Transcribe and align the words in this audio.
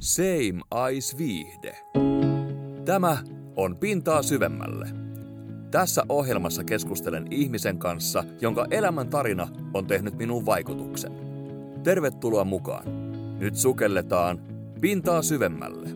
Same 0.00 0.86
Eyes 0.86 1.18
Viihde. 1.18 1.78
Tämä 2.84 3.18
on 3.56 3.76
Pintaa 3.76 4.22
syvemmälle. 4.22 4.88
Tässä 5.70 6.02
ohjelmassa 6.08 6.64
keskustelen 6.64 7.26
ihmisen 7.30 7.78
kanssa, 7.78 8.24
jonka 8.40 8.66
elämän 8.70 9.08
tarina 9.08 9.48
on 9.74 9.86
tehnyt 9.86 10.14
minuun 10.14 10.46
vaikutuksen. 10.46 11.12
Tervetuloa 11.82 12.44
mukaan. 12.44 12.84
Nyt 13.38 13.56
sukelletaan 13.56 14.40
Pintaa 14.80 15.22
syvemmälle. 15.22 15.88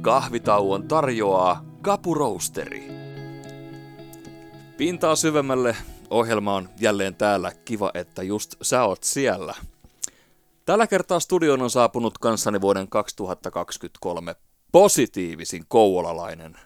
Kahvitauon 0.00 0.88
tarjoaa 0.88 1.64
Kapu 1.82 2.14
Roasteri. 2.14 2.88
Pintaa 4.76 5.16
syvemmälle 5.16 5.76
ohjelma 6.10 6.54
on 6.54 6.68
jälleen 6.80 7.14
täällä. 7.14 7.52
Kiva, 7.64 7.90
että 7.94 8.22
just 8.22 8.54
sä 8.62 8.84
oot 8.84 9.02
siellä. 9.02 9.54
Tällä 10.66 10.86
kertaa 10.86 11.20
studioon 11.20 11.62
on 11.62 11.70
saapunut 11.70 12.18
kanssani 12.18 12.60
vuoden 12.60 12.88
2023 12.88 14.34
positiivisin 14.72 15.64
kouvolalainen. 15.68 16.56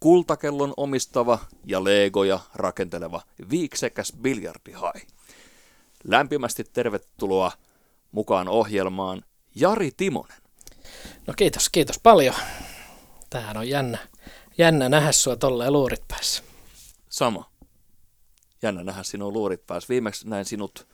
Kultakellon 0.00 0.74
omistava 0.76 1.38
ja 1.64 1.84
legoja 1.84 2.40
rakenteleva 2.54 3.22
viiksekäs 3.50 4.12
biljardihai. 4.22 5.00
Lämpimästi 6.04 6.64
tervetuloa 6.64 7.52
mukaan 8.12 8.48
ohjelmaan 8.48 9.24
Jari 9.54 9.90
Timonen. 9.96 10.42
No 11.26 11.34
kiitos, 11.36 11.68
kiitos 11.68 11.98
paljon. 11.98 12.34
Tämähän 13.30 13.56
on 13.56 13.68
jännä, 13.68 13.98
jännä 14.58 14.88
nähdä 14.88 15.12
sua 15.12 15.36
tolleen 15.36 15.72
luurit 15.72 16.08
päässä. 16.08 16.42
Sama. 17.08 17.50
Jännä 18.62 18.84
nähdä 18.84 19.02
sinua 19.02 19.30
luurit 19.30 19.66
päässä. 19.66 19.88
Viimeksi 19.88 20.28
näin 20.28 20.44
sinut 20.44 20.86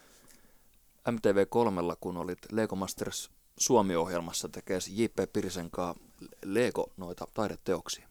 MTV3, 1.11 1.97
kun 2.01 2.17
olit 2.17 2.39
Lego 2.53 2.77
Masters 2.77 3.31
Suomi-ohjelmassa 3.59 4.49
tekee 4.49 4.79
J.P. 4.91 5.33
Pirisen 5.33 5.71
kanssa 5.71 6.05
Lego 6.45 6.93
noita 6.97 7.27
taideteoksia. 7.35 8.09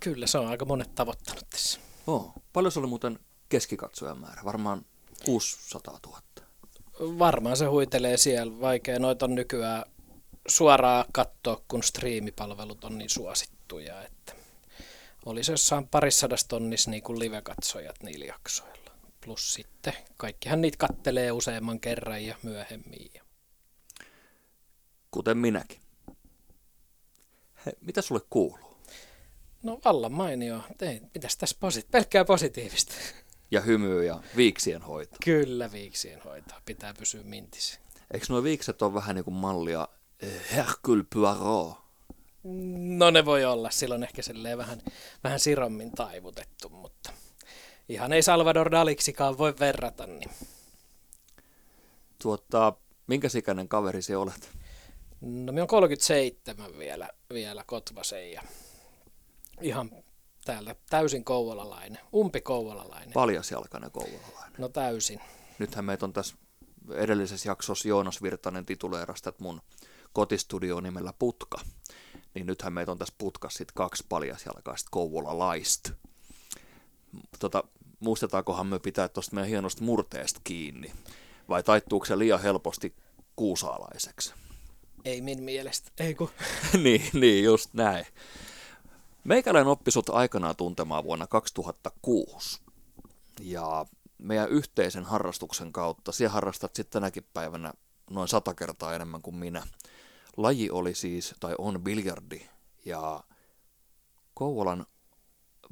Kyllä, 0.00 0.26
se 0.26 0.38
on 0.38 0.46
aika 0.46 0.64
monet 0.64 0.94
tavoittanut 0.94 1.50
tässä. 1.50 1.80
Oh, 2.06 2.34
paljon 2.52 2.72
se 2.72 2.78
oli 2.78 2.86
muuten 2.86 3.18
keskikatsojan 3.48 4.18
määrä? 4.18 4.42
Varmaan 4.44 4.84
600 5.24 5.98
000. 6.06 6.20
Varmaan 7.18 7.56
se 7.56 7.66
huitelee 7.66 8.16
siellä. 8.16 8.60
Vaikea 8.60 8.98
noita 8.98 9.24
on 9.24 9.34
nykyään 9.34 9.84
suoraan 10.48 11.04
katsoa, 11.12 11.62
kun 11.68 11.82
striimipalvelut 11.82 12.84
on 12.84 12.98
niin 12.98 13.10
suosittuja. 13.10 14.02
Että 14.02 14.32
oli 15.26 15.44
se 15.44 15.52
jossain 15.52 15.88
parissadassa 15.88 16.48
tonnissa 16.48 16.90
niin 16.90 17.02
kuin 17.02 17.18
live-katsojat 17.18 18.02
niillä 18.02 18.24
jaksoilla. 18.24 18.77
Plus 19.28 19.54
sitten 19.54 19.92
kaikkihan 20.16 20.60
niitä 20.60 20.76
kattelee 20.78 21.32
useamman 21.32 21.80
kerran 21.80 22.24
ja 22.24 22.36
myöhemmin. 22.42 23.10
Kuten 25.10 25.38
minäkin. 25.38 25.80
He, 27.66 27.72
mitä 27.80 28.02
sulle 28.02 28.20
kuuluu? 28.30 28.76
No 29.62 29.80
vallan 29.84 30.12
mainio. 30.12 30.62
Ei, 30.80 31.00
mitäs 31.14 31.36
tässä 31.36 31.56
posi- 31.60 31.86
pelkkää 31.90 32.24
positiivista. 32.24 32.94
Ja 33.50 33.60
hymyä 33.60 34.04
ja 34.04 34.22
viiksien 34.36 34.82
hoito. 34.82 35.16
Kyllä 35.24 35.72
viiksien 35.72 36.22
hoitoa. 36.22 36.62
Pitää 36.64 36.94
pysyä 36.94 37.22
mintissä. 37.22 37.80
Eikö 38.10 38.26
nuo 38.28 38.42
viikset 38.42 38.82
ole 38.82 38.94
vähän 38.94 39.16
niin 39.16 39.24
kuin 39.24 39.34
mallia 39.34 39.88
eh, 40.20 40.52
Hercule 40.52 41.04
Poirot? 41.14 41.76
No 42.98 43.10
ne 43.10 43.24
voi 43.24 43.44
olla. 43.44 43.70
Silloin 43.70 44.02
ehkä 44.02 44.22
vähän, 44.56 44.82
vähän 45.24 45.40
sirommin 45.40 45.92
taivutettu, 45.92 46.68
mutta 46.68 47.12
ihan 47.88 48.12
ei 48.12 48.22
Salvador 48.22 48.70
Daliksikaan 48.70 49.38
voi 49.38 49.54
verrata. 49.60 50.06
Niin. 50.06 50.30
Tuota, 52.22 52.72
minkä 53.06 53.28
ikäinen 53.38 53.68
kaveri 53.68 54.02
se 54.02 54.16
olet? 54.16 54.50
No 55.20 55.52
minä 55.52 55.62
on 55.62 55.68
37 55.68 56.78
vielä, 56.78 57.08
vielä 57.32 57.64
Kotvasen 57.66 58.32
ja 58.32 58.42
ihan 59.60 59.90
täällä 60.44 60.74
täysin 60.90 61.24
kouvolalainen, 61.24 62.00
umpi 62.14 62.40
kouvolalainen. 62.40 63.12
Paljasjalkainen 63.12 63.90
kouvolalainen. 63.90 64.54
No 64.58 64.68
täysin. 64.68 65.20
Nythän 65.58 65.84
meitä 65.84 66.06
on 66.06 66.12
tässä 66.12 66.36
edellisessä 66.94 67.48
jaksossa 67.48 67.88
Joonas 67.88 68.22
Virtanen 68.22 68.66
tituleerasta, 68.66 69.28
että 69.28 69.42
mun 69.42 69.60
kotistudio 70.12 70.80
nimellä 70.80 71.12
Putka. 71.18 71.60
Niin 72.34 72.46
nythän 72.46 72.72
meitä 72.72 72.92
on 72.92 72.98
tässä 72.98 73.14
Putkassa 73.18 73.58
sit 73.58 73.72
kaksi 73.72 74.04
paljasjalkaista 74.08 74.88
kouvolalaista. 74.90 75.90
Tota, 77.38 77.64
muistataakohan 78.00 78.66
me 78.66 78.78
pitää 78.78 79.08
tuosta 79.08 79.34
meidän 79.34 79.48
hienosta 79.48 79.84
murteesta 79.84 80.40
kiinni? 80.44 80.92
Vai 81.48 81.62
taittuuko 81.62 82.06
se 82.06 82.18
liian 82.18 82.42
helposti 82.42 82.94
kuusaalaiseksi? 83.36 84.34
Ei 85.04 85.20
min 85.20 85.42
mielestä, 85.42 85.90
ei 85.98 86.14
kun. 86.14 86.30
niin, 86.82 87.10
niin, 87.12 87.44
just 87.44 87.74
näin. 87.74 88.06
Meikäläinen 89.24 89.70
oppi 89.70 89.90
sut 89.90 90.08
aikanaan 90.08 90.56
tuntemaan 90.56 91.04
vuonna 91.04 91.26
2006. 91.26 92.60
Ja 93.40 93.86
meidän 94.18 94.48
yhteisen 94.48 95.04
harrastuksen 95.04 95.72
kautta, 95.72 96.12
siellä 96.12 96.32
harrastat 96.32 96.74
sitten 96.74 96.92
tänäkin 96.92 97.26
päivänä 97.34 97.72
noin 98.10 98.28
sata 98.28 98.54
kertaa 98.54 98.94
enemmän 98.94 99.22
kuin 99.22 99.36
minä. 99.36 99.62
Laji 100.36 100.70
oli 100.70 100.94
siis, 100.94 101.34
tai 101.40 101.54
on 101.58 101.80
biljardi, 101.82 102.48
ja 102.84 103.24
Kouvolan 104.34 104.86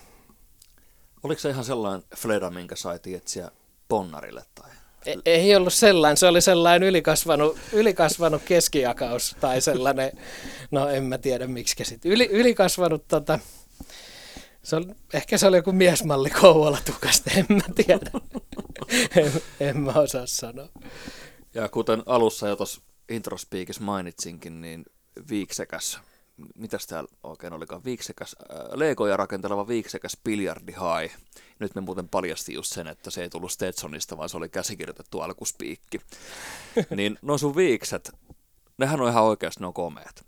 Oliko 1.22 1.40
se 1.40 1.50
ihan 1.50 1.64
sellainen 1.64 2.08
fleda, 2.16 2.50
minkä 2.50 2.76
sai 2.76 2.98
tietsiä 2.98 3.50
ponnarille? 3.88 4.42
Tai? 4.54 4.70
Ei, 5.08 5.16
ei 5.24 5.56
ollut 5.56 5.72
sellainen, 5.72 6.16
se 6.16 6.26
oli 6.26 6.40
sellainen 6.40 6.88
ylikasvanut, 6.88 7.58
ylikasvanut 7.72 8.42
keskiakaus 8.44 9.36
tai 9.40 9.60
sellainen, 9.60 10.12
no 10.70 10.88
en 10.88 11.04
mä 11.04 11.18
tiedä 11.18 11.46
miksi 11.46 11.84
sitten, 11.84 12.12
Yli, 12.12 12.28
ylikasvanut 12.32 13.08
tota, 13.08 13.38
se 14.62 14.76
oli, 14.76 14.86
ehkä 15.14 15.38
se 15.38 15.46
oli 15.46 15.56
joku 15.56 15.72
miesmalli 15.72 16.30
Kouvola 16.30 16.78
tukasta, 16.84 17.30
en 17.36 17.46
mä 17.48 17.74
tiedä. 17.74 18.10
en, 19.16 19.32
en 19.60 19.80
mä 19.80 19.92
osaa 19.92 20.26
sanoa. 20.26 20.68
Ja 21.54 21.68
kuten 21.68 22.02
alussa 22.06 22.48
jo 22.48 22.56
tuossa 22.56 22.80
introspiikissä 23.08 23.82
mainitsinkin, 23.82 24.60
niin 24.60 24.84
viiksekäs, 25.30 26.00
mitäs 26.54 26.86
täällä 26.86 27.10
oikein 27.22 27.52
olikaan, 27.52 27.84
viiksekäs, 27.84 28.36
äh, 28.40 28.58
Legoja 28.74 29.16
rakenteleva 29.16 29.68
viiksekäs 29.68 30.16
biljardi 30.24 30.72
hai. 30.72 31.10
Nyt 31.58 31.74
me 31.74 31.80
muuten 31.80 32.08
paljasti 32.08 32.54
just 32.54 32.72
sen, 32.72 32.86
että 32.86 33.10
se 33.10 33.22
ei 33.22 33.30
tullut 33.30 33.52
Stetsonista, 33.52 34.16
vaan 34.16 34.28
se 34.28 34.36
oli 34.36 34.48
käsikirjoitettu 34.48 35.20
alkuspiikki. 35.20 36.00
niin 36.96 37.18
no 37.22 37.38
sun 37.38 37.56
viikset, 37.56 38.12
nehän 38.78 39.00
on 39.00 39.08
ihan 39.08 39.24
oikeasti, 39.24 39.60
ne 39.60 39.66
on 39.66 39.74
komeet. 39.74 40.24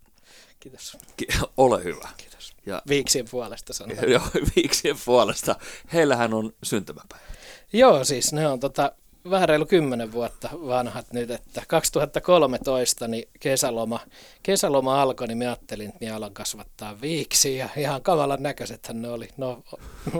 Kiitos. 0.60 0.96
Ki- 1.16 1.26
ole 1.56 1.84
hyvä. 1.84 2.08
Kiitos. 2.16 2.52
Ja, 2.66 2.82
viiksien 2.88 3.26
puolesta 3.30 3.72
sanon. 3.72 3.96
Joo, 4.10 4.22
viiksien 4.56 4.96
puolesta. 5.04 5.56
Heillähän 5.92 6.34
on 6.34 6.52
syntymäpäivä. 6.62 7.24
Joo, 7.72 8.04
siis 8.04 8.32
ne 8.32 8.48
on 8.48 8.60
tota, 8.60 8.92
vähän 9.30 9.48
reilu 9.48 9.66
kymmenen 9.66 10.12
vuotta 10.12 10.48
vanhat 10.52 11.12
nyt, 11.12 11.30
että 11.30 11.62
2013 11.68 13.08
niin 13.08 13.28
kesäloma, 13.40 14.00
kesäloma 14.42 15.02
alkoi, 15.02 15.28
niin 15.28 15.38
mä 15.38 15.44
ajattelin, 15.44 15.88
että 15.88 15.98
minä 16.00 16.16
alan 16.16 16.34
kasvattaa 16.34 17.00
viiksiä 17.00 17.64
ja 17.64 17.82
ihan 17.82 18.02
kamalan 18.02 18.42
näköisethän 18.42 19.02
ne 19.02 19.08
oli. 19.08 19.28
No, 19.36 19.62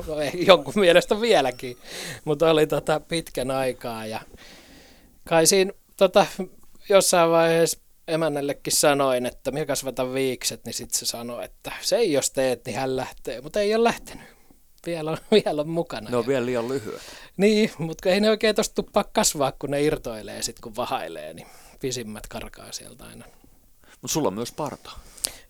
no 0.07 0.21
ei, 0.21 0.47
jonkun 0.47 0.75
mielestä 0.77 1.21
vieläkin, 1.21 1.77
mutta 2.25 2.51
oli 2.51 2.67
tota 2.67 3.01
pitkän 3.01 3.51
aikaa 3.51 4.07
ja 4.07 4.21
kai 5.29 5.47
siinä 5.47 5.73
tota, 5.97 6.27
jossain 6.89 7.31
vaiheessa 7.31 7.79
emännällekin 8.09 8.73
sanoin, 8.73 9.27
että 9.27 9.51
minä 9.51 9.67
kasvatan 9.67 10.15
viikset, 10.15 10.65
niin 10.65 10.75
sitten 10.75 10.99
se 10.99 11.07
sanoi, 11.07 11.45
että 11.45 11.73
se 11.81 11.97
ei 11.97 12.13
jos 12.13 12.31
teet, 12.31 12.67
niin 12.67 12.77
hän 12.77 12.97
lähtee, 12.97 13.41
mutta 13.41 13.61
ei 13.61 13.75
ole 13.75 13.85
lähtenyt. 13.85 14.27
Vielä 14.87 15.11
on, 15.11 15.19
vielä 15.45 15.61
on 15.61 15.69
mukana. 15.69 16.11
Ne 16.11 16.17
on 16.17 16.27
vielä 16.27 16.47
liian 16.47 16.69
lyhyet. 16.69 17.03
Niin, 17.41 17.71
mutta 17.79 18.09
ei 18.09 18.21
ne 18.21 18.31
oikein 18.31 18.55
tuosta 18.55 18.75
tuppaa 18.75 19.05
kasvaa, 19.05 19.53
kun 19.53 19.71
ne 19.71 19.83
irtoilee 19.83 20.43
sitten, 20.43 20.63
kun 20.63 20.77
vahailee, 20.77 21.35
niin 21.35 21.47
pisimmät 21.81 22.27
karkaa 22.27 22.73
sieltä 22.73 23.05
aina. 23.05 23.25
Mutta 23.83 24.13
sulla 24.15 24.29
on 24.29 24.35
myös 24.35 24.53
parta. 24.53 24.91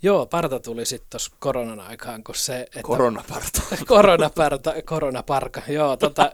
Joo, 0.02 0.26
parta 0.26 0.60
tuli 0.60 0.87
sitten 0.87 1.10
tuossa 1.10 1.32
koronan 1.38 1.81
aikaan, 1.81 2.25
kun 2.25 2.34
se... 2.34 2.60
Että 2.60 2.82
Koronaparta. 2.82 3.62
koronaparta, 3.87 4.75
koronaparka, 4.84 5.62
joo. 5.69 5.96
Tota, 5.96 6.32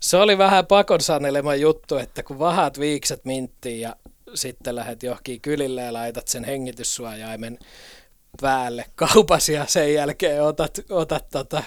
se 0.00 0.16
oli 0.16 0.38
vähän 0.38 0.66
pakon 0.66 1.00
sanelema 1.00 1.54
juttu, 1.54 1.96
että 1.96 2.22
kun 2.22 2.38
vahat 2.38 2.80
viikset 2.80 3.24
minttiin 3.24 3.80
ja 3.80 3.96
sitten 4.34 4.76
lähdet 4.76 5.02
johonkin 5.02 5.40
kylille 5.40 5.82
ja 5.82 5.92
laitat 5.92 6.28
sen 6.28 6.44
hengityssuojaimen 6.44 7.58
päälle 8.40 8.84
kaupas 8.94 9.48
ja 9.48 9.66
sen 9.66 9.94
jälkeen 9.94 10.42
otat, 10.42 10.80
otat 10.90 11.30
tota, 11.30 11.62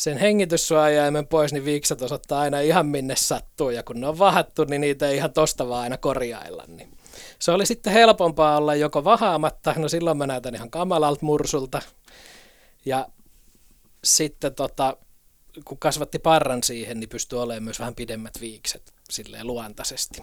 sen 0.00 0.18
hengityssuojaimen 0.18 1.26
pois, 1.26 1.52
niin 1.52 1.64
viikset 1.64 2.02
osoittaa 2.02 2.40
aina 2.40 2.60
ihan 2.60 2.86
minne 2.86 3.16
sattuu 3.16 3.70
ja 3.70 3.82
kun 3.82 4.00
ne 4.00 4.08
on 4.08 4.18
vahattu, 4.18 4.64
niin 4.64 4.80
niitä 4.80 5.08
ei 5.08 5.16
ihan 5.16 5.32
tosta 5.32 5.68
vaan 5.68 5.82
aina 5.82 5.96
korjailla. 5.96 6.64
Niin. 6.68 6.98
Se 7.38 7.50
oli 7.50 7.66
sitten 7.66 7.92
helpompaa 7.92 8.56
olla 8.56 8.74
joko 8.74 9.04
vahaamatta, 9.04 9.74
no 9.76 9.88
silloin 9.88 10.18
mä 10.18 10.26
näytän 10.26 10.54
ihan 10.54 10.70
kamalalta 10.70 11.26
mursulta 11.26 11.82
ja 12.84 13.08
sitten 14.04 14.54
tota, 14.54 14.96
kun 15.64 15.78
kasvatti 15.78 16.18
parran 16.18 16.62
siihen, 16.62 17.00
niin 17.00 17.08
pystyi 17.08 17.38
olemaan 17.38 17.62
myös 17.62 17.78
vähän 17.78 17.94
pidemmät 17.94 18.40
viikset 18.40 18.94
silleen 19.10 19.46
luontaisesti. 19.46 20.22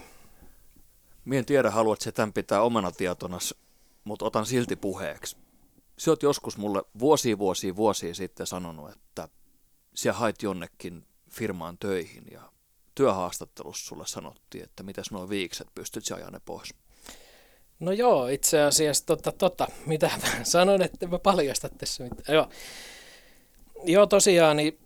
Mien 1.25 1.45
tiedä, 1.45 1.71
haluat 1.71 2.01
se 2.01 2.12
tämän 2.12 2.33
pitää 2.33 2.62
omana 2.62 2.91
tietonas, 2.91 3.56
mutta 4.03 4.25
otan 4.25 4.45
silti 4.45 4.75
puheeksi. 4.75 5.38
Sä 5.97 6.12
oot 6.12 6.23
joskus 6.23 6.57
mulle 6.57 6.83
vuosia, 7.00 7.38
vuosia, 7.38 7.75
vuosia 7.75 8.15
sitten 8.15 8.47
sanonut, 8.47 8.91
että 8.91 9.30
sä 9.97 10.13
hait 10.13 10.41
jonnekin 10.41 11.05
firmaan 11.29 11.77
töihin 11.77 12.23
ja 12.31 12.41
työhaastattelussa 12.95 13.88
sulle 13.88 14.07
sanottiin, 14.07 14.63
että 14.63 14.83
mitäs 14.83 15.11
nuo 15.11 15.29
viikset, 15.29 15.67
pystyt 15.75 16.05
sä 16.05 16.15
ajaa 16.15 16.31
ne 16.31 16.39
pois? 16.45 16.73
No 17.79 17.91
joo, 17.91 18.27
itse 18.27 18.61
asiassa 18.61 19.05
tota, 19.05 19.31
tota, 19.31 19.67
mitä 19.85 20.11
mä 20.23 20.44
sanon, 20.44 20.81
että 20.81 21.07
mä 21.07 21.19
paljasta 21.19 21.69
tässä 21.69 22.03
mitään. 22.03 22.35
Joo. 22.35 22.49
joo, 23.83 24.05
tosiaan, 24.05 24.57
niin 24.57 24.79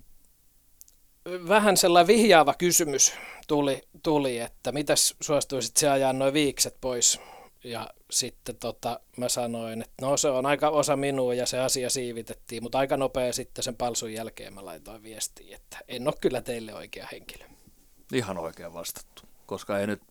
vähän 1.26 1.78
sellainen 1.78 2.08
vihjaava 2.08 2.54
kysymys 2.54 3.14
tuli, 3.48 3.82
tuli 4.04 4.38
että 4.38 4.72
mitäs 4.72 5.16
suostuisit 5.22 5.78
se 5.78 5.90
ajaa 5.90 6.14
noin 6.14 6.34
viikset 6.34 6.78
pois. 6.82 7.20
Ja 7.64 7.90
sitten 8.12 8.56
tota, 8.56 9.00
mä 9.18 9.30
sanoin, 9.30 9.82
että 9.82 9.94
no 10.02 10.18
se 10.18 10.30
on 10.30 10.46
aika 10.46 10.70
osa 10.70 10.96
minua 10.96 11.34
ja 11.34 11.46
se 11.46 11.60
asia 11.60 11.90
siivitettiin, 11.90 12.64
mutta 12.64 12.78
aika 12.80 12.98
nopea 12.98 13.34
sitten 13.34 13.64
sen 13.64 13.76
palsun 13.76 14.14
jälkeen 14.14 14.54
mä 14.54 14.66
laitoin 14.66 15.04
viestiä, 15.04 15.56
että 15.56 15.78
en 15.88 16.08
ole 16.08 16.16
kyllä 16.22 16.42
teille 16.42 16.74
oikea 16.74 17.08
henkilö. 17.12 17.46
Ihan 18.14 18.38
oikein 18.38 18.74
vastattu, 18.74 19.22
koska 19.46 19.80
ei 19.80 19.88
nyt 19.88 20.02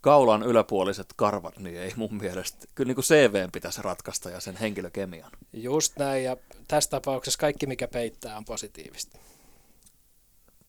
kaulan 0.00 0.42
yläpuoliset 0.42 1.06
karvat, 1.16 1.58
niin 1.58 1.76
ei 1.76 1.92
mun 1.96 2.14
mielestä, 2.14 2.66
kyllä 2.74 2.88
niin 2.88 2.94
kuin 2.94 3.04
CV 3.04 3.48
pitäisi 3.52 3.82
ratkaista 3.82 4.30
ja 4.30 4.40
sen 4.40 4.56
henkilökemian. 4.56 5.30
Just 5.52 5.96
näin, 5.98 6.24
ja 6.24 6.36
tässä 6.68 6.90
tapauksessa 6.90 7.38
kaikki 7.38 7.66
mikä 7.66 7.88
peittää 7.88 8.36
on 8.36 8.44
positiivista 8.44 9.18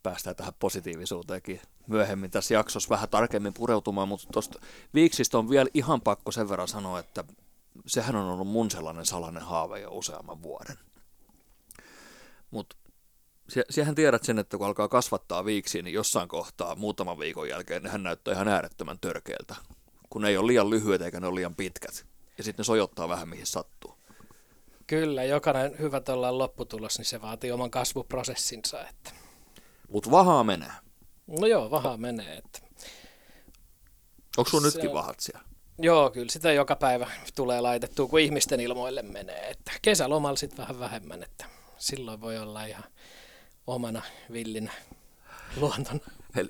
päästään 0.03 0.35
tähän 0.35 0.53
positiivisuuteenkin 0.59 1.61
myöhemmin 1.87 2.31
tässä 2.31 2.53
jaksossa 2.53 2.89
vähän 2.89 3.09
tarkemmin 3.09 3.53
pureutumaan, 3.53 4.07
mutta 4.07 4.27
tuosta 4.33 4.59
viiksistä 4.93 5.37
on 5.37 5.49
vielä 5.49 5.69
ihan 5.73 6.01
pakko 6.01 6.31
sen 6.31 6.49
verran 6.49 6.67
sanoa, 6.67 6.99
että 6.99 7.23
sehän 7.87 8.15
on 8.15 8.29
ollut 8.29 8.47
mun 8.47 8.71
sellainen 8.71 9.05
salainen 9.05 9.43
haave 9.43 9.79
jo 9.79 9.89
useamman 9.91 10.41
vuoden. 10.41 10.77
Mutta 12.51 12.75
siihen 13.69 13.95
tiedät 13.95 14.23
sen, 14.23 14.39
että 14.39 14.57
kun 14.57 14.67
alkaa 14.67 14.87
kasvattaa 14.87 15.45
viiksiä, 15.45 15.81
niin 15.81 15.93
jossain 15.93 16.27
kohtaa 16.27 16.75
muutaman 16.75 17.19
viikon 17.19 17.49
jälkeen 17.49 17.83
nehän 17.83 18.03
näyttää 18.03 18.33
ihan 18.33 18.47
äärettömän 18.47 18.99
törkeältä, 18.99 19.55
kun 20.09 20.21
ne 20.21 20.29
ei 20.29 20.37
ole 20.37 20.47
liian 20.47 20.69
lyhyet 20.69 21.01
eikä 21.01 21.19
ne 21.19 21.27
ole 21.27 21.35
liian 21.35 21.55
pitkät. 21.55 22.05
Ja 22.37 22.43
sitten 22.43 22.63
ne 22.63 22.65
sojottaa 22.65 23.09
vähän 23.09 23.29
mihin 23.29 23.45
sattuu. 23.45 23.97
Kyllä, 24.87 25.23
jokainen 25.23 25.79
hyvä 25.79 25.99
tuolla 25.99 26.37
lopputulos, 26.37 26.97
niin 26.97 27.05
se 27.05 27.21
vaatii 27.21 27.51
oman 27.51 27.71
kasvuprosessinsa. 27.71 28.87
Että 28.87 29.11
mutta 29.89 30.11
vahaa 30.11 30.43
menee. 30.43 30.71
No 31.27 31.47
joo, 31.47 31.71
vahaa 31.71 31.97
menee. 31.97 32.37
Että... 32.37 32.59
Onko 34.37 34.49
sun 34.49 34.63
nytkin 34.63 34.93
vahat 34.93 35.19
siellä? 35.19 35.49
Joo, 35.81 36.09
kyllä 36.11 36.31
sitä 36.31 36.51
joka 36.51 36.75
päivä 36.75 37.07
tulee 37.35 37.61
laitettua, 37.61 38.07
kun 38.07 38.19
ihmisten 38.19 38.59
ilmoille 38.59 39.01
menee. 39.01 39.49
Että 39.49 39.71
kesälomalla 39.81 40.35
sitten 40.35 40.57
vähän 40.57 40.79
vähemmän, 40.79 41.23
että 41.23 41.45
silloin 41.77 42.21
voi 42.21 42.37
olla 42.37 42.65
ihan 42.65 42.83
omana 43.67 44.01
villinä 44.31 44.71
luontona. 45.57 45.99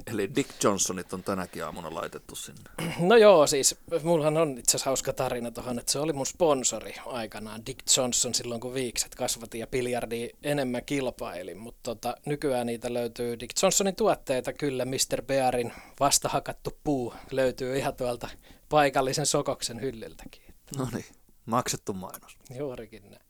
Eli, 0.07 0.35
Dick 0.35 0.63
Johnsonit 0.63 1.13
on 1.13 1.23
tänäkin 1.23 1.65
aamuna 1.65 1.93
laitettu 1.93 2.35
sinne. 2.35 2.69
No 2.99 3.15
joo, 3.15 3.47
siis 3.47 3.75
mullahan 4.03 4.37
on 4.37 4.57
itse 4.57 4.69
asiassa 4.71 4.89
hauska 4.89 5.13
tarina 5.13 5.51
tuohon, 5.51 5.79
että 5.79 5.91
se 5.91 5.99
oli 5.99 6.13
mun 6.13 6.25
sponsori 6.25 6.93
aikanaan, 7.05 7.65
Dick 7.65 7.79
Johnson, 7.97 8.33
silloin 8.33 8.61
kun 8.61 8.73
viikset 8.73 9.15
kasvati 9.15 9.59
ja 9.59 9.67
biljardi 9.67 10.29
enemmän 10.43 10.85
kilpaili, 10.85 11.55
mutta 11.55 11.79
tota, 11.83 12.15
nykyään 12.25 12.67
niitä 12.67 12.93
löytyy 12.93 13.39
Dick 13.39 13.61
Johnsonin 13.63 13.95
tuotteita, 13.95 14.53
kyllä 14.53 14.85
Mr. 14.85 15.21
Bearin 15.27 15.73
vastahakattu 15.99 16.77
puu 16.83 17.13
löytyy 17.31 17.77
ihan 17.77 17.95
tuolta 17.95 18.29
paikallisen 18.69 19.25
sokoksen 19.25 19.81
hyllyltäkin. 19.81 20.43
No 20.77 20.87
niin, 20.93 21.05
maksettu 21.45 21.93
mainos. 21.93 22.37
Juurikin 22.57 23.03
näin. 23.03 23.21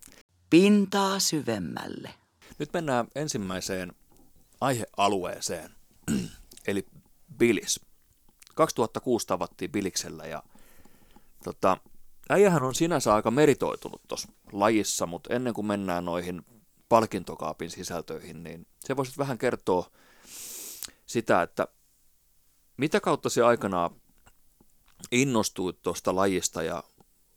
Pintaa 0.50 1.20
syvemmälle. 1.20 2.10
Nyt 2.60 2.74
mennään 2.74 3.08
ensimmäiseen 3.16 3.94
aihealueeseen, 4.62 5.72
eli 6.68 6.86
bilis. 7.38 7.80
2006 8.56 9.28
tavattiin 9.28 9.72
biliksellä 9.72 10.26
ja 10.26 10.44
tota, 11.44 11.78
äijähän 12.30 12.64
on 12.64 12.76
sinänsä 12.76 13.14
aika 13.14 13.32
meritoitunut 13.32 14.02
tuossa 14.08 14.28
lajissa, 14.52 15.06
mutta 15.06 15.34
ennen 15.34 15.54
kuin 15.54 15.68
mennään 15.68 16.06
noihin 16.06 16.42
palkintokaapin 16.90 17.72
sisältöihin, 17.72 18.44
niin 18.44 18.68
se 18.80 18.98
voisit 18.98 19.18
vähän 19.18 19.38
kertoa 19.38 19.92
sitä, 21.06 21.42
että 21.42 21.68
mitä 22.78 23.00
kautta 23.00 23.30
se 23.30 23.44
aikanaan 23.44 23.92
innostui 25.12 25.74
tuosta 25.74 26.16
lajista 26.16 26.64
ja 26.64 26.84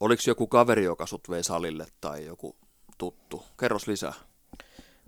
oliko 0.00 0.22
joku 0.26 0.46
kaveri, 0.46 0.84
joka 0.84 1.06
sut 1.06 1.30
vei 1.30 1.44
salille 1.44 1.86
tai 2.00 2.26
joku 2.26 2.56
tuttu? 2.98 3.44
Kerros 3.60 3.86
lisää. 3.86 4.14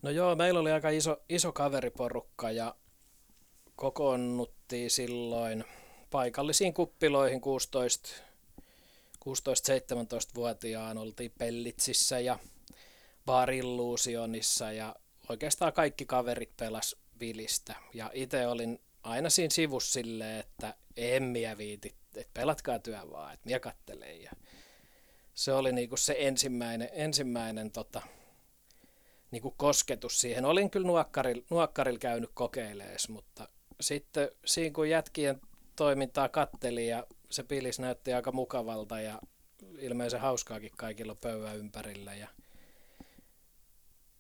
No 0.03 0.11
joo, 0.11 0.37
meillä 0.37 0.61
oli 0.61 0.73
aika 0.73 0.89
iso, 0.89 1.17
iso 1.29 1.53
kaveriporukka 1.53 2.51
ja 2.51 2.75
kokoonnuttiin 3.77 4.91
silloin 4.91 5.65
paikallisiin 6.11 6.75
kuppiloihin 6.75 7.41
16 7.41 8.09
16-17-vuotiaan 9.29 10.99
oltiin 10.99 11.33
Pellitsissä 11.39 12.21
ja 12.21 12.39
Barilluusionissa 13.27 14.73
ja 14.73 14.97
oikeastaan 15.29 15.73
kaikki 15.73 16.07
kaverit 16.07 16.57
pelas 16.57 16.97
vilistä. 17.21 17.75
Ja 17.95 18.11
itse 18.15 18.47
olin 18.47 18.81
aina 19.03 19.31
siinä 19.31 19.51
sivussa 19.51 19.93
silleen, 19.93 20.41
että 20.41 20.75
emmiä 20.97 21.59
viiti, 21.59 21.95
että 22.17 22.31
pelatkaa 22.35 22.79
työ 22.79 23.01
vaan, 23.11 23.35
että 23.35 23.47
minä 23.47 23.61
kattelen. 23.61 24.23
Ja 24.23 24.31
se 25.35 25.53
oli 25.53 25.73
niinku 25.73 25.97
se 25.97 26.17
ensimmäinen, 26.19 26.89
ensimmäinen 26.93 27.71
tota, 27.71 28.03
niinku 29.31 29.51
kosketus 29.51 30.21
siihen. 30.21 30.45
Olin 30.45 30.71
kyllä 30.71 30.87
nuokkarilla, 30.87 31.45
nuokkaril 31.51 31.99
käynyt 31.99 32.31
kokeilemaan, 32.35 32.97
mutta 33.09 33.49
sitten 33.85 34.29
siinä 34.45 34.75
kun 34.75 34.91
jätkien 34.91 35.41
toimintaa 35.77 36.29
katteli 36.29 36.89
ja 36.89 37.07
se 37.31 37.43
pilis 37.43 37.79
näytti 37.79 38.13
aika 38.13 38.33
mukavalta 38.33 39.01
ja 39.01 39.21
ilmeisen 39.79 40.21
hauskaakin 40.21 40.71
kaikilla 40.77 41.15
pöydän 41.15 41.57
ympärillä 41.57 42.15
ja 42.15 42.29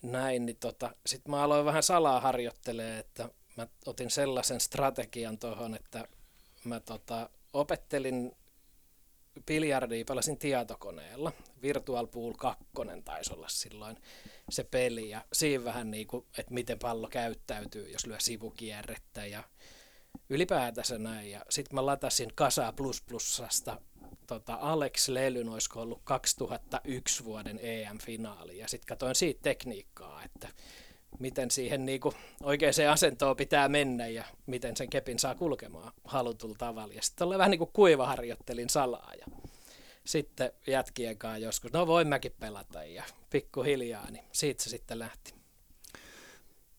näin, 0.02 0.46
niin 0.46 0.56
tota, 0.56 0.94
sitten 1.06 1.30
mä 1.30 1.42
aloin 1.42 1.64
vähän 1.64 1.82
salaa 1.82 2.20
harjoittelee, 2.20 2.98
että 2.98 3.28
mä 3.56 3.66
otin 3.86 4.10
sellaisen 4.10 4.60
strategian 4.60 5.38
tuohon, 5.38 5.74
että 5.74 6.08
mä 6.64 6.80
tota, 6.80 7.30
opettelin 7.52 8.32
biljardia, 9.46 10.04
pelasin 10.04 10.38
tietokoneella. 10.38 11.32
Virtual 11.62 12.06
Pool 12.06 12.32
2 12.32 12.64
taisi 13.04 13.32
olla 13.32 13.48
silloin 13.48 13.96
se 14.50 14.64
peli 14.64 15.10
ja 15.10 15.24
siinä 15.32 15.64
vähän 15.64 15.90
niin 15.90 16.06
kuin, 16.06 16.26
että 16.38 16.54
miten 16.54 16.78
pallo 16.78 17.08
käyttäytyy, 17.08 17.88
jos 17.88 18.06
lyö 18.06 18.20
sivukierrettä 18.20 19.26
ja 19.26 19.44
ylipäätänsä 20.28 20.98
näin. 20.98 21.30
Ja 21.30 21.40
sitten 21.50 21.74
mä 21.74 21.86
latasin 21.86 22.32
Kasa 22.34 22.72
Plus 22.72 23.02
Plusasta 23.02 23.80
tota 24.26 24.58
Alex 24.60 25.08
Lelyn, 25.08 25.48
olisiko 25.48 25.80
ollut 25.80 26.00
2001 26.04 27.24
vuoden 27.24 27.60
EM-finaali. 27.62 28.58
Ja 28.58 28.68
sitten 28.68 28.86
katsoin 28.86 29.14
siitä 29.14 29.40
tekniikkaa, 29.42 30.22
että 30.22 30.48
miten 31.18 31.50
siihen 31.50 31.86
niin 31.86 32.00
kuin 32.00 32.14
oikeaan 32.42 32.74
asentoon 32.92 33.36
pitää 33.36 33.68
mennä 33.68 34.08
ja 34.08 34.24
miten 34.46 34.76
sen 34.76 34.90
kepin 34.90 35.18
saa 35.18 35.34
kulkemaan 35.34 35.92
halutulla 36.04 36.54
tavalla. 36.58 36.94
Ja 36.94 37.02
sitten 37.02 37.28
vähän 37.28 37.50
niin 37.50 37.58
kuin 37.58 37.70
kuivaharjoittelin 37.72 38.70
salaa 38.70 39.12
ja 39.20 39.26
sitten 40.04 40.52
jätkien 40.66 41.18
kanssa 41.18 41.38
joskus, 41.38 41.72
no 41.72 41.86
voin 41.86 42.08
mäkin 42.08 42.34
pelata 42.40 42.84
ja 42.84 43.04
pikkuhiljaa, 43.30 44.10
niin 44.10 44.24
siitä 44.32 44.62
se 44.62 44.70
sitten 44.70 44.98
lähti. 44.98 45.34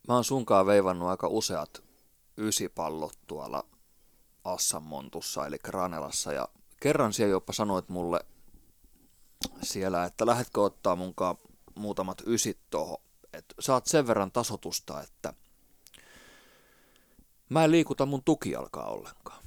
Mä 0.07 0.13
oon 0.13 0.23
sunkaan 0.23 0.65
veivannut 0.65 1.09
aika 1.09 1.27
useat 1.27 1.83
ysipallot 2.37 3.17
tuolla 3.27 3.65
Assanmontussa, 4.43 5.47
eli 5.47 5.57
Ranelassa, 5.67 6.33
ja 6.33 6.47
kerran 6.79 7.13
siellä 7.13 7.31
jopa 7.31 7.53
sanoit 7.53 7.89
mulle 7.89 8.19
siellä, 9.61 10.05
että 10.05 10.25
lähdetkö 10.25 10.61
ottaa 10.61 10.95
munkaan 10.95 11.37
muutamat 11.75 12.21
ysit 12.25 12.57
tuohon, 12.69 12.97
että 13.35 13.55
saat 13.59 13.85
sen 13.85 14.07
verran 14.07 14.31
tasotusta, 14.31 15.01
että 15.01 15.33
mä 17.49 17.63
en 17.63 17.71
liikuta 17.71 18.05
mun 18.05 18.23
tukialkaa 18.25 18.89
ollenkaan. 18.89 19.45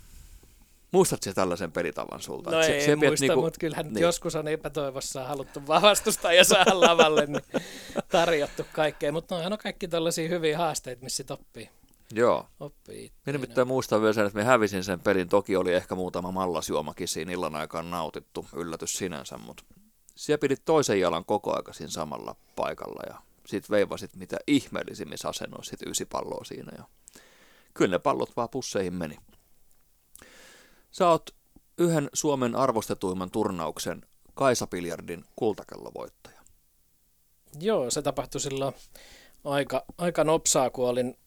Muistatko 0.93 1.33
tällaisen 1.35 1.73
pelitavan 1.73 2.21
sulta? 2.21 2.51
No 2.51 2.63
se, 2.63 2.73
ei 2.73 2.87
se 2.87 2.97
muista, 2.97 3.27
niinku, 3.27 3.41
mutta 3.41 3.59
kyllähän 3.59 3.87
niin. 3.87 4.03
joskus 4.03 4.35
on 4.35 4.49
epätoivossa 4.49 5.25
haluttu 5.25 5.67
vastusta 5.67 6.33
ja 6.33 6.45
saada 6.45 6.81
lavalle, 6.81 7.27
niin 7.27 7.63
tarjottu 8.09 8.63
kaikkea. 8.73 9.13
Mutta 9.13 9.35
noihan 9.35 9.53
on 9.53 9.59
kaikki 9.59 9.89
tällaisia 9.89 10.29
hyviä 10.29 10.59
haasteita, 10.59 11.05
missä 11.05 11.17
sit 11.17 11.31
oppii. 11.31 11.71
Joo. 12.13 12.47
Oppii 12.61 13.13
Minä 13.27 13.39
nimittäin 13.39 13.69
muistan 13.69 14.01
vielä 14.01 14.13
sen, 14.13 14.27
että 14.27 14.39
me 14.39 14.45
hävisin 14.45 14.85
sen 14.85 15.01
pelin. 15.01 15.29
Toki 15.29 15.57
oli 15.57 15.75
ehkä 15.75 15.95
muutama 15.95 16.33
mallasjuomakin 16.33 17.09
siinä 17.09 17.33
illan 17.33 17.57
aikaan 17.57 17.91
nautittu. 17.91 18.47
Yllätys 18.57 18.93
sinänsä, 18.93 19.39
mutta 19.39 19.65
siellä 20.15 20.41
pidit 20.41 20.63
toisen 20.65 21.01
jalan 21.01 21.25
koko 21.25 21.57
aika 21.57 21.73
siinä 21.73 21.91
samalla 21.91 22.37
paikalla 22.57 23.03
ja 23.07 23.28
sit 23.49 23.71
veivasit 23.71 24.17
mitä 24.17 24.37
ihmeellisimmissä 24.47 25.29
asennoissa 25.29 25.71
sit 25.71 25.83
ysipalloa 25.87 26.45
siinä. 26.45 26.73
Ja 26.79 26.85
kyllä 27.75 27.95
ne 27.95 27.99
pallot 27.99 28.37
vaan 28.37 28.49
pusseihin 28.49 28.95
meni. 28.95 29.19
Sä 30.91 31.09
oot 31.09 31.31
yhden 31.79 32.11
Suomen 32.13 32.55
arvostetuimman 32.57 33.31
turnauksen 33.31 34.03
Kaisa 34.35 34.67
Piljardin 34.67 35.25
kultakellovoittaja. 35.37 36.41
Joo, 37.61 37.91
se 37.91 38.03
tapahtui 38.03 38.41
silloin 38.41 38.75
aika, 39.45 39.85
aika 39.99 40.25
nopsaa, 40.25 40.71
kun 40.71 40.89
olin 40.89 41.19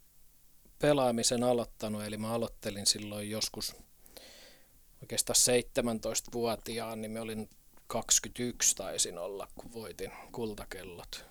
pelaamisen 0.79 1.43
aloittanut. 1.43 2.03
Eli 2.03 2.17
mä 2.17 2.33
aloittelin 2.33 2.85
silloin 2.85 3.29
joskus 3.29 3.75
oikeastaan 5.01 5.37
17-vuotiaan, 5.37 7.01
niin 7.01 7.11
me 7.11 7.21
olin 7.21 7.49
21 7.87 8.75
taisin 8.75 9.17
olla, 9.17 9.47
kun 9.55 9.73
voitin 9.73 10.11
kultakellot. 10.31 11.30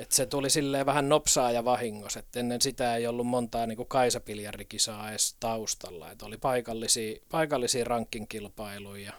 Et 0.00 0.12
se 0.12 0.26
tuli 0.26 0.50
silleen 0.50 0.86
vähän 0.86 1.08
nopsaa 1.08 1.52
ja 1.52 1.64
vahingossa, 1.64 2.18
että 2.18 2.40
ennen 2.40 2.60
sitä 2.60 2.96
ei 2.96 3.06
ollut 3.06 3.26
montaa 3.26 3.66
niin 3.66 3.86
Kaisa-piljardikisaa 3.88 5.10
edes 5.10 5.36
taustalla. 5.40 6.10
Et 6.10 6.22
oli 6.22 6.36
paikallisia, 6.36 7.20
paikallisia 7.30 7.84
rankinkilpailuja, 7.84 9.12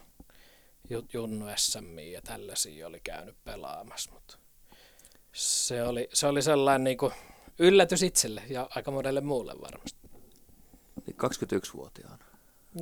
Junnu 1.12 1.46
SM 1.56 1.98
ja 1.98 2.22
tällaisia 2.22 2.86
oli 2.86 3.00
käynyt 3.04 3.36
pelaamassa. 3.44 4.10
Mutta 4.12 4.36
se, 5.32 5.82
oli, 5.82 6.08
se 6.12 6.26
oli 6.26 6.42
sellainen 6.42 6.84
niin 6.84 6.98
kuin 6.98 7.12
yllätys 7.58 8.02
itselle 8.02 8.42
ja 8.48 8.68
aika 8.70 8.90
monelle 8.90 9.20
muulle 9.20 9.54
varmasti. 9.60 10.00
21-vuotiaana? 11.10 12.24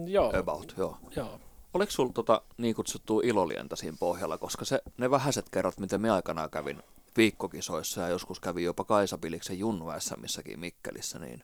Joo. 0.07 0.33
About, 0.38 0.75
joo. 0.76 0.99
joo. 1.16 1.40
Oliko 1.75 1.92
sulla 1.92 2.12
tota, 2.12 2.42
niin 2.57 2.75
kutsuttua 2.75 3.21
ilolientä 3.25 3.76
siinä 3.76 3.97
pohjalla, 4.00 4.38
koska 4.38 4.64
se, 4.64 4.83
ne 4.99 5.11
vähäiset 5.11 5.49
kerrat, 5.50 5.78
miten 5.78 6.00
me 6.00 6.11
aikanaan 6.11 6.50
kävin 6.50 6.83
viikkokisoissa 7.17 8.00
ja 8.00 8.09
joskus 8.09 8.40
kävi 8.40 8.62
jopa 8.62 8.85
Kaisa 8.85 9.19
Piliksen 9.19 9.59
Junnu 9.59 9.87
missäkin 10.17 10.61
Mikkelissä, 10.61 11.19
niin 11.19 11.43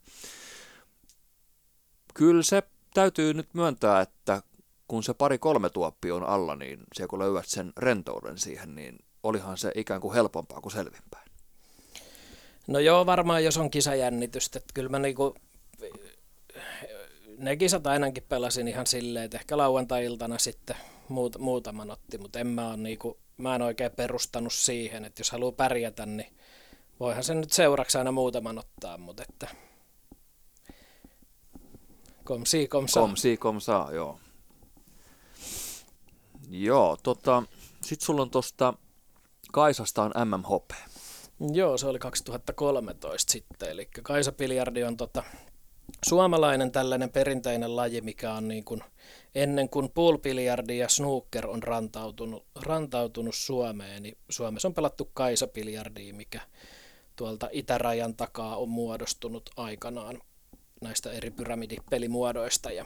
kyllä 2.14 2.42
se 2.42 2.62
täytyy 2.94 3.34
nyt 3.34 3.48
myöntää, 3.54 4.00
että 4.00 4.42
kun 4.88 5.02
se 5.02 5.14
pari-kolme 5.14 5.70
tuoppi 5.70 6.12
on 6.12 6.24
alla, 6.24 6.56
niin 6.56 6.80
siellä 6.94 7.08
kun 7.08 7.18
löydät 7.18 7.46
sen 7.46 7.72
rentouden 7.76 8.38
siihen, 8.38 8.74
niin 8.74 8.98
olihan 9.22 9.58
se 9.58 9.72
ikään 9.74 10.00
kuin 10.00 10.14
helpompaa 10.14 10.60
kuin 10.60 10.72
selvinpäin. 10.72 11.30
No 12.66 12.78
joo, 12.78 13.06
varmaan 13.06 13.44
jos 13.44 13.56
on 13.56 13.70
kisajännitystä, 13.70 14.58
että 14.58 14.74
kyllä 14.74 14.88
mä 14.88 14.98
niinku, 14.98 15.34
ne 17.38 17.56
kisat 17.56 17.86
ainakin 17.86 18.24
pelasin 18.28 18.68
ihan 18.68 18.86
silleen, 18.86 19.24
että 19.24 19.38
ehkä 19.38 19.56
lauantai-iltana 19.56 20.38
sitten 20.38 20.76
muut, 21.08 21.38
muutaman 21.38 21.90
otti, 21.90 22.18
mutta 22.18 22.38
en 22.38 22.46
mä, 22.46 22.76
niinku, 22.76 23.18
mä 23.36 23.54
en 23.54 23.62
oikein 23.62 23.92
perustanut 23.92 24.52
siihen, 24.52 25.04
että 25.04 25.20
jos 25.20 25.30
haluaa 25.30 25.52
pärjätä, 25.52 26.06
niin 26.06 26.36
voihan 27.00 27.24
se 27.24 27.34
nyt 27.34 27.52
seuraksi 27.52 27.98
aina 27.98 28.12
muutaman 28.12 28.58
ottaa, 28.58 28.98
mutta 28.98 29.22
että 29.28 29.48
kom 32.24 32.46
si 32.46 32.68
kom 32.68 32.88
sa. 32.88 33.00
Kom 33.00 33.16
si 33.16 33.36
kom 33.36 33.60
sa, 33.60 33.88
joo. 33.92 34.20
Joo, 36.50 36.96
tota, 37.02 37.42
sit 37.80 38.00
sulla 38.00 38.22
on 38.22 38.30
tosta 38.30 38.74
Kaisasta 39.52 40.02
on 40.02 40.12
MMHP. 40.24 40.70
Joo, 41.52 41.78
se 41.78 41.86
oli 41.86 41.98
2013 41.98 43.32
sitten, 43.32 43.70
eli 43.70 43.88
Kaisa 44.02 44.32
Piljardi 44.32 44.84
on 44.84 44.96
tota, 44.96 45.22
suomalainen 46.04 46.72
tällainen 46.72 47.10
perinteinen 47.10 47.76
laji, 47.76 48.00
mikä 48.00 48.32
on 48.32 48.48
niin 48.48 48.64
kuin 48.64 48.82
ennen 49.36 49.68
kuin 49.68 49.90
poolbiljardi 49.90 50.78
ja 50.78 50.88
snooker 50.88 51.46
on 51.46 51.62
rantautunut, 51.62 52.46
rantautunut 52.54 53.34
Suomeen, 53.34 54.02
niin 54.02 54.18
Suomessa 54.28 54.68
on 54.68 54.74
pelattu 54.74 55.10
Kaisa-biljardia, 55.14 56.14
mikä 56.14 56.40
tuolta 57.16 57.48
itärajan 57.52 58.16
takaa 58.16 58.56
on 58.56 58.68
muodostunut 58.68 59.50
aikanaan 59.56 60.22
näistä 60.80 61.12
eri 61.12 61.30
pyramidipelimuodoista. 61.30 62.70
Ja 62.70 62.84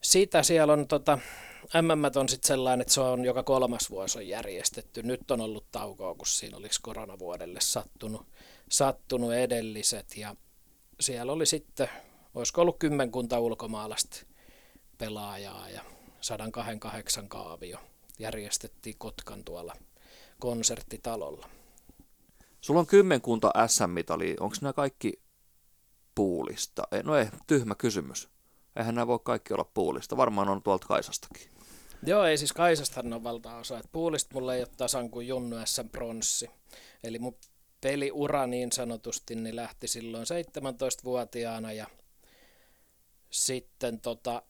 siitä 0.00 0.42
siellä 0.42 0.72
on 0.72 0.88
tota, 0.88 1.18
MM 1.82 2.20
on 2.20 2.28
sitten 2.28 2.48
sellainen, 2.48 2.80
että 2.80 2.94
se 2.94 3.00
on 3.00 3.24
joka 3.24 3.42
kolmas 3.42 3.90
vuosi 3.90 4.18
on 4.18 4.28
järjestetty. 4.28 5.02
Nyt 5.02 5.30
on 5.30 5.40
ollut 5.40 5.64
taukoa, 5.72 6.14
kun 6.14 6.26
siinä 6.26 6.56
olisi 6.56 6.82
koronavuodelle 6.82 7.60
sattunut, 7.62 8.26
sattunut 8.70 9.32
edelliset. 9.32 10.16
Ja 10.16 10.36
siellä 11.00 11.32
oli 11.32 11.46
sitten, 11.46 11.88
olisiko 12.34 12.60
ollut 12.60 12.78
kymmenkunta 12.78 13.40
ulkomaalaista 13.40 14.29
pelaajaa 15.00 15.68
ja 15.68 15.82
128 16.20 17.28
kaavio 17.28 17.78
järjestettiin 18.18 18.94
Kotkan 18.98 19.44
tuolla 19.44 19.76
konserttitalolla. 20.40 21.48
Sulla 22.60 22.80
on 22.80 22.86
kymmenkunta 22.86 23.52
SM-mitalia. 23.66 24.36
Onko 24.40 24.56
nämä 24.60 24.72
kaikki 24.72 25.20
puulista? 26.14 26.82
No 27.02 27.16
ei, 27.16 27.26
tyhmä 27.46 27.74
kysymys. 27.74 28.28
Eihän 28.76 28.94
nämä 28.94 29.06
voi 29.06 29.18
kaikki 29.22 29.54
olla 29.54 29.70
puulista. 29.74 30.16
Varmaan 30.16 30.48
on 30.48 30.62
tuolta 30.62 30.86
Kaisastakin. 30.86 31.48
Joo, 32.06 32.24
ei 32.24 32.38
siis 32.38 32.52
Kaisastahan 32.52 33.12
on 33.12 33.24
valtaosa. 33.24 33.78
Et 33.78 33.92
puulista 33.92 34.34
mulla 34.34 34.54
ei 34.54 34.60
ole 34.60 34.68
tasan 34.76 35.10
kuin 35.10 35.28
Junnu 35.28 35.56
SM 35.64 35.88
Pronssi. 35.88 36.50
Eli 37.04 37.18
mun 37.18 37.36
peliura 37.80 38.46
niin 38.46 38.72
sanotusti 38.72 39.34
niin 39.34 39.56
lähti 39.56 39.88
silloin 39.88 40.26
17-vuotiaana 40.26 41.72
ja 41.72 41.86
sitten 43.30 44.00
tota, 44.00 44.42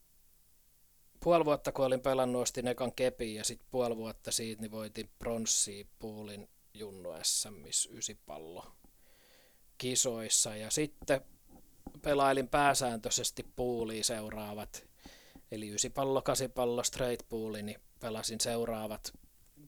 puoli 1.20 1.44
vuotta 1.44 1.72
kun 1.72 1.84
olin 1.84 2.00
pelannut, 2.00 2.42
ostin 2.42 2.68
ekan 2.68 2.92
kepin 2.92 3.34
ja 3.34 3.44
sitten 3.44 3.68
puoli 3.70 3.96
vuotta 3.96 4.30
siitä 4.30 4.62
niin 4.62 4.70
voitin 4.70 5.10
pronssia 5.18 5.84
puulin 5.98 6.48
Junnu 6.74 7.10
SMissä 7.22 7.90
ysipallo 7.92 8.66
kisoissa 9.78 10.56
ja 10.56 10.70
sitten 10.70 11.20
pelailin 12.02 12.48
pääsääntöisesti 12.48 13.42
puuliin 13.56 14.04
seuraavat, 14.04 14.86
eli 15.50 15.68
ysipallo, 15.68 16.22
kasipallo, 16.22 16.84
straight 16.84 17.28
pooli, 17.28 17.62
niin 17.62 17.80
pelasin 18.00 18.40
seuraavat 18.40 19.12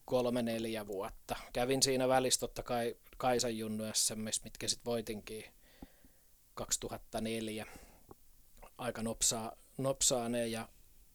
kolme 0.05 0.43
neljä 0.43 0.87
vuotta. 0.87 1.37
Kävin 1.53 1.83
siinä 1.83 2.09
välissä 2.09 2.41
totta 2.41 2.63
kai 2.63 2.97
Kaisan 3.17 3.59
Junnu 3.59 3.85
SMS, 3.95 4.45
mitkä 4.45 4.69
sitten 4.69 4.91
voitinkin 4.91 5.45
2004. 6.55 7.67
Aika 8.79 9.03
nopsaa, 9.03 9.53
nopsaa 9.79 10.29
ne 10.29 10.47
ja 10.47 10.69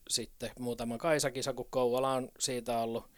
sitten 0.09 0.51
muutama 0.59 0.97
Kaisakisa, 0.97 1.53
kun 1.53 1.67
Kouvola 1.69 2.13
on 2.13 2.29
siitä 2.39 2.79
ollut 2.79 3.09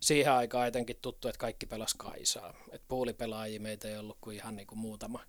siihen 0.00 0.32
aikaan 0.32 0.68
etenkin 0.68 0.96
tuttu, 1.02 1.28
että 1.28 1.38
kaikki 1.38 1.66
pelas 1.66 1.94
Kaisaa. 1.94 2.54
Et 2.72 2.82
puulipelaajia 2.88 3.60
meitä 3.60 3.88
ei 3.88 3.96
ollut 3.96 4.18
kuin 4.20 4.36
ihan 4.36 4.56
niin 4.56 4.66
kuin 4.66 4.78
muutama, 4.78 5.24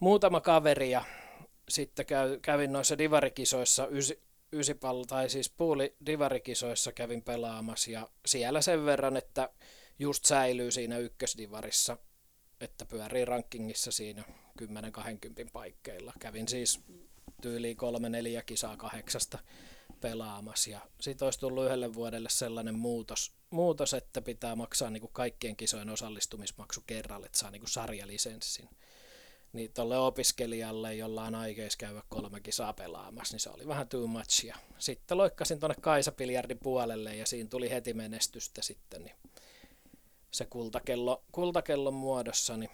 muutama 0.00 0.40
kaveri 0.40 0.90
ja 0.90 1.04
sitten 1.68 2.06
käy, 2.06 2.38
kävin 2.40 2.72
noissa 2.72 2.98
divarikisoissa 2.98 3.86
ysi, 3.86 4.22
ysipallo, 4.52 5.04
tai 5.04 5.30
siis 5.30 5.50
puuli 5.50 5.96
divarikisoissa 6.06 6.92
kävin 6.92 7.22
pelaamassa 7.22 7.90
ja 7.90 8.08
siellä 8.26 8.62
sen 8.62 8.84
verran, 8.84 9.16
että 9.16 9.50
just 9.98 10.24
säilyy 10.24 10.70
siinä 10.70 10.98
ykkösdivarissa, 10.98 11.96
että 12.60 12.84
pyörii 12.86 13.24
rankingissa 13.24 13.92
siinä 13.92 14.24
10-20 14.62 14.64
paikkeilla. 15.52 16.12
Kävin 16.18 16.48
siis 16.48 16.80
tyyliin 17.42 17.76
kolme 17.76 18.08
neljä 18.08 18.42
kisaa 18.42 18.76
kahdeksasta 18.76 19.38
pelaamassa. 20.02 20.70
Ja 20.70 20.80
sitten 21.00 21.26
olisi 21.26 21.40
tullut 21.40 21.64
yhdelle 21.64 21.94
vuodelle 21.94 22.28
sellainen 22.28 22.74
muutos, 22.74 23.32
muutos 23.50 23.94
että 23.94 24.22
pitää 24.22 24.56
maksaa 24.56 24.90
niin 24.90 25.00
kuin 25.00 25.12
kaikkien 25.12 25.56
kisojen 25.56 25.90
osallistumismaksu 25.90 26.80
kerralle, 26.86 27.26
että 27.26 27.38
saa 27.38 27.50
niin 27.50 27.60
kuin 27.60 27.70
sarjalisenssin. 27.70 28.68
Niin 29.52 29.72
tuolle 29.72 29.98
opiskelijalle, 29.98 30.94
jolla 30.94 31.24
on 31.24 31.34
aikeis 31.34 31.76
käydä 31.76 32.02
kolme 32.08 32.40
kisaa 32.40 32.72
pelaamassa, 32.72 33.34
niin 33.34 33.40
se 33.40 33.50
oli 33.50 33.66
vähän 33.66 33.88
too 33.88 34.06
much. 34.06 34.44
Ja 34.44 34.56
sitten 34.78 35.18
loikkasin 35.18 35.60
tuonne 35.60 35.76
Kaisa-biljardin 35.80 36.58
puolelle 36.62 37.16
ja 37.16 37.26
siinä 37.26 37.48
tuli 37.48 37.70
heti 37.70 37.94
menestystä 37.94 38.62
sitten. 38.62 39.04
Niin 39.04 39.16
se 40.30 40.44
kultakello, 40.44 41.24
kultakellon 41.32 41.94
muodossa, 41.94 42.56
niin 42.56 42.70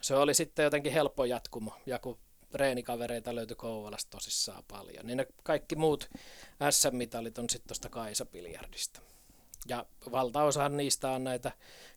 se 0.00 0.14
oli 0.14 0.34
sitten 0.34 0.64
jotenkin 0.64 0.92
helppo 0.92 1.24
jatkumo. 1.24 1.74
Ja 1.86 1.98
kun 1.98 2.18
treenikavereita 2.52 3.34
löytyi 3.34 3.56
Kouvolasta 3.56 4.10
tosissaan 4.10 4.64
paljon, 4.68 5.06
niin 5.06 5.16
ne 5.16 5.26
kaikki 5.42 5.76
muut 5.76 6.10
SM-mitalit 6.70 7.38
on 7.38 7.50
sitten 7.50 7.68
tuosta 7.68 7.88
Kaisa-biljardista. 7.88 9.00
Ja 9.68 9.86
valtaosa 10.12 10.68
niistä 10.68 11.10
on 11.10 11.24
näitä 11.24 11.52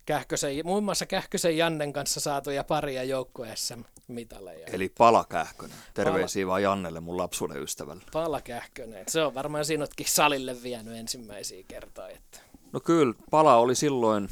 Kähkösen, 0.05 0.55
muun 0.63 0.83
muassa 0.83 1.05
Kähkösen 1.05 1.57
Jannen 1.57 1.93
kanssa 1.93 2.19
saatuja 2.19 2.63
paria 2.63 3.03
joukkueessa 3.03 3.77
mitaleja. 4.07 4.67
Eli 4.67 4.89
Pala 4.97 5.25
Kähkönen. 5.29 5.77
Terveisiä 5.93 6.43
Pala. 6.43 6.51
vaan 6.51 6.63
Jannelle, 6.63 6.99
mun 6.99 7.17
lapsuuden 7.17 7.63
ystävälle. 7.63 8.03
Pala 8.11 8.41
Kähkönen. 8.41 9.05
Se 9.07 9.23
on 9.23 9.33
varmaan 9.33 9.65
sinutkin 9.65 10.07
salille 10.09 10.63
vienyt 10.63 10.97
ensimmäisiä 10.97 11.63
kertoja. 11.67 12.09
Että... 12.09 12.39
No 12.71 12.79
kyllä, 12.79 13.13
Pala 13.31 13.55
oli 13.55 13.75
silloin, 13.75 14.29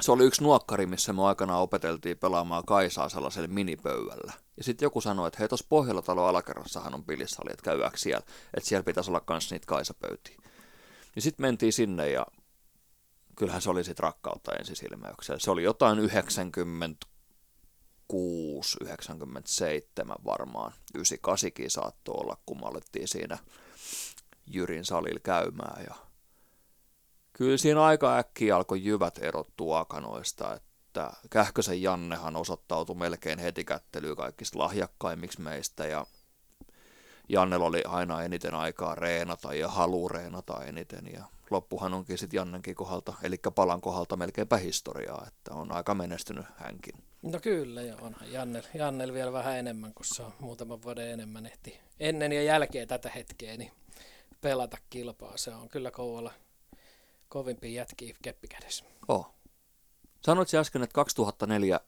se 0.00 0.12
oli 0.12 0.24
yksi 0.24 0.42
nuokkari, 0.42 0.86
missä 0.86 1.12
me 1.12 1.24
aikanaan 1.24 1.62
opeteltiin 1.62 2.18
pelaamaan 2.18 2.64
Kaisaa 2.66 3.08
sellaiselle 3.08 3.48
minipöydällä. 3.48 4.32
Ja 4.56 4.64
sitten 4.64 4.86
joku 4.86 5.00
sanoi, 5.00 5.28
että 5.28 5.38
hei, 5.38 5.48
tuossa 5.48 5.66
Pohjola-talo 5.68 6.26
alakerrassahan 6.26 6.94
on 6.94 7.04
pilissalli, 7.04 7.52
että 7.52 7.62
käydäänkö 7.62 7.98
siellä, 7.98 8.26
että 8.54 8.68
siellä 8.68 8.84
pitäisi 8.84 9.10
olla 9.10 9.24
myös 9.30 9.50
niitä 9.50 9.66
Kaisapöytiä. 9.66 10.36
Ja 11.16 11.22
sitten 11.22 11.46
mentiin 11.46 11.72
sinne 11.72 12.10
ja 12.10 12.26
kyllähän 13.36 13.62
se 13.62 13.70
oli 13.70 13.84
sitten 13.84 14.02
rakkautta 14.02 14.52
ensisilmäyksellä. 14.52 15.38
Se 15.38 15.50
oli 15.50 15.62
jotain 15.62 15.98
96, 15.98 18.76
97 18.80 20.16
varmaan. 20.24 20.72
98 20.94 21.70
saattoi 21.70 22.14
olla, 22.18 22.36
kun 22.46 22.60
me 22.60 22.66
alettiin 22.66 23.08
siinä 23.08 23.38
Jyrin 24.46 24.84
salilla 24.84 25.20
käymään. 25.22 25.84
Ja 25.84 26.07
kyllä 27.38 27.56
siinä 27.56 27.84
aika 27.84 28.18
äkkiä 28.18 28.56
alkoi 28.56 28.84
jyvät 28.84 29.18
erottua 29.22 29.78
akanoista, 29.80 30.54
että 30.54 31.12
Kähkösen 31.30 31.82
Jannehan 31.82 32.36
osoittautui 32.36 32.96
melkein 32.96 33.38
heti 33.38 33.64
kättelyyn 33.64 34.16
kaikista 34.16 34.58
lahjakkaimmiksi 34.58 35.40
meistä 35.40 35.86
ja 35.86 36.06
Jannella 37.28 37.66
oli 37.66 37.82
aina 37.84 38.22
eniten 38.22 38.54
aikaa 38.54 38.94
reenata 38.94 39.54
ja 39.54 39.68
halu 39.68 40.08
reenata 40.08 40.64
eniten 40.64 41.12
ja 41.12 41.24
loppuhan 41.50 41.94
onkin 41.94 42.18
sitten 42.18 42.38
Jannenkin 42.38 42.74
kohdalta, 42.74 43.14
eli 43.22 43.36
Palan 43.54 43.80
kohdalta 43.80 44.16
melkeinpä 44.16 44.56
historiaa, 44.56 45.24
että 45.26 45.54
on 45.54 45.72
aika 45.72 45.94
menestynyt 45.94 46.46
hänkin. 46.56 46.94
No 47.22 47.38
kyllä, 47.42 47.82
joo, 47.82 47.98
onhan 48.02 48.32
Jannel, 48.32 48.62
Jannel 48.74 49.12
vielä 49.12 49.32
vähän 49.32 49.58
enemmän, 49.58 49.94
kun 49.94 50.06
se 50.06 50.22
on 50.22 50.32
muutaman 50.38 50.82
vuoden 50.82 51.10
enemmän 51.10 51.46
ehti 51.46 51.80
ennen 52.00 52.32
ja 52.32 52.42
jälkeen 52.42 52.88
tätä 52.88 53.10
hetkeä, 53.10 53.56
niin 53.56 53.72
pelata 54.40 54.76
kilpaa. 54.90 55.36
Se 55.36 55.54
on 55.54 55.68
kyllä 55.68 55.90
Kouvola 55.90 56.32
kovimpi 57.28 57.74
jätki 57.74 58.14
keppikädessä. 58.22 58.84
Oh. 59.08 59.34
Sanoit 60.20 60.54
äsken, 60.54 60.82
että 60.82 60.94
2004 60.94 61.80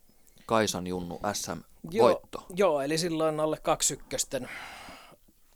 Kaisan 0.46 0.86
Junnu 0.86 1.20
SM-voitto. 1.32 2.38
Joo, 2.38 2.56
joo, 2.56 2.80
eli 2.80 2.98
silloin 2.98 3.40
alle 3.40 3.56
21 3.62 4.28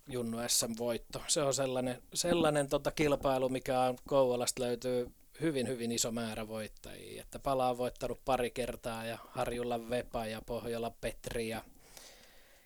Junnu 0.09 0.39
SM-voitto. 0.49 1.23
Se 1.27 1.43
on 1.43 1.55
sellainen, 1.55 2.03
sellainen 2.15 2.69
tota 2.69 2.91
kilpailu, 2.91 3.49
mikä 3.49 3.81
on 3.81 3.99
Kouvolasta 4.09 4.63
löytyy 4.63 5.13
hyvin, 5.41 5.69
hyvin 5.69 5.93
iso 5.93 6.11
määrä 6.11 6.49
voittajia. 6.49 7.23
Että 7.23 7.39
Pala 7.39 7.69
on 7.69 7.79
voittanut 7.79 8.25
pari 8.25 8.51
kertaa 8.51 9.05
ja 9.05 9.19
Harjulla 9.29 9.91
Vepa 9.91 10.27
ja 10.27 10.43
Pohjola 10.47 10.91
Petri 11.01 11.49
ja 11.49 11.63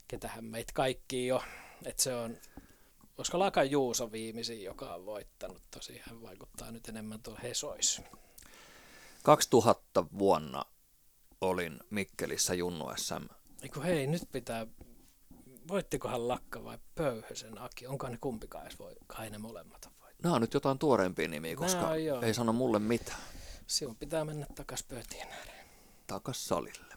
ketähän 0.08 0.44
meitä 0.44 0.72
kaikki 0.74 1.26
jo. 1.26 1.42
Että 1.84 2.02
se 2.02 2.14
on, 2.14 2.36
koska 3.18 3.38
Laka 3.38 3.64
Juuso 3.64 4.12
viimeisin, 4.12 4.62
joka 4.62 4.94
on 4.94 5.06
voittanut. 5.06 5.62
Tosiaan 5.70 6.22
vaikuttaa 6.22 6.70
nyt 6.70 6.88
enemmän 6.88 7.22
tuolla 7.22 7.40
Hesois. 7.40 8.02
2000 9.22 10.04
vuonna 10.18 10.64
olin 11.40 11.80
Mikkelissä 11.90 12.54
Junnu 12.54 12.84
SM. 12.96 13.24
Eiku 13.62 13.80
hei, 13.80 14.06
nyt 14.06 14.22
pitää 14.32 14.66
voittikohan 15.68 16.28
Lakka 16.28 16.64
vai 16.64 16.78
Pöyhösen 16.94 17.58
Aki? 17.60 17.86
Onko 17.86 18.08
ne 18.08 18.18
kumpikaan 18.20 18.66
edes 18.66 18.78
voi, 18.78 18.94
kai 19.06 19.30
ne 19.30 19.38
molemmat 19.38 19.88
voi? 20.00 20.10
Nämä 20.22 20.34
on 20.34 20.40
nyt 20.40 20.54
jotain 20.54 20.78
tuoreempia 20.78 21.28
nimiä, 21.28 21.56
koska 21.56 21.82
Nää, 21.82 21.96
joo. 21.96 22.22
ei 22.22 22.34
sano 22.34 22.52
mulle 22.52 22.78
mitään. 22.78 23.20
Sinun 23.66 23.96
pitää 23.96 24.24
mennä 24.24 24.46
takas 24.54 24.82
pöytien 24.82 25.28
ääreen. 25.28 25.66
Takas 26.06 26.44
salille. 26.48 26.94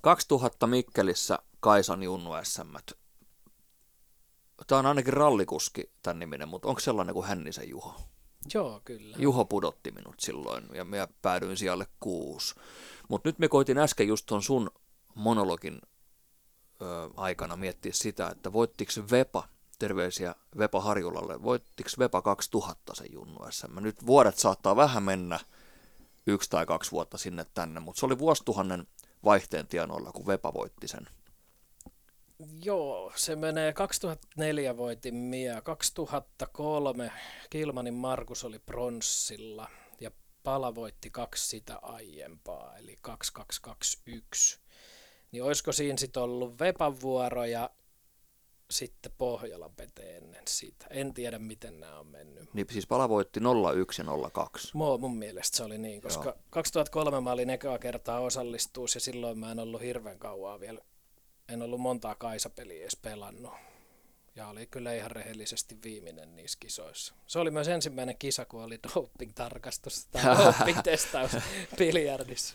2000 0.00 0.66
Mikkelissä 0.66 1.38
Kaisan 1.60 2.02
Junnu 2.02 2.30
SM. 2.42 2.94
Tämä 4.66 4.78
on 4.78 4.86
ainakin 4.86 5.12
rallikuski 5.12 5.90
tämän 6.02 6.18
niminen, 6.18 6.48
mutta 6.48 6.68
onko 6.68 6.80
sellainen 6.80 7.14
kuin 7.14 7.26
Hännisen 7.26 7.68
Juho? 7.68 8.00
Joo, 8.54 8.80
kyllä. 8.84 9.16
Juho 9.18 9.44
pudotti 9.44 9.90
minut 9.90 10.14
silloin 10.20 10.64
ja 10.74 10.84
minä 10.84 11.08
päädyin 11.22 11.56
sijalle 11.56 11.86
kuusi. 12.00 12.54
Mutta 13.08 13.28
nyt 13.28 13.38
me 13.38 13.48
koitin 13.48 13.78
äsken 13.78 14.08
just 14.08 14.26
tuon 14.26 14.42
sun 14.42 14.70
monologin 15.14 15.80
ö, 16.82 17.10
aikana 17.16 17.56
miettiä 17.56 17.92
sitä, 17.94 18.28
että 18.28 18.52
voittiko 18.52 18.92
Vepa, 19.10 19.48
terveisiä 19.78 20.34
Vepa 20.58 20.80
Harjulalle, 20.80 21.42
voittiko 21.42 21.90
Vepa 21.98 22.22
2000 22.22 22.94
se 22.94 23.04
Junnu 23.12 23.38
SM. 23.50 23.80
Nyt 23.80 24.06
vuodet 24.06 24.38
saattaa 24.38 24.76
vähän 24.76 25.02
mennä, 25.02 25.40
yksi 26.26 26.50
tai 26.50 26.66
kaksi 26.66 26.90
vuotta 26.90 27.18
sinne 27.18 27.46
tänne, 27.54 27.80
mutta 27.80 28.00
se 28.00 28.06
oli 28.06 28.18
vuosituhannen 28.18 28.86
vaihteen 29.24 29.66
tienoilla, 29.66 30.12
kun 30.12 30.26
Vepa 30.26 30.54
voitti 30.54 30.88
sen. 30.88 31.08
Joo, 32.62 33.12
se 33.16 33.36
menee 33.36 33.72
2004 33.72 34.76
voitin 34.76 35.14
Mia, 35.14 35.62
2003 35.62 37.12
Kilmanin 37.50 37.94
Markus 37.94 38.44
oli 38.44 38.58
pronssilla 38.58 39.70
ja 40.00 40.10
Pala 40.42 40.74
voitti 40.74 41.10
kaksi 41.10 41.48
sitä 41.48 41.78
aiempaa, 41.82 42.76
eli 42.78 42.96
2221 43.00 44.64
niin 45.34 45.44
olisiko 45.44 45.72
siinä 45.72 45.98
sitten 45.98 46.22
ollut 46.22 46.58
Vepan 46.60 47.00
vuoro 47.00 47.44
ja 47.44 47.70
sitten 48.70 49.12
Pohjolan 49.18 49.74
pete 49.76 50.16
ennen 50.16 50.42
sitä. 50.48 50.86
En 50.90 51.14
tiedä, 51.14 51.38
miten 51.38 51.80
nämä 51.80 51.98
on 51.98 52.06
mennyt. 52.06 52.54
Niin 52.54 52.66
siis 52.70 52.86
Pala 52.86 53.08
voitti 53.08 53.40
01 53.74 54.02
ja 54.02 54.30
02. 54.30 54.70
Mua, 54.74 54.98
mun 54.98 55.16
mielestä 55.16 55.56
se 55.56 55.64
oli 55.64 55.78
niin, 55.78 56.02
koska 56.02 56.28
Joo. 56.28 56.38
2003 56.50 57.20
mä 57.20 57.32
olin 57.32 57.50
ekaa 57.50 57.78
kertaa 57.78 58.20
osallistuus 58.20 58.94
ja 58.94 59.00
silloin 59.00 59.38
mä 59.38 59.50
en 59.50 59.58
ollut 59.58 59.80
hirveän 59.80 60.18
kauaa 60.18 60.60
vielä, 60.60 60.80
en 61.48 61.62
ollut 61.62 61.80
montaa 61.80 62.14
kaisapeliä 62.14 62.82
edes 62.82 62.96
pelannut. 62.96 63.52
Ja 64.36 64.48
oli 64.48 64.66
kyllä 64.66 64.94
ihan 64.94 65.10
rehellisesti 65.10 65.78
viimeinen 65.84 66.36
niissä 66.36 66.58
kisoissa. 66.60 67.14
Se 67.26 67.38
oli 67.38 67.50
myös 67.50 67.68
ensimmäinen 67.68 68.18
kisa, 68.18 68.44
kun 68.44 68.62
oli 68.62 68.78
doping-tarkastus 68.82 70.06
tai 70.12 70.22
doping-testaus 70.22 71.42
biljardissa. 71.78 72.54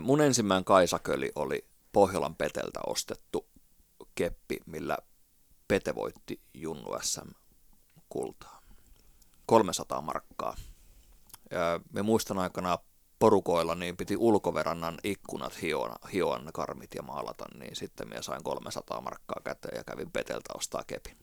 Mun 0.00 0.20
ensimmäinen 0.20 0.64
Kaisaköli 0.64 1.32
oli 1.34 1.64
Pohjolan 1.92 2.36
Peteltä 2.36 2.80
ostettu 2.86 3.46
keppi, 4.14 4.58
millä 4.66 4.98
Pete 5.68 5.94
voitti 5.94 6.40
Junnu 6.54 6.98
SM 7.02 7.30
kultaa. 8.08 8.60
300 9.46 10.00
markkaa. 10.00 10.56
Ja 11.50 11.80
me 11.92 12.02
muistan 12.02 12.38
aikana 12.38 12.78
porukoilla 13.20 13.74
niin 13.74 13.96
piti 13.96 14.16
ulkoverannan 14.16 14.98
ikkunat 15.04 15.62
hioa, 15.62 15.96
hioa 16.12 16.40
karmit 16.54 16.94
ja 16.94 17.02
maalata, 17.02 17.44
niin 17.58 17.76
sitten 17.76 18.08
minä 18.08 18.22
sain 18.22 18.42
300 18.42 19.00
markkaa 19.00 19.40
käteen 19.44 19.76
ja 19.76 19.84
kävin 19.84 20.10
Peteltä 20.10 20.50
ostaa 20.54 20.84
kepin. 20.86 21.16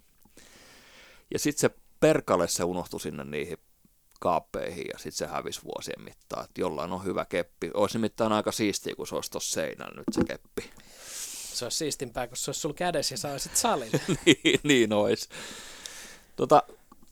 Ja 1.33 1.39
sitten 1.39 1.61
se 1.61 1.77
perkale 1.99 2.47
se 2.47 2.63
unohtui 2.63 2.99
sinne 2.99 3.23
niihin 3.23 3.57
kaappeihin 4.19 4.85
ja 4.93 4.97
sitten 4.97 5.27
se 5.27 5.27
hävisi 5.27 5.61
vuosien 5.63 6.01
mittaan. 6.03 6.43
Että 6.43 6.61
jollain 6.61 6.91
on 6.91 7.03
hyvä 7.03 7.25
keppi. 7.25 7.71
Olisi 7.73 7.97
nimittäin 7.97 8.31
aika 8.31 8.51
siistiä, 8.51 8.95
kun 8.95 9.07
se 9.07 9.15
olisi 9.15 9.31
tuossa 9.31 9.53
seinällä 9.53 9.95
nyt 9.97 10.05
se 10.11 10.23
keppi. 10.23 10.71
Se 11.53 11.65
olisi 11.65 11.77
siistimpää, 11.77 12.27
kun 12.27 12.37
se 12.37 12.49
olisi 12.49 12.61
sulla 12.61 12.75
kädessä 12.75 13.13
ja 13.13 13.17
sä 13.17 13.31
olisit 13.31 13.55
salilla. 13.55 13.99
niin, 14.25 14.59
niin 14.63 14.93
olisi. 14.93 15.29
Tota, 16.35 16.63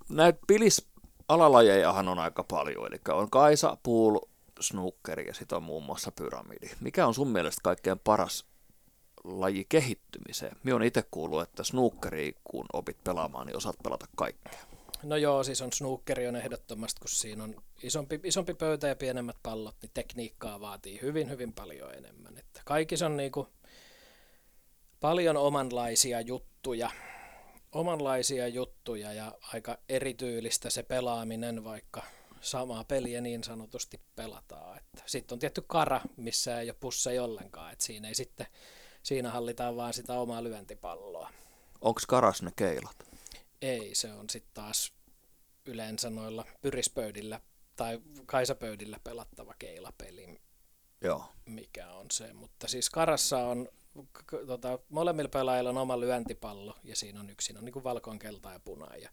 näitä 0.10 0.40
pilis 0.48 0.88
alalajejahan 1.28 2.08
on 2.08 2.20
aika 2.20 2.44
paljon, 2.44 2.88
eli 2.88 3.02
on 3.10 3.30
Kaisa, 3.30 3.78
Pool, 3.84 4.20
Snooker 4.60 5.20
ja 5.20 5.34
sitten 5.34 5.56
on 5.56 5.64
muun 5.64 5.84
muassa 5.84 6.12
pyramidi. 6.12 6.70
Mikä 6.80 7.08
on 7.08 7.14
sun 7.14 7.28
mielestä 7.28 7.62
kaikkein 7.64 8.00
paras 8.00 8.46
laji 9.24 9.66
kehittymiseen? 9.70 10.58
Minä 10.64 10.76
olen 10.76 10.88
itse 10.88 11.04
kuullut, 11.12 11.42
että 11.42 11.64
snookeri, 11.64 12.36
kun 12.44 12.66
opit 12.74 13.04
pelaamaan, 13.04 13.48
niin 13.48 13.58
osaat 13.58 13.76
pelata 13.84 14.06
kaikkea. 14.16 14.60
No 15.04 15.16
joo, 15.16 15.44
siis 15.44 15.62
on 15.62 15.74
snookeri 15.74 16.28
on 16.28 16.36
ehdottomasti, 16.36 17.00
kun 17.00 17.10
siinä 17.10 17.44
on 17.44 17.56
isompi, 17.84 18.20
isompi 18.24 18.54
pöytä 18.54 18.88
ja 18.88 18.96
pienemmät 18.96 19.38
pallot, 19.44 19.76
niin 19.82 19.92
tekniikkaa 19.94 20.60
vaatii 20.60 21.02
hyvin, 21.02 21.30
hyvin 21.30 21.54
paljon 21.54 21.94
enemmän. 21.94 22.38
Että 22.38 22.62
kaikissa 22.66 23.06
on 23.06 23.18
niinku 23.18 23.48
paljon 25.00 25.38
omanlaisia 25.38 26.22
juttuja, 26.22 26.92
omanlaisia 27.72 28.48
juttuja 28.48 29.14
ja 29.14 29.32
aika 29.54 29.78
erityylistä 29.90 30.70
se 30.70 30.84
pelaaminen, 30.84 31.64
vaikka 31.64 32.04
samaa 32.46 32.84
peliä 32.84 33.22
niin 33.22 33.44
sanotusti 33.44 34.02
pelataan. 34.16 34.80
Sitten 35.06 35.36
on 35.36 35.40
tietty 35.40 35.64
kara, 35.68 36.02
missä 36.18 36.60
ei 36.60 36.70
ole 36.70 36.78
pusseja 36.80 37.24
ollenkaan, 37.24 37.74
että 37.74 37.86
siinä 37.86 38.08
ei 38.08 38.16
sitten, 38.16 38.48
siinä 39.04 39.32
hallitaan 39.32 39.76
vaan 39.76 39.94
sitä 39.94 40.14
omaa 40.14 40.44
lyöntipalloa. 40.44 41.30
Onko 41.82 42.02
karas 42.08 42.42
ne 42.42 42.52
keilat? 42.56 42.96
Ei, 43.62 43.96
se 43.96 44.14
on 44.14 44.30
sitten 44.30 44.54
taas 44.54 44.94
yleensä 45.66 46.10
noilla 46.10 46.46
pyrispöydillä 46.62 47.42
tai 47.76 48.02
kaisapöydillä 48.26 49.00
pelattava 49.04 49.54
keilapeli, 49.60 50.40
Joo. 51.02 51.26
mikä 51.46 51.92
on 51.92 52.06
se. 52.12 52.34
Mutta 52.34 52.68
siis 52.68 52.90
karassa 52.90 53.38
on, 53.38 53.70
tota, 54.48 54.80
molemmilla 54.90 55.30
pelaajilla 55.30 55.70
on 55.70 55.78
oma 55.78 56.00
lyöntipallo 56.00 56.76
ja 56.84 56.96
siinä 56.96 57.20
on 57.20 57.30
yksi, 57.30 57.46
siinä 57.46 57.60
on 57.60 57.66
niin 57.66 57.84
valkoon, 57.84 58.20
kelta 58.20 58.52
ja 58.52 58.60
puna 58.60 58.96
ja 58.96 59.10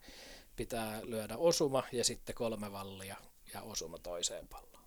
pitää 0.56 1.00
lyödä 1.02 1.36
osuma 1.36 1.82
ja 1.92 2.04
sitten 2.04 2.34
kolme 2.34 2.72
vallia 2.72 3.16
ja 3.54 3.62
osuma 3.62 3.98
toiseen 3.98 4.48
palloon. 4.48 4.84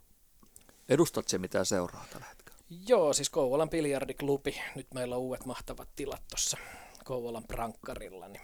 Edustat 0.90 1.28
se 1.28 1.38
mitä 1.38 1.64
seuraa 1.66 2.06
tällä 2.14 2.26
hetkellä? 2.26 2.60
Joo, 2.88 3.14
siis 3.14 3.30
Kouvolan 3.30 3.70
biljardiklubi. 3.70 4.62
Nyt 4.76 4.88
meillä 4.94 5.16
on 5.16 5.22
uudet 5.22 5.46
mahtavat 5.46 5.90
tilat 5.96 6.22
tuossa 6.30 6.58
Kouvolan 7.04 7.44
prankkarilla. 7.44 8.28
Niin 8.28 8.42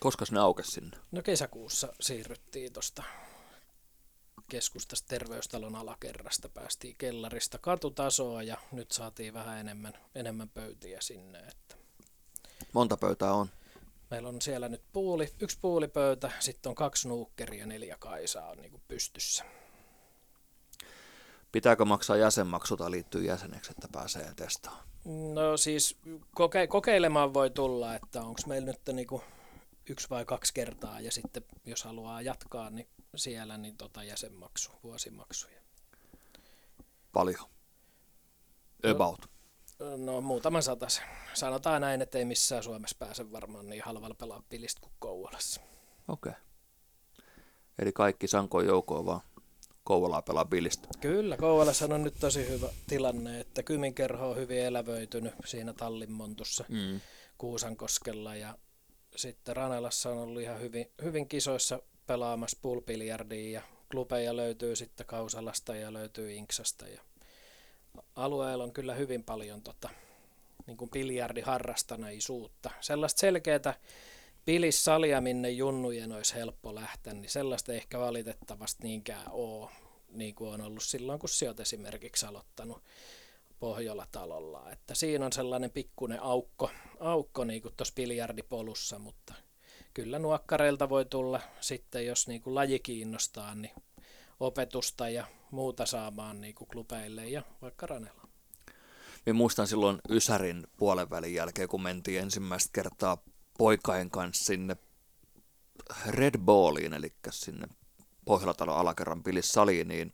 Koska 0.00 0.24
ne 0.30 0.40
aukesi 0.40 0.70
sinne? 0.70 0.96
no 1.12 1.22
kesäkuussa 1.22 1.92
siirryttiin 2.00 2.72
tuosta 2.72 3.02
keskustasta 4.48 5.08
terveystalon 5.08 5.76
alakerrasta, 5.76 6.48
päästiin 6.48 6.96
kellarista 6.98 7.58
katutasoa 7.58 8.42
ja 8.42 8.56
nyt 8.72 8.92
saatiin 8.92 9.34
vähän 9.34 9.58
enemmän, 9.58 9.92
enemmän 10.14 10.48
pöytiä 10.48 11.00
sinne. 11.00 11.38
Että 11.38 11.76
Monta 12.72 12.96
pöytää 12.96 13.32
on? 13.32 13.50
Meillä 14.10 14.28
on 14.28 14.42
siellä 14.42 14.68
nyt 14.68 14.82
puuli, 14.92 15.28
yksi 15.40 15.58
puulipöytä, 15.60 16.30
sitten 16.38 16.70
on 16.70 16.74
kaksi 16.76 17.08
nuukkeria 17.08 17.60
ja 17.60 17.66
neljä 17.66 17.96
kaisaa 17.98 18.50
on 18.50 18.58
niin 18.58 18.70
kuin 18.70 18.82
pystyssä. 18.88 19.44
Pitääkö 21.52 21.84
maksaa 21.84 22.16
jäsenmaksu 22.16 22.76
tai 22.76 22.90
liittyy 22.90 23.24
jäseneksi, 23.24 23.70
että 23.70 23.88
pääsee 23.92 24.32
testaamaan? 24.36 24.84
No 25.34 25.56
siis 25.56 25.98
koke- 26.36 26.66
kokeilemaan 26.68 27.34
voi 27.34 27.50
tulla, 27.50 27.94
että 27.94 28.22
onko 28.22 28.40
meillä 28.46 28.66
nyt 28.66 28.80
niinku 28.92 29.22
yksi 29.90 30.10
vai 30.10 30.24
kaksi 30.24 30.54
kertaa 30.54 31.00
ja 31.00 31.12
sitten 31.12 31.44
jos 31.64 31.84
haluaa 31.84 32.22
jatkaa, 32.22 32.70
niin 32.70 32.88
siellä 33.16 33.58
niin 33.58 33.76
tota 33.76 34.04
jäsenmaksu, 34.04 34.70
vuosimaksuja. 34.82 35.60
Paljon. 37.12 37.50
No. 38.82 38.90
About. 38.90 39.20
No 39.20 39.39
muutama 40.22 40.60
satas. 40.60 41.02
Sanotaan 41.34 41.80
näin, 41.80 42.02
että 42.02 42.18
ei 42.18 42.24
missään 42.24 42.62
Suomessa 42.62 42.96
pääse 42.98 43.32
varmaan 43.32 43.68
niin 43.68 43.82
halvalla 43.84 44.14
pelaa 44.14 44.42
pilistä 44.48 44.80
kuin 44.80 44.92
Kouvolassa. 44.98 45.60
Okei. 46.08 46.30
Okay. 46.30 46.42
Eli 47.78 47.92
kaikki 47.92 48.28
sankoin 48.28 48.66
joukoon 48.66 49.06
vaan 49.06 49.20
Kouvolaa 49.84 50.22
pelaa 50.22 50.44
bilistä. 50.44 50.88
Kyllä, 51.00 51.36
Kouvolassa 51.36 51.84
on 51.84 52.02
nyt 52.02 52.14
tosi 52.20 52.48
hyvä 52.48 52.68
tilanne, 52.86 53.40
että 53.40 53.62
Kyminkerho 53.62 54.30
on 54.30 54.36
hyvin 54.36 54.62
elävöitynyt 54.62 55.34
siinä 55.44 55.72
Tallinmontussa. 55.72 56.64
Mm. 56.68 57.00
Kuusankoskella 57.38 58.36
ja 58.36 58.58
sitten 59.16 59.56
Ranelassa 59.56 60.10
on 60.10 60.18
ollut 60.18 60.42
ihan 60.42 60.60
hyvin, 60.60 60.90
hyvin 61.02 61.28
kisoissa 61.28 61.82
pelaamassa 62.06 62.58
pulpiljardia 62.62 63.60
ja 63.60 63.62
klubeja 63.90 64.36
löytyy 64.36 64.76
sitten 64.76 65.06
Kausalasta 65.06 65.76
ja 65.76 65.92
löytyy 65.92 66.32
Inksasta 66.32 66.88
ja 66.88 67.00
alueella 68.16 68.64
on 68.64 68.72
kyllä 68.72 68.94
hyvin 68.94 69.24
paljon 69.24 69.62
tota, 69.62 69.88
niin 70.66 70.76
kuin 70.76 70.90
biljardiharrastaneisuutta. 70.90 72.70
Sellaista 72.80 73.20
selkeää 73.20 73.74
pilissalia, 74.44 75.20
minne 75.20 75.50
junnujen 75.50 76.12
olisi 76.12 76.34
helppo 76.34 76.74
lähteä, 76.74 77.14
niin 77.14 77.30
sellaista 77.30 77.72
ei 77.72 77.78
ehkä 77.78 77.98
valitettavasti 77.98 78.82
niinkään 78.82 79.30
ole, 79.30 79.70
niin 80.12 80.34
kuin 80.34 80.50
on 80.50 80.60
ollut 80.60 80.82
silloin, 80.82 81.18
kun 81.18 81.28
sä 81.28 81.54
esimerkiksi 81.60 82.26
aloittanut 82.26 82.82
Pohjola-talolla. 83.60 84.70
Että 84.72 84.94
siinä 84.94 85.26
on 85.26 85.32
sellainen 85.32 85.70
pikkuinen 85.70 86.22
aukko, 86.22 86.70
aukko 87.00 87.44
niin 87.44 87.62
kuin 87.62 87.74
tuossa 87.76 87.94
biljardipolussa, 87.94 88.98
mutta 88.98 89.34
kyllä 89.94 90.18
nuokkareilta 90.18 90.88
voi 90.88 91.04
tulla 91.04 91.40
sitten, 91.60 92.06
jos 92.06 92.28
niin 92.28 92.42
kuin 92.42 92.54
laji 92.54 92.78
kiinnostaa, 92.78 93.54
niin 93.54 93.72
opetusta 94.40 95.08
ja 95.08 95.26
muuta 95.50 95.86
saamaan 95.86 96.40
niin 96.40 96.54
kuin 96.54 96.68
klubeille 96.68 97.28
ja 97.28 97.42
vaikka 97.62 97.86
Ranella. 97.86 98.28
Minä 99.26 99.34
muistan 99.34 99.66
silloin 99.66 99.98
Ysärin 100.08 100.66
puolen 100.76 101.10
välin 101.10 101.34
jälkeen, 101.34 101.68
kun 101.68 101.82
mentiin 101.82 102.22
ensimmäistä 102.22 102.70
kertaa 102.72 103.18
poikain 103.58 104.10
kanssa 104.10 104.44
sinne 104.44 104.76
Red 106.06 106.38
Balliin, 106.38 106.92
eli 106.94 107.12
sinne 107.30 107.66
Pohjolatalon 108.24 108.76
alakerran 108.76 109.22
pilissaliin, 109.22 109.88
niin 109.88 110.12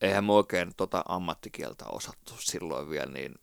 eihän 0.00 0.24
me 0.24 0.32
oikein 0.32 0.74
tota 0.76 1.04
ammattikieltä 1.08 1.84
osattu 1.84 2.34
silloin 2.38 2.90
vielä, 2.90 3.12
niin 3.12 3.34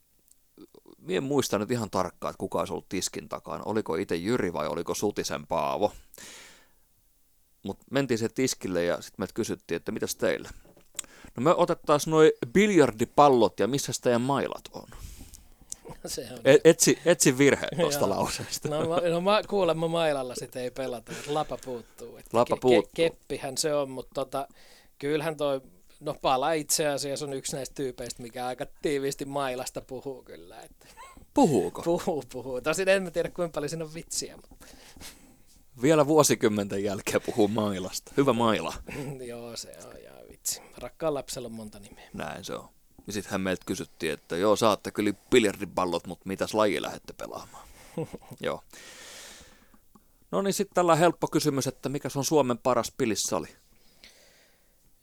minä 0.98 1.18
en 1.18 1.24
muista 1.24 1.60
nyt 1.60 1.72
ihan 1.72 1.90
tarkkaan, 1.90 2.32
että 2.32 2.40
kuka 2.40 2.60
olisi 2.60 2.74
ollut 2.74 2.90
tiskin 2.90 3.30
takana. 3.30 3.64
Oliko 3.64 3.96
itse 3.96 4.16
Jyri 4.16 4.54
vai 4.54 4.68
oliko 4.68 4.94
Sutisen 4.94 5.48
Paavo. 5.48 5.92
Mutta 7.66 7.86
mentiin 7.92 8.18
se 8.18 8.30
tiskille 8.30 8.84
ja 8.84 8.96
sitten 8.96 9.16
meiltä 9.18 9.34
kysyttiin, 9.34 9.76
että 9.76 9.92
mitäs 9.92 10.16
teille? 10.16 10.50
No 11.38 11.44
me 11.44 11.56
otettaisiin 11.56 12.12
noin 12.12 12.32
biljardipallot 12.54 13.60
ja 13.60 13.68
missä 13.68 13.92
teidän 14.02 14.22
mailat 14.22 14.70
on? 14.74 14.88
Se 16.06 16.28
on. 16.32 16.40
Et, 16.46 16.62
etsi, 16.64 17.00
etsi 17.06 17.38
virhe 17.38 17.68
tuosta 17.80 18.10
lauseesta. 18.10 18.70
No, 18.70 18.88
ma, 18.90 18.98
no 19.00 19.22
ma, 19.22 19.44
kuulemma 19.44 19.88
mailalla 19.88 20.36
sitä 20.36 20.60
ei 20.60 20.72
pelata, 20.72 21.12
että 21.12 21.34
lapa 21.34 21.58
puuttuu. 21.66 22.18
Että 22.18 22.30
Lapa 22.38 22.56
ke- 22.56 22.60
puuttuu. 22.60 22.92
keppihän 22.96 23.58
se 23.58 23.74
on, 23.74 23.90
mutta 23.90 24.12
tota, 24.14 24.48
kyllähän 25.00 25.38
toi, 25.38 25.62
no 26.00 26.16
pala 26.22 26.52
itse 26.54 26.88
asiassa 26.88 27.26
on 27.26 27.34
yksi 27.34 27.56
näistä 27.56 27.76
tyypeistä, 27.76 28.24
mikä 28.24 28.46
aika 28.46 28.66
tiiviisti 28.82 29.26
mailasta 29.26 29.82
puhuu 29.82 30.24
kyllä. 30.24 30.62
Että 30.62 30.88
Puhuuko? 31.34 31.82
puhuu, 31.82 32.24
puhuu. 32.32 32.62
Tosin 32.62 32.90
en 32.90 33.04
mä 33.04 33.12
tiedä 33.12 33.30
kuinka 33.30 33.54
paljon 33.54 33.70
siinä 33.70 33.86
on 33.86 33.94
vitsiä, 33.94 34.36
mutta 34.36 34.66
Vielä 35.82 36.08
vuosikymmenten 36.08 36.84
jälkeen 36.84 37.22
puhuu 37.26 37.48
mailasta. 37.48 38.12
Hyvä 38.18 38.34
maila. 38.34 38.74
joo 39.28 39.58
se 39.58 39.78
on 39.86 40.04
ja 40.04 40.12
vitsi. 40.32 40.62
Rakkaan 40.78 41.14
lapsella 41.14 41.46
on 41.46 41.52
monta 41.52 41.80
nimeä. 41.80 42.10
Näin 42.14 42.46
se 42.46 42.54
on. 42.54 42.70
Ja 43.08 43.14
sitten 43.14 43.32
hän 43.32 43.42
meiltä 43.42 43.64
kysyttiin, 43.66 44.14
että 44.14 44.38
joo, 44.38 44.56
saatte 44.56 44.92
kyllä 44.92 45.14
biljardipallot, 45.30 46.08
mutta 46.08 46.28
mitäs 46.28 46.54
laji 46.54 46.82
lähdette 46.82 47.14
pelaamaan? 47.14 47.68
joo. 48.42 48.62
No 50.32 50.42
niin, 50.42 50.54
sitten 50.54 50.76
tällä 50.76 50.96
helppo 50.96 51.28
kysymys, 51.28 51.68
että 51.68 51.90
mikä 51.90 52.10
on 52.16 52.26
Suomen 52.26 52.58
paras 52.58 52.92
pilissali? 52.98 53.48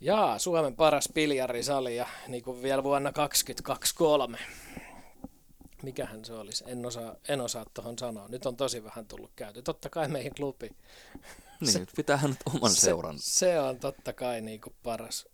Jaa, 0.00 0.38
Suomen 0.38 0.76
paras 0.76 1.08
biljarisali 1.14 1.96
ja 1.96 2.06
niin 2.28 2.44
kuin 2.44 2.62
vielä 2.62 2.82
vuonna 2.82 3.12
2023. 3.12 4.38
Mikähän 5.82 6.24
se 6.24 6.32
olisi? 6.32 6.64
En 6.66 6.86
osaa, 6.86 7.14
en 7.28 7.40
osaa 7.40 7.66
tuohon 7.74 7.98
sanoa. 7.98 8.28
Nyt 8.28 8.46
on 8.46 8.56
tosi 8.56 8.84
vähän 8.84 9.06
tullut 9.06 9.30
käyty. 9.36 9.62
Totta 9.62 9.90
kai 9.90 10.08
meidän 10.08 10.34
klubi. 10.36 10.70
Niin, 11.60 11.80
nyt 11.80 11.90
pitää 11.96 12.16
hän 12.16 12.30
nyt 12.30 12.54
oman 12.54 12.70
seuran. 12.70 13.18
Se, 13.18 13.24
se 13.24 13.60
on 13.60 13.78
totta 13.78 14.12
kai 14.12 14.40
niin 14.40 14.60
kuin 14.60 14.74
paras. 14.82 15.28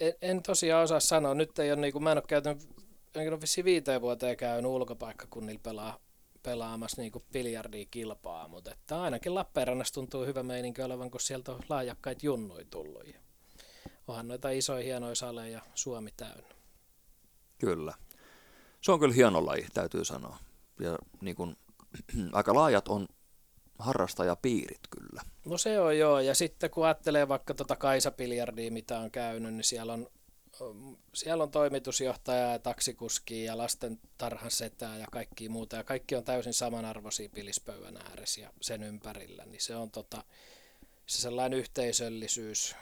En, 0.00 0.14
en 0.22 0.42
tosiaan 0.42 0.84
osaa 0.84 1.00
sanoa. 1.00 1.34
Nyt 1.34 1.58
ei 1.58 1.72
ole, 1.72 1.80
niin 1.80 1.92
kuin, 1.92 2.02
mä 2.02 2.12
en 2.12 2.18
ole 2.18 2.24
käytänyt, 2.28 2.68
en 3.14 3.32
ole 3.32 3.40
vissiin 3.40 3.64
viiteen 3.64 4.00
vuoteen 4.00 4.36
käynyt 4.36 4.70
ulkopaikkakunnilla 4.70 5.60
pelaa, 5.62 5.98
pelaamassa 6.42 7.02
niin 7.02 7.12
kuin 7.12 7.24
biljardia 7.32 7.86
kilpaa, 7.90 8.48
mutta 8.48 8.70
että 8.70 9.02
ainakin 9.02 9.34
Lappeenrannassa 9.34 9.94
tuntuu 9.94 10.26
hyvä 10.26 10.42
meininki 10.42 10.82
olevan, 10.82 11.10
kun 11.10 11.20
sieltä 11.20 11.52
on 11.52 11.60
laajakkaita 11.68 12.26
junnuja 12.26 12.64
tullut. 12.70 13.06
Ja 13.06 13.20
onhan 14.08 14.28
noita 14.28 14.50
isoja 14.50 14.84
hienoja 14.84 15.14
saleja 15.14 15.60
Suomi 15.74 16.10
täynnä. 16.16 16.54
Kyllä. 17.58 17.94
Se 18.80 18.92
on 18.92 19.00
kyllä 19.00 19.14
hieno 19.14 19.46
laji, 19.46 19.66
täytyy 19.74 20.04
sanoa. 20.04 20.38
Ja 20.80 20.98
niin 21.20 21.36
kuin, 21.36 21.56
aika 22.32 22.54
laajat 22.54 22.88
on 22.88 23.08
harrastajapiirit 23.78 24.80
kyllä. 24.90 25.22
No 25.44 25.58
se 25.58 25.80
on 25.80 25.98
joo, 25.98 26.20
ja 26.20 26.34
sitten 26.34 26.70
kun 26.70 26.84
ajattelee 26.84 27.28
vaikka 27.28 27.54
tota 27.54 27.76
Kaisa-biljardia, 27.76 28.70
mitä 28.70 28.98
on 28.98 29.10
käynyt, 29.10 29.54
niin 29.54 29.64
siellä 29.64 29.92
on, 29.92 30.06
siellä 31.14 31.44
on 31.44 31.50
toimitusjohtaja 31.50 32.52
ja 32.52 32.58
taksikuski 32.58 33.44
ja 33.44 33.58
lasten 33.58 34.00
tarhan 34.18 34.50
setää 34.50 34.98
ja 34.98 35.06
kaikki 35.12 35.48
muuta, 35.48 35.76
ja 35.76 35.84
kaikki 35.84 36.16
on 36.16 36.24
täysin 36.24 36.54
samanarvoisia 36.54 37.28
pilispöydän 37.28 37.96
ääressä 37.96 38.40
ja 38.40 38.50
sen 38.60 38.82
ympärillä, 38.82 39.44
niin 39.44 39.60
se 39.60 39.76
on 39.76 39.90
tota, 39.90 40.24
se 41.06 41.20
sellainen 41.20 41.58
yhteisöllisyys, 41.58 42.76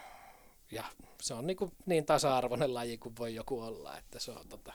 ja 0.73 0.85
se 1.23 1.35
on 1.35 1.47
niin, 1.47 1.57
kuin 1.57 1.73
niin 1.87 2.07
tasa-arvoinen 2.07 2.75
laji 2.75 2.99
kuin 2.99 3.15
voi 3.19 3.35
joku 3.35 3.61
olla, 3.61 3.99
että 3.99 4.19
se 4.19 4.31
on, 4.31 4.49
tota, 4.49 4.73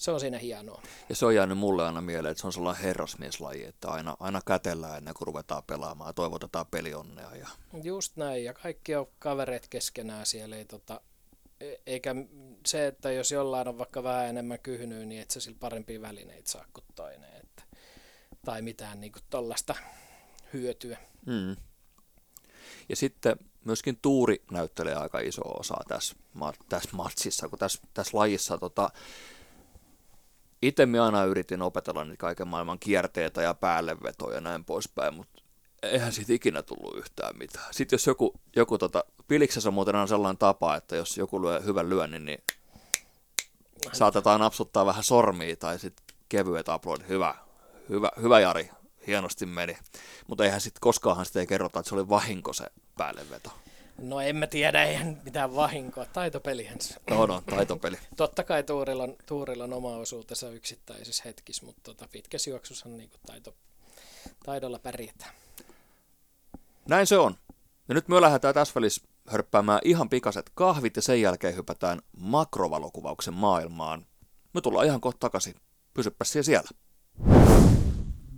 se 0.00 0.10
on 0.10 0.20
siinä 0.20 0.38
hienoa. 0.38 0.82
Ja 1.08 1.14
se 1.14 1.26
on 1.26 1.34
jäänyt 1.34 1.58
mulle 1.58 1.86
aina 1.86 2.00
mieleen, 2.00 2.30
että 2.30 2.40
se 2.40 2.46
on 2.46 2.52
sellainen 2.52 2.82
herrasmieslaji, 2.82 3.64
että 3.64 3.88
aina, 3.88 4.16
aina 4.20 4.40
kätellään 4.46 4.96
ennen 4.96 5.14
kuin 5.14 5.26
ruvetaan 5.26 5.62
pelaamaan 5.66 6.08
ja 6.08 6.12
toivotetaan 6.12 6.66
pelionnea. 6.66 7.36
Ja... 7.36 7.48
Just 7.82 8.16
näin, 8.16 8.44
ja 8.44 8.54
kaikki 8.54 8.94
on 8.94 9.08
kavereet 9.18 9.68
keskenään 9.68 10.26
siellä, 10.26 10.56
ei 10.56 10.64
tota, 10.64 11.00
e- 11.60 11.76
eikä 11.86 12.14
se, 12.66 12.86
että 12.86 13.12
jos 13.12 13.30
jollain 13.30 13.68
on 13.68 13.78
vaikka 13.78 14.02
vähän 14.02 14.26
enemmän 14.26 14.58
kyhnyä, 14.58 15.06
niin 15.06 15.22
et 15.22 15.30
sä 15.30 15.40
sillä 15.40 15.56
parempia 15.60 16.00
välineitä 16.00 16.50
saa 16.50 16.64
kuin 16.72 16.84
toinen. 16.94 17.30
Että 17.36 17.62
tai 18.44 18.62
mitään 18.62 19.00
niin 19.00 19.12
tuollaista 19.30 19.74
hyötyä. 20.52 20.98
Mm. 21.26 21.56
Ja 22.88 22.96
sitten 22.96 23.36
myöskin 23.64 23.98
tuuri 24.02 24.42
näyttelee 24.50 24.94
aika 24.94 25.18
iso 25.18 25.42
osa 25.42 25.76
tässä, 25.88 26.16
tässä 26.68 26.90
matsissa, 26.92 27.48
kun 27.48 27.58
tässä, 27.58 27.82
tässä 27.94 28.18
lajissa 28.18 28.58
tota, 28.58 28.90
itse 30.62 30.86
minä 30.86 31.04
aina 31.04 31.24
yritin 31.24 31.62
opetella 31.62 32.04
niitä 32.04 32.16
kaiken 32.20 32.48
maailman 32.48 32.78
kierteitä 32.78 33.42
ja 33.42 33.54
päällevetoja 33.54 34.34
ja 34.34 34.40
näin 34.40 34.64
poispäin, 34.64 35.14
mutta 35.14 35.42
eihän 35.82 36.12
siitä 36.12 36.32
ikinä 36.32 36.62
tullut 36.62 36.96
yhtään 36.96 37.38
mitään. 37.38 37.74
Sitten 37.74 37.94
jos 37.94 38.06
joku, 38.06 38.40
joku 38.56 38.78
tota, 38.78 39.04
piliksessä 39.28 39.70
muuten 39.70 39.96
on 39.96 40.08
sellainen 40.08 40.38
tapa, 40.38 40.76
että 40.76 40.96
jos 40.96 41.18
joku 41.18 41.42
lyö 41.42 41.60
hyvän 41.60 41.90
lyönnin, 41.90 42.24
niin 42.24 42.44
saatetaan 43.92 44.40
napsuttaa 44.40 44.86
vähän 44.86 45.04
sormia 45.04 45.56
tai 45.56 45.78
sitten 45.78 46.16
kevyet 46.28 46.68
aplodit. 46.68 47.08
Hyvä, 47.08 47.34
hyvä, 47.88 48.10
hyvä 48.22 48.40
Jari, 48.40 48.70
hienosti 49.06 49.46
meni. 49.46 49.78
Mutta 50.26 50.44
eihän 50.44 50.60
sitten 50.60 50.80
koskaanhan 50.80 51.26
sitä 51.26 51.40
ei 51.40 51.46
kerrota, 51.46 51.78
että 51.78 51.88
se 51.88 51.94
oli 51.94 52.08
vahinko 52.08 52.52
se 52.52 52.64
päälleveto. 52.96 53.50
No 54.00 54.20
en 54.20 54.36
mä 54.36 54.46
tiedä, 54.46 54.84
eihän 54.84 55.20
mitään 55.24 55.54
vahinkoa. 55.54 56.04
Taitopelihän 56.04 56.80
se. 56.80 56.94
No, 57.10 57.26
no, 57.26 57.42
taitopeli. 57.50 57.96
Totta 58.16 58.44
kai 58.44 58.62
Tuurilla 58.62 59.02
on, 59.02 59.16
Tuurilla 59.26 59.64
on 59.64 59.72
oma 59.72 59.96
osuutensa 59.96 60.50
yksittäisissä 60.50 61.22
hetkissä, 61.26 61.66
mutta 61.66 61.80
tota, 61.84 62.08
pitkässä 62.12 62.50
juoksussa 62.50 62.88
niin 62.88 63.10
taito, 63.26 63.54
taidolla 64.44 64.78
pärjätään. 64.78 65.34
Näin 66.88 67.06
se 67.06 67.18
on. 67.18 67.34
Ja 67.88 67.94
nyt 67.94 68.08
me 68.08 68.20
lähdetään 68.20 68.54
tässä 68.54 68.74
välissä 68.74 69.02
hörppäämään 69.28 69.80
ihan 69.84 70.08
pikaset 70.08 70.50
kahvit 70.54 70.96
ja 70.96 71.02
sen 71.02 71.20
jälkeen 71.20 71.56
hypätään 71.56 72.00
makrovalokuvauksen 72.16 73.34
maailmaan. 73.34 74.06
Me 74.54 74.60
tullaan 74.60 74.86
ihan 74.86 75.00
kohta 75.00 75.18
takaisin. 75.18 75.54
Pysyppä 75.94 76.24
siellä. 76.24 76.68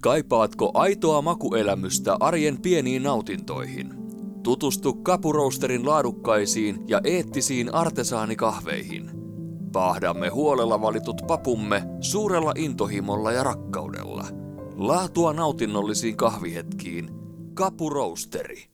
Kaipaatko 0.03 0.71
aitoa 0.75 1.23
makuelämystä 1.23 2.17
arjen 2.21 2.63
pieniin 2.63 3.03
nautintoihin? 3.03 4.02
Tutustu 4.43 4.95
Kapuroasterin 4.95 5.87
laadukkaisiin 5.87 6.85
ja 6.89 7.01
eettisiin 7.05 7.75
artesaanikahveihin. 7.75 9.11
Paahdamme 9.73 10.29
huolella 10.29 10.81
valitut 10.81 11.17
papumme 11.27 11.83
suurella 12.01 12.53
intohimolla 12.57 13.33
ja 13.33 13.45
rakkaudella. 13.45 14.27
Laatua 14.77 15.33
nautinnollisiin 15.33 16.17
kahvihetkiin. 16.17 17.11
Kapuroasteri. 17.55 18.65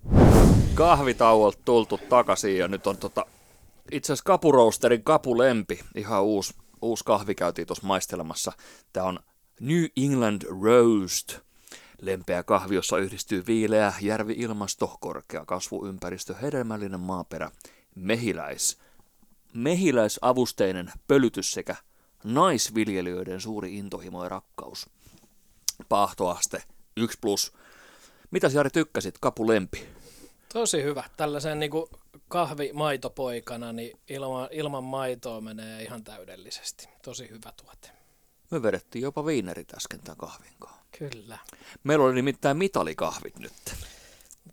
Kahvitauolta 0.74 1.58
tultu 1.64 2.00
takaisin 2.08 2.58
ja 2.58 2.68
nyt 2.68 2.86
on 2.86 2.96
tota, 2.96 3.26
itse 3.92 4.12
asiassa 4.12 4.24
Kapuroasterin 4.24 5.04
kapulempi. 5.04 5.80
Ihan 5.94 6.22
uusi, 6.22 6.54
uusi 6.82 7.04
kahvi 7.04 7.34
käytiin 7.34 7.66
tuossa 7.66 7.86
maistelemassa. 7.86 8.52
Tämä 8.92 9.06
on 9.06 9.18
New 9.60 9.84
England 9.96 10.42
Roast. 10.42 11.47
Lempeä 12.00 12.42
kahvi, 12.42 12.74
jossa 12.74 12.98
yhdistyy 12.98 13.44
viileä 13.46 13.92
järvi-ilmasto, 14.00 14.96
korkea 15.00 15.44
kasvuympäristö, 15.44 16.34
hedelmällinen 16.34 17.00
maaperä, 17.00 17.50
mehiläis, 17.94 18.78
mehiläisavusteinen 19.52 20.92
pölytys 21.08 21.52
sekä 21.52 21.76
naisviljelijöiden 22.24 23.40
suuri 23.40 23.76
intohimo 23.76 24.22
ja 24.22 24.28
rakkaus. 24.28 24.90
Paahtoaste 25.88 26.62
1 26.96 27.18
plus. 27.20 27.52
Mitäs 28.30 28.54
Jari 28.54 28.70
tykkäsit, 28.70 29.18
kapulempi? 29.20 29.88
Tosi 30.52 30.82
hyvä. 30.82 31.04
Tällaisen 31.16 31.60
niin 31.60 31.70
kahvimaitopoikana, 32.28 33.72
niin 33.72 33.98
ilman, 34.08 34.48
ilman 34.50 34.84
maitoa 34.84 35.40
menee 35.40 35.82
ihan 35.82 36.04
täydellisesti. 36.04 36.88
Tosi 37.02 37.30
hyvä 37.30 37.52
tuote. 37.62 37.90
Me 38.50 38.62
vedettiin 38.62 39.02
jopa 39.02 39.26
viinerit 39.26 39.74
äsken 39.74 40.00
tämän 40.00 40.16
kahvin 40.16 40.52
kanssa. 40.58 40.77
Kyllä. 40.98 41.38
Meillä 41.84 42.04
oli 42.04 42.14
nimittäin 42.14 42.56
mitalikahvit 42.56 43.38
nyt. 43.38 43.52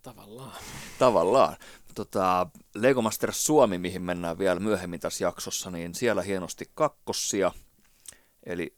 Tavallaan. 0.04 0.56
Tavallaan. 1.00 1.58
Tota, 1.95 2.48
Lego 2.76 3.02
Masters 3.02 3.45
Suomi, 3.45 3.78
mihin 3.78 4.02
mennään 4.02 4.38
vielä 4.38 4.60
myöhemmin 4.60 5.00
tässä 5.00 5.24
jaksossa, 5.24 5.71
niin 5.71 5.95
siellä 5.95 6.21
hienosti 6.21 6.71
kakkossia. 6.74 7.52
Eli 8.43 8.78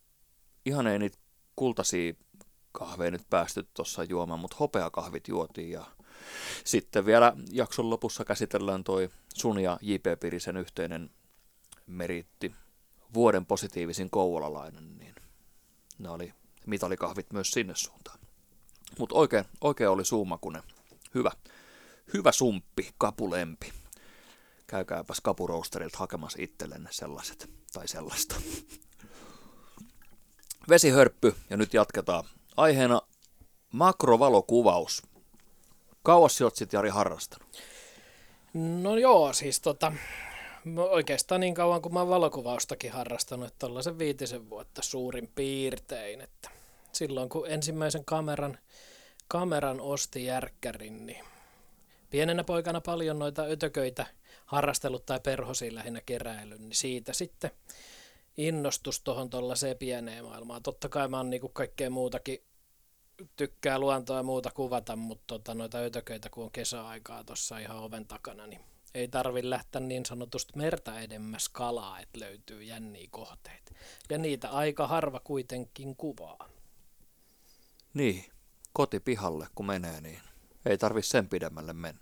ihan 0.65 0.87
ei 0.87 0.99
niitä 0.99 1.17
kultaisia 1.55 2.13
kahveja 2.71 3.11
nyt 3.11 3.29
päästy 3.29 3.67
tuossa 3.73 4.03
juomaan, 4.03 4.39
mutta 4.39 4.57
hopeakahvit 4.59 5.27
juotiin 5.27 5.71
ja 5.71 5.85
sitten 6.63 7.05
vielä 7.05 7.33
jakson 7.51 7.89
lopussa 7.89 8.25
käsitellään 8.25 8.83
toi 8.83 9.09
sun 9.33 9.59
ja 9.59 9.77
J.P. 9.81 10.19
Pirisen 10.19 10.57
yhteinen 10.57 11.09
meritti, 11.87 12.55
vuoden 13.13 13.45
positiivisin 13.45 14.09
kouvolalainen, 14.09 14.97
niin 14.97 15.15
ne 15.97 16.09
oli 16.09 16.33
mitalikahvit 16.67 17.33
myös 17.33 17.51
sinne 17.51 17.75
suuntaan. 17.75 18.19
Mutta 18.99 19.15
oikein, 19.15 19.45
oikein 19.61 19.89
oli 19.89 20.05
suumakunen. 20.05 20.63
Hyvä. 21.15 21.31
Hyvä 22.13 22.31
sumppi, 22.31 22.91
kapulempi. 22.97 23.73
Käykääpäs 24.67 25.21
kapurousterilta 25.21 25.97
hakemassa 25.97 26.37
itsellenne 26.41 26.89
sellaiset 26.91 27.49
tai 27.73 27.87
sellaista. 27.87 28.35
Vesihörppy 30.69 31.35
ja 31.49 31.57
nyt 31.57 31.73
jatketaan. 31.73 32.23
Aiheena 32.57 33.01
makrovalokuvaus. 33.71 35.03
Kauas 36.03 36.41
oot 36.41 36.55
sitten 36.55 36.77
Jari 36.77 36.89
harrastanut? 36.89 37.57
No 38.53 38.97
joo, 38.97 39.33
siis 39.33 39.59
tota, 39.59 39.93
oikeastaan 40.89 41.41
niin 41.41 41.53
kauan 41.53 41.81
kuin 41.81 41.93
mä 41.93 41.99
oon 41.99 42.09
valokuvaustakin 42.09 42.91
harrastanut, 42.91 43.47
että 43.47 43.59
tällaisen 43.59 43.99
viitisen 43.99 44.49
vuotta 44.49 44.81
suurin 44.81 45.31
piirtein. 45.35 46.21
Että 46.21 46.49
silloin 46.91 47.29
kun 47.29 47.49
ensimmäisen 47.49 48.05
kameran, 48.05 48.57
kameran 49.27 49.81
osti 49.81 50.25
järkkärin, 50.25 51.05
niin 51.05 51.25
pienenä 52.09 52.43
poikana 52.43 52.81
paljon 52.81 53.19
noita 53.19 53.43
ötököitä 53.43 54.05
harrastellut 54.45 55.05
tai 55.05 55.19
perhosia 55.19 55.75
lähinnä 55.75 56.01
keräily, 56.05 56.57
niin 56.57 56.75
siitä 56.75 57.13
sitten 57.13 57.51
innostus 58.37 59.01
tuohon 59.01 59.29
tuollaiseen 59.29 59.77
pieneen 59.77 60.25
maailmaan. 60.25 60.63
Totta 60.63 60.89
kai 60.89 61.07
mä 61.07 61.17
oon 61.17 61.29
niinku 61.29 61.49
kaikkea 61.49 61.89
muutakin 61.89 62.43
tykkää 63.35 63.79
luontoa 63.79 64.17
ja 64.17 64.23
muuta 64.23 64.51
kuvata, 64.51 64.95
mutta 64.95 65.23
tota, 65.27 65.53
noita 65.53 65.77
ötököitä 65.77 66.29
kun 66.29 66.43
on 66.43 66.51
kesäaikaa 66.51 67.23
tuossa 67.23 67.59
ihan 67.59 67.77
oven 67.77 68.07
takana, 68.07 68.47
niin 68.47 68.61
ei 68.97 69.07
tarvi 69.07 69.49
lähteä 69.49 69.81
niin 69.81 70.05
sanotusti 70.05 70.53
merta 70.55 70.99
edemmäs 70.99 71.49
kalaa, 71.49 71.99
että 71.99 72.19
löytyy 72.19 72.63
jänniä 72.63 73.07
kohteita. 73.11 73.71
Ja 74.09 74.17
niitä 74.17 74.49
aika 74.49 74.87
harva 74.87 75.19
kuitenkin 75.19 75.95
kuvaa. 75.95 76.49
Niin, 77.93 78.25
kotipihalle 78.73 79.47
kun 79.55 79.65
menee, 79.65 80.01
niin 80.01 80.19
ei 80.65 80.77
tarvi 80.77 81.01
sen 81.01 81.29
pidemmälle 81.29 81.73
mennä. 81.73 82.01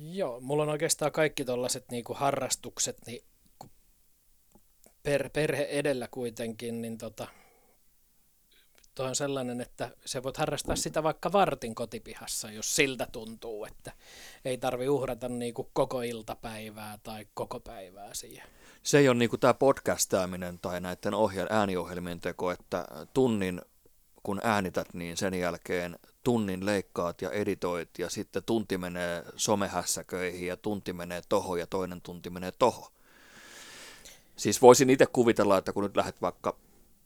Joo, 0.00 0.40
mulla 0.40 0.62
on 0.62 0.68
oikeastaan 0.68 1.12
kaikki 1.12 1.44
tällaiset 1.44 1.90
niinku 1.90 2.14
harrastukset, 2.14 2.96
niin 3.06 3.24
per, 5.02 5.30
perhe 5.30 5.62
edellä 5.62 6.08
kuitenkin, 6.10 6.82
niin 6.82 6.98
tota, 6.98 7.28
Tuo 8.94 9.06
on 9.06 9.16
sellainen, 9.16 9.60
että 9.60 9.90
se 10.04 10.22
voit 10.22 10.36
harrastaa 10.36 10.76
sitä 10.76 11.02
vaikka 11.02 11.32
vartin 11.32 11.74
kotipihassa, 11.74 12.50
jos 12.50 12.76
siltä 12.76 13.08
tuntuu, 13.12 13.64
että 13.64 13.92
ei 14.44 14.58
tarvi 14.58 14.88
uhrata 14.88 15.28
niin 15.28 15.54
kuin 15.54 15.68
koko 15.72 16.02
iltapäivää 16.02 16.98
tai 17.02 17.26
koko 17.34 17.60
päivää 17.60 18.14
siihen. 18.14 18.48
Se 18.82 18.98
ei 18.98 19.08
ole 19.08 19.18
niin 19.18 19.30
kuin 19.30 19.40
tämä 19.40 19.54
podcastaaminen 19.54 20.58
tai 20.58 20.80
näiden 20.80 21.12
ohjel- 21.12 21.52
ääniohjelmien 21.52 22.20
teko, 22.20 22.50
että 22.50 22.88
tunnin 23.14 23.62
kun 24.22 24.40
äänität, 24.42 24.94
niin 24.94 25.16
sen 25.16 25.34
jälkeen 25.34 25.98
tunnin 26.24 26.66
leikkaat 26.66 27.22
ja 27.22 27.30
editoit 27.30 27.90
ja 27.98 28.10
sitten 28.10 28.42
tunti 28.44 28.78
menee 28.78 29.24
somehässäköihin 29.36 30.46
ja 30.46 30.56
tunti 30.56 30.92
menee 30.92 31.22
toho 31.28 31.56
ja 31.56 31.66
toinen 31.66 32.00
tunti 32.00 32.30
menee 32.30 32.52
toho. 32.58 32.92
Siis 34.36 34.62
voisin 34.62 34.90
itse 34.90 35.06
kuvitella, 35.06 35.58
että 35.58 35.72
kun 35.72 35.82
nyt 35.82 35.96
lähdet 35.96 36.22
vaikka 36.22 36.56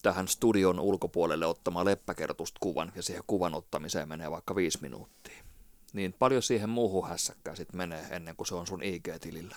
tähän 0.02 0.28
studion 0.28 0.80
ulkopuolelle 0.80 1.46
ottamaan 1.46 1.86
leppäkertusta 1.86 2.58
kuvan 2.60 2.92
ja 2.94 3.02
siihen 3.02 3.22
kuvan 3.26 3.54
ottamiseen 3.54 4.08
menee 4.08 4.30
vaikka 4.30 4.56
viisi 4.56 4.78
minuuttia. 4.82 5.44
Niin 5.92 6.12
paljon 6.12 6.42
siihen 6.42 6.68
muuhun 6.68 7.08
hässäkkään 7.08 7.56
sitten 7.56 7.76
menee 7.76 8.06
ennen 8.10 8.36
kuin 8.36 8.46
se 8.46 8.54
on 8.54 8.66
sun 8.66 8.82
IG-tilillä. 8.82 9.56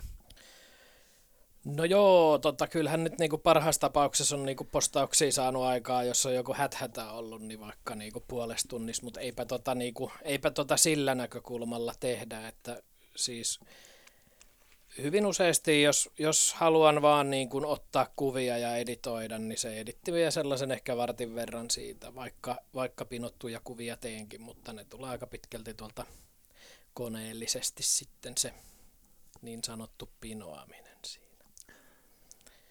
No 1.66 1.84
joo, 1.84 2.38
tota, 2.38 2.68
kyllähän 2.68 3.04
nyt 3.04 3.18
niinku 3.20 3.38
parhaassa 3.38 3.82
tapauksessa 3.82 4.36
on 4.36 4.46
niinku 4.46 4.64
postauksia 4.64 5.32
saanut 5.32 5.64
aikaa, 5.64 6.04
jos 6.04 6.26
on 6.26 6.36
joku 6.36 6.54
häthätä 6.54 7.12
ollut, 7.12 7.42
niin 7.42 7.60
vaikka 7.60 7.96
niinku 7.96 8.24
puolesta 8.28 8.68
tunnissa, 8.68 9.04
mutta 9.04 9.20
eipä, 9.20 9.46
tota, 9.46 9.76
niinku, 9.76 10.12
eipä 10.22 10.52
tota 10.52 10.78
sillä 10.78 11.16
näkökulmalla 11.16 11.94
tehdä, 12.00 12.48
että 12.48 12.84
siis 13.16 13.60
hyvin 15.02 15.26
useasti, 15.26 15.82
jos, 15.82 16.10
jos 16.20 16.54
haluan 16.54 17.02
vaan 17.02 17.30
niin 17.30 17.50
kuin 17.50 17.66
ottaa 17.66 18.08
kuvia 18.16 18.58
ja 18.58 18.76
editoida, 18.76 19.40
niin 19.40 19.58
se 19.58 19.80
editti 19.80 20.14
vielä 20.14 20.32
sellaisen 20.32 20.72
ehkä 20.72 20.98
vartin 20.98 21.36
verran 21.36 21.70
siitä, 21.70 22.16
vaikka, 22.16 22.58
vaikka 22.74 23.06
pinottuja 23.06 23.62
kuvia 23.64 23.98
teenkin, 23.98 24.42
mutta 24.42 24.74
ne 24.74 24.86
tulee 24.86 25.10
aika 25.10 25.28
pitkälti 25.28 25.74
tuolta 25.74 26.06
koneellisesti 26.94 27.84
sitten 27.84 28.34
se 28.38 28.54
niin 29.42 29.64
sanottu 29.64 30.10
pinoaminen 30.22 30.98
siinä. 31.06 31.46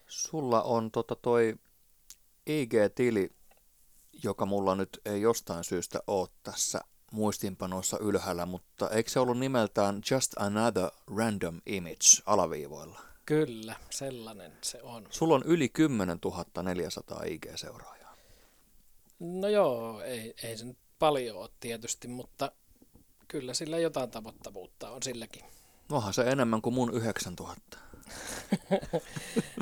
Sulla 0.07 0.61
on 0.61 0.91
tota 0.91 1.15
toi 1.15 1.55
IG-tili 2.49 3.39
joka 4.23 4.45
mulla 4.45 4.75
nyt 4.75 5.01
ei 5.05 5.21
jostain 5.21 5.63
syystä 5.63 5.99
ole 6.07 6.27
tässä 6.43 6.81
muistinpanoissa 7.11 7.97
ylhäällä, 7.99 8.45
mutta 8.45 8.89
eikö 8.89 9.09
se 9.09 9.19
ollut 9.19 9.39
nimeltään 9.39 10.01
Just 10.11 10.33
Another 10.37 10.89
Random 11.17 11.61
Image 11.65 12.21
alaviivoilla? 12.25 12.99
Kyllä, 13.25 13.75
sellainen 13.89 14.51
se 14.61 14.81
on. 14.83 15.07
Sulla 15.09 15.35
on 15.35 15.43
yli 15.45 15.69
10 15.69 16.19
400 16.63 17.21
IG-seuraajaa. 17.25 18.17
No 19.19 19.47
joo, 19.47 20.01
ei, 20.01 20.33
ei 20.43 20.57
se 20.57 20.65
nyt 20.65 20.77
paljon 20.99 21.37
ole 21.37 21.49
tietysti, 21.59 22.07
mutta 22.07 22.51
kyllä 23.27 23.53
sillä 23.53 23.79
jotain 23.79 24.11
tavoittavuutta 24.11 24.89
on 24.89 25.03
silläkin. 25.03 25.45
Onhan 25.91 26.13
se 26.13 26.21
enemmän 26.21 26.61
kuin 26.61 26.73
mun 26.73 26.93
9000. 26.93 27.77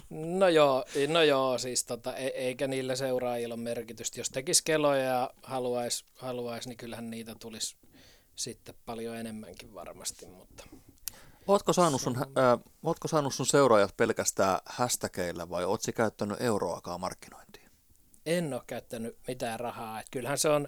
No 0.10 0.48
joo, 0.48 0.86
no 1.08 1.22
joo 1.22 1.58
siis 1.58 1.86
tota, 1.86 2.16
e- 2.16 2.28
eikä 2.28 2.68
niillä 2.68 2.96
seuraajilla 2.96 3.54
ole 3.56 3.64
merkitystä. 3.64 4.20
Jos 4.20 4.30
tekisi 4.30 4.64
keloja 4.66 5.04
ja 5.04 5.30
haluaisi, 5.44 6.06
haluais, 6.16 6.68
niin 6.68 6.78
kyllähän 6.78 7.10
niitä 7.10 7.36
tulisi 7.40 7.76
sitten 8.36 8.76
paljon 8.86 9.18
enemmänkin 9.18 9.74
varmasti, 9.74 10.26
mutta 10.26 10.64
Ootko 11.48 11.74
saanut 11.74 12.02
sun, 12.02 12.18
äh, 12.18 12.60
ootko 12.84 13.08
saanut 13.08 13.34
sun 13.34 13.46
seuraajat 13.46 13.98
pelkästään 13.98 14.60
hashtageilla 14.66 15.50
vai 15.50 15.66
ootko 15.66 15.92
käyttänyt 15.96 16.42
euroakaan 16.42 17.00
markkinointiin? 17.00 17.68
en 18.28 18.54
ole 18.54 18.62
käyttänyt 18.68 19.18
mitään 19.28 19.60
rahaa. 19.60 20.00
Et 20.00 20.08
kyllähän 20.12 20.38
se 20.38 20.50
on, 20.50 20.68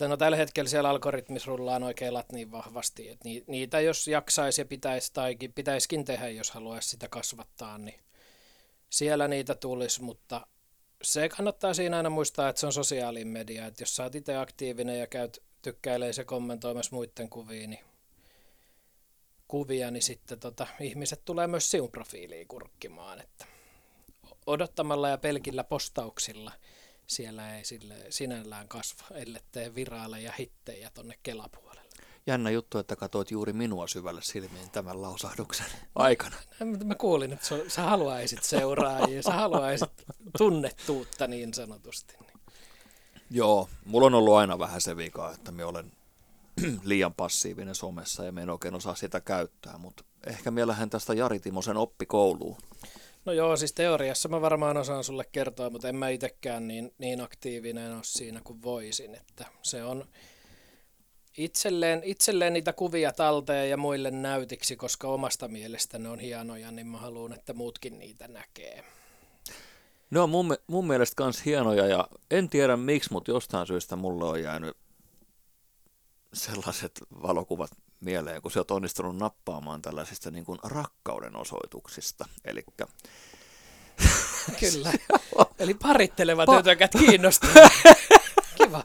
no 0.00 0.16
tällä 0.16 0.36
hetkellä 0.36 0.68
siellä 0.68 0.88
algoritmissa 0.90 1.48
rullaan 1.48 1.82
oikein 1.82 2.14
lat 2.14 2.32
niin 2.32 2.52
vahvasti, 2.52 3.08
että 3.08 3.28
ni, 3.28 3.44
niitä 3.46 3.80
jos 3.80 4.08
jaksaisi 4.08 4.60
ja 4.60 4.64
pitäisi 4.64 5.12
tai 5.12 5.36
pitäisikin 5.54 6.04
tehdä, 6.04 6.28
jos 6.28 6.50
haluaisi 6.50 6.88
sitä 6.88 7.08
kasvattaa, 7.08 7.78
niin 7.78 8.00
siellä 8.90 9.28
niitä 9.28 9.54
tulisi, 9.54 10.02
mutta 10.02 10.46
se 11.02 11.28
kannattaa 11.28 11.74
siinä 11.74 11.96
aina 11.96 12.10
muistaa, 12.10 12.48
että 12.48 12.60
se 12.60 12.66
on 12.66 12.72
sosiaalinen 12.72 13.28
media, 13.28 13.66
että 13.66 13.82
jos 13.82 13.96
sä 13.96 14.02
oot 14.02 14.14
itse 14.14 14.36
aktiivinen 14.36 14.98
ja 14.98 15.06
käyt 15.06 15.42
tykkäilee 15.62 16.12
se 16.12 16.24
kommentoimassa 16.24 16.96
muiden 16.96 17.28
kuvia, 17.28 17.68
niin 17.68 17.84
kuvia, 19.48 19.90
niin 19.90 20.02
sitten 20.02 20.40
tota, 20.40 20.66
ihmiset 20.80 21.24
tulee 21.24 21.46
myös 21.46 21.70
sinun 21.70 21.90
profiiliin 21.90 22.48
kurkkimaan, 22.48 23.20
että 23.20 23.46
odottamalla 24.46 25.08
ja 25.08 25.18
pelkillä 25.18 25.64
postauksilla 25.64 26.52
siellä 27.06 27.56
ei 27.56 27.64
sille 27.64 27.94
sinällään 28.10 28.68
kasva, 28.68 29.04
ellei 29.14 29.42
tee 29.52 29.74
viraaleja 29.74 30.32
hittejä 30.38 30.90
tonne 30.94 31.18
Kelapuolelle. 31.22 31.86
Jännä 32.26 32.50
juttu, 32.50 32.78
että 32.78 32.96
katsoit 32.96 33.30
juuri 33.30 33.52
minua 33.52 33.88
syvälle 33.88 34.22
silmiin 34.22 34.70
tämän 34.70 35.02
lausahduksen 35.02 35.66
aikana. 35.94 36.36
Mä 36.84 36.94
kuulin, 36.94 37.32
että 37.32 37.46
sä 37.68 37.82
haluaisit 37.82 38.42
seuraajia, 38.42 39.22
sä 39.22 39.32
haluaisit 39.32 39.90
tunnettuutta 40.38 41.26
niin 41.26 41.54
sanotusti. 41.54 42.14
Niin. 42.20 42.40
Joo, 43.30 43.68
mulla 43.84 44.06
on 44.06 44.14
ollut 44.14 44.34
aina 44.34 44.58
vähän 44.58 44.80
se 44.80 44.96
vika, 44.96 45.32
että 45.32 45.52
mä 45.52 45.66
olen 45.66 45.92
liian 46.84 47.14
passiivinen 47.14 47.74
somessa 47.74 48.24
ja 48.24 48.32
mä 48.32 48.40
en 48.40 48.50
oikein 48.50 48.74
osaa 48.74 48.94
sitä 48.94 49.20
käyttää, 49.20 49.78
mutta 49.78 50.04
ehkä 50.26 50.50
mielähän 50.50 50.90
tästä 50.90 51.14
Jari 51.14 51.40
Timosen 51.40 51.76
oppikouluun. 51.76 52.56
No 53.26 53.32
joo, 53.32 53.56
siis 53.56 53.72
teoriassa 53.72 54.28
mä 54.28 54.40
varmaan 54.40 54.76
osaan 54.76 55.04
sulle 55.04 55.24
kertoa, 55.32 55.70
mutta 55.70 55.88
en 55.88 55.96
mä 55.96 56.08
itsekään 56.08 56.68
niin, 56.68 56.94
niin 56.98 57.20
aktiivinen 57.20 57.94
ole 57.94 58.00
siinä 58.04 58.40
kuin 58.44 58.62
voisin. 58.62 59.14
Että 59.14 59.46
se 59.62 59.84
on 59.84 60.04
itselleen, 61.36 62.02
itselleen 62.04 62.52
niitä 62.52 62.72
kuvia 62.72 63.12
talteen 63.12 63.70
ja 63.70 63.76
muille 63.76 64.10
näytiksi, 64.10 64.76
koska 64.76 65.08
omasta 65.08 65.48
mielestä 65.48 65.98
ne 65.98 66.08
on 66.08 66.18
hienoja, 66.18 66.70
niin 66.70 66.86
mä 66.86 66.98
haluan, 66.98 67.32
että 67.32 67.52
muutkin 67.52 67.98
niitä 67.98 68.28
näkee. 68.28 68.84
Ne 70.10 70.20
on 70.20 70.30
mun, 70.30 70.56
mun 70.66 70.86
mielestä 70.86 71.16
kans 71.16 71.44
hienoja 71.44 71.86
ja 71.86 72.08
en 72.30 72.48
tiedä 72.48 72.76
miksi, 72.76 73.12
mutta 73.12 73.30
jostain 73.30 73.66
syystä 73.66 73.96
mulle 73.96 74.24
on 74.24 74.42
jäänyt 74.42 74.76
sellaiset 76.34 76.92
valokuvat 77.22 77.70
mieleen, 78.00 78.42
kun 78.42 78.50
sä 78.50 78.60
oot 78.60 78.70
onnistunut 78.70 79.16
nappaamaan 79.16 79.82
tällaisista 79.82 80.30
niin 80.30 80.44
kuin 80.44 80.58
rakkauden 80.62 81.36
osoituksista. 81.36 82.28
Eli 82.44 82.64
Kyllä. 84.60 84.92
Eli 85.58 85.74
parittelevat 85.74 86.48
pa- 86.48 86.58
ötökät 86.58 86.90
kiinnostaa. 87.06 87.68
Kiva. 88.54 88.82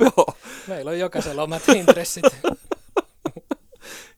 Joo. 0.00 0.26
Meillä 0.66 0.90
on 0.90 0.98
jokaisella 0.98 1.42
omat 1.42 1.68
intressit. 1.68 2.24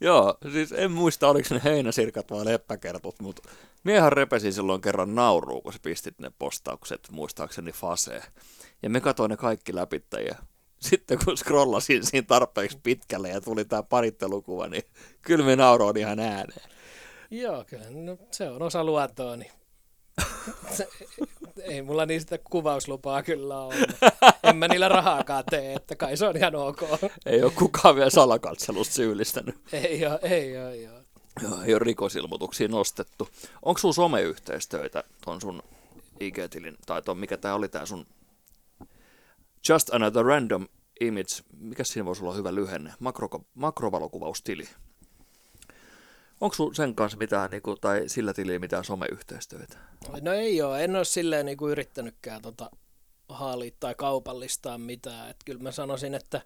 Joo, 0.01 0.39
siis 0.53 0.73
en 0.73 0.93
muista, 0.93 1.29
oliko 1.29 1.55
ne 1.55 1.61
heinäsirkat 1.65 2.31
vai 2.31 2.45
leppäkertut, 2.45 3.21
mutta 3.21 3.49
miehän 3.85 4.13
repesi 4.13 4.53
silloin 4.53 4.81
kerran 4.81 5.15
nauruun, 5.15 5.63
kun 5.63 5.73
sä 5.73 5.79
pistit 5.83 6.19
ne 6.19 6.33
postaukset, 6.39 7.09
muistaakseni 7.11 7.73
faseen. 7.73 8.23
Ja 8.83 8.91
me 8.91 9.01
katsoin 9.01 9.31
ne 9.31 9.37
kaikki 9.37 9.75
läpi 9.75 10.05
ja 10.29 10.35
sitten 10.83 11.19
kun 11.25 11.37
scrollasin 11.37 12.07
siinä 12.07 12.27
tarpeeksi 12.29 12.79
pitkälle 12.83 13.29
ja 13.29 13.41
tuli 13.41 13.65
tämä 13.65 13.83
parittelukuva, 13.83 14.69
niin 14.69 14.83
kyllä 15.23 15.45
me 15.45 15.57
nauroin 15.57 15.97
ihan 15.97 16.21
ääneen. 16.21 16.63
Joo, 17.31 17.65
kyllä. 17.65 17.85
No, 17.91 18.19
se 18.31 18.49
on 18.49 18.63
osa 18.63 18.85
luontoa, 18.85 19.37
niin 19.37 19.51
se, 20.77 20.89
ei 21.63 21.83
mulla 21.83 22.07
niistä 22.07 22.39
kuvauslupaa 22.39 23.23
kyllä 23.23 23.61
ole. 23.61 23.75
En 24.43 24.57
mä 24.57 24.69
niillä 24.69 24.89
rahaakaan 24.89 25.45
tee, 25.51 25.75
että 25.75 25.97
kai 25.97 26.17
se 26.17 26.27
on 26.27 26.37
ihan 26.37 26.55
ok. 26.55 26.83
Ei 27.27 27.43
ole 27.43 27.53
kukaan 27.53 27.97
vielä 27.97 28.11
salakatselusta 28.11 28.95
syyllistänyt. 28.95 29.55
Ei 29.73 30.07
ole, 30.07 30.19
ei 30.23 30.59
ole, 30.59 30.73
ei 30.73 30.89
ole. 30.89 31.03
Joo, 31.43 31.63
ei 31.63 31.75
ole 31.75 31.79
rikosilmoituksia 31.79 32.69
nostettu. 32.69 33.29
Onko 33.63 33.79
sun 33.79 33.95
someyhteistöitä 33.95 35.05
ton 35.25 35.41
sun 35.41 35.63
IG-tilin, 36.21 36.77
tai 36.87 37.03
ton, 37.03 37.19
mikä 37.19 37.37
tämä 37.37 37.55
oli 37.55 37.69
tämä 37.69 37.87
sun 37.87 38.07
Just 39.69 39.95
Another 39.95 40.25
Random 40.25 40.69
Image, 41.01 41.35
mikä 41.59 41.85
siinä 41.85 42.05
voisi 42.05 42.23
olla 42.23 42.35
hyvä 42.35 42.55
lyhenne, 42.55 42.95
Makro, 42.99 43.29
makrovalokuvaustili. 43.55 44.69
Onko 46.41 46.55
sun 46.55 46.75
sen 46.75 46.95
kanssa 46.95 47.19
mitään, 47.19 47.51
niin 47.51 47.63
kuin, 47.63 47.81
tai 47.81 48.03
sillä 48.07 48.35
tilillä 48.35 48.59
mitään 48.59 48.85
someyhteistyötä? 48.85 49.79
No 50.21 50.33
ei 50.33 50.63
ole, 50.63 50.85
en 50.85 50.97
ole 50.97 51.05
silleen 51.05 51.47
niin 51.47 51.57
kuin 51.59 51.73
yrittänytkään 51.73 52.43
tota 52.43 52.71
haalia 53.29 53.71
tai 53.81 53.95
kaupallistaa 53.95 54.79
mitään. 54.79 55.31
Et 55.31 55.37
kyllä 55.45 55.63
mä 55.63 55.73
sanoisin, 55.73 56.15
että 56.15 56.41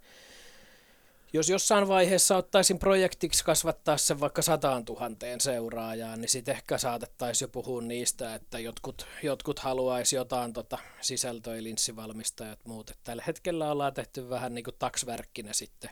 jos 1.33 1.49
jossain 1.49 1.89
vaiheessa 1.89 2.37
ottaisin 2.37 2.79
projektiksi 2.79 3.45
kasvattaa 3.45 3.97
sen 3.97 4.21
vaikka 4.21 4.43
sataan 4.43 4.85
tuhanteen 4.85 5.41
seuraajaan, 5.41 6.21
niin 6.21 6.29
sitten 6.29 6.55
ehkä 6.55 6.79
saatettaisiin 6.79 7.47
jo 7.47 7.51
puhua 7.51 7.83
niistä, 7.83 8.35
että 8.35 8.59
jotkut, 8.59 9.07
jotkut 9.23 9.59
haluaisi 9.59 10.17
jotain 10.17 10.53
tota 10.53 10.79
sisältöä, 11.01 11.63
linssivalmistajat 11.63 12.59
muut. 12.65 12.91
Et 12.91 12.99
tällä 13.05 13.23
hetkellä 13.27 13.71
ollaan 13.71 13.95
tehty 13.95 14.29
vähän 14.29 14.55
niin 14.55 14.65
kuin 14.65 14.77
taksverkkinä 14.79 15.53
sitten 15.53 15.91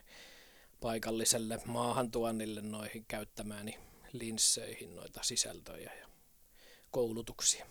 paikalliselle 0.81 1.61
maahantuonnille 1.65 2.61
noihin 2.61 3.05
käyttämääni 3.09 3.79
linsseihin 4.13 4.95
noita 4.95 5.21
sisältöjä 5.23 5.93
ja 6.01 6.07
koulutuksia. 6.91 7.67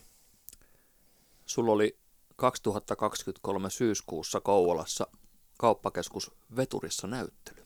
Sulla 1.45 1.71
oli 1.71 1.97
2023 2.35 3.69
syyskuussa 3.69 4.41
Kouvolassa 4.41 5.07
kauppakeskus 5.57 6.31
Veturissa 6.55 7.07
näyttely. 7.07 7.63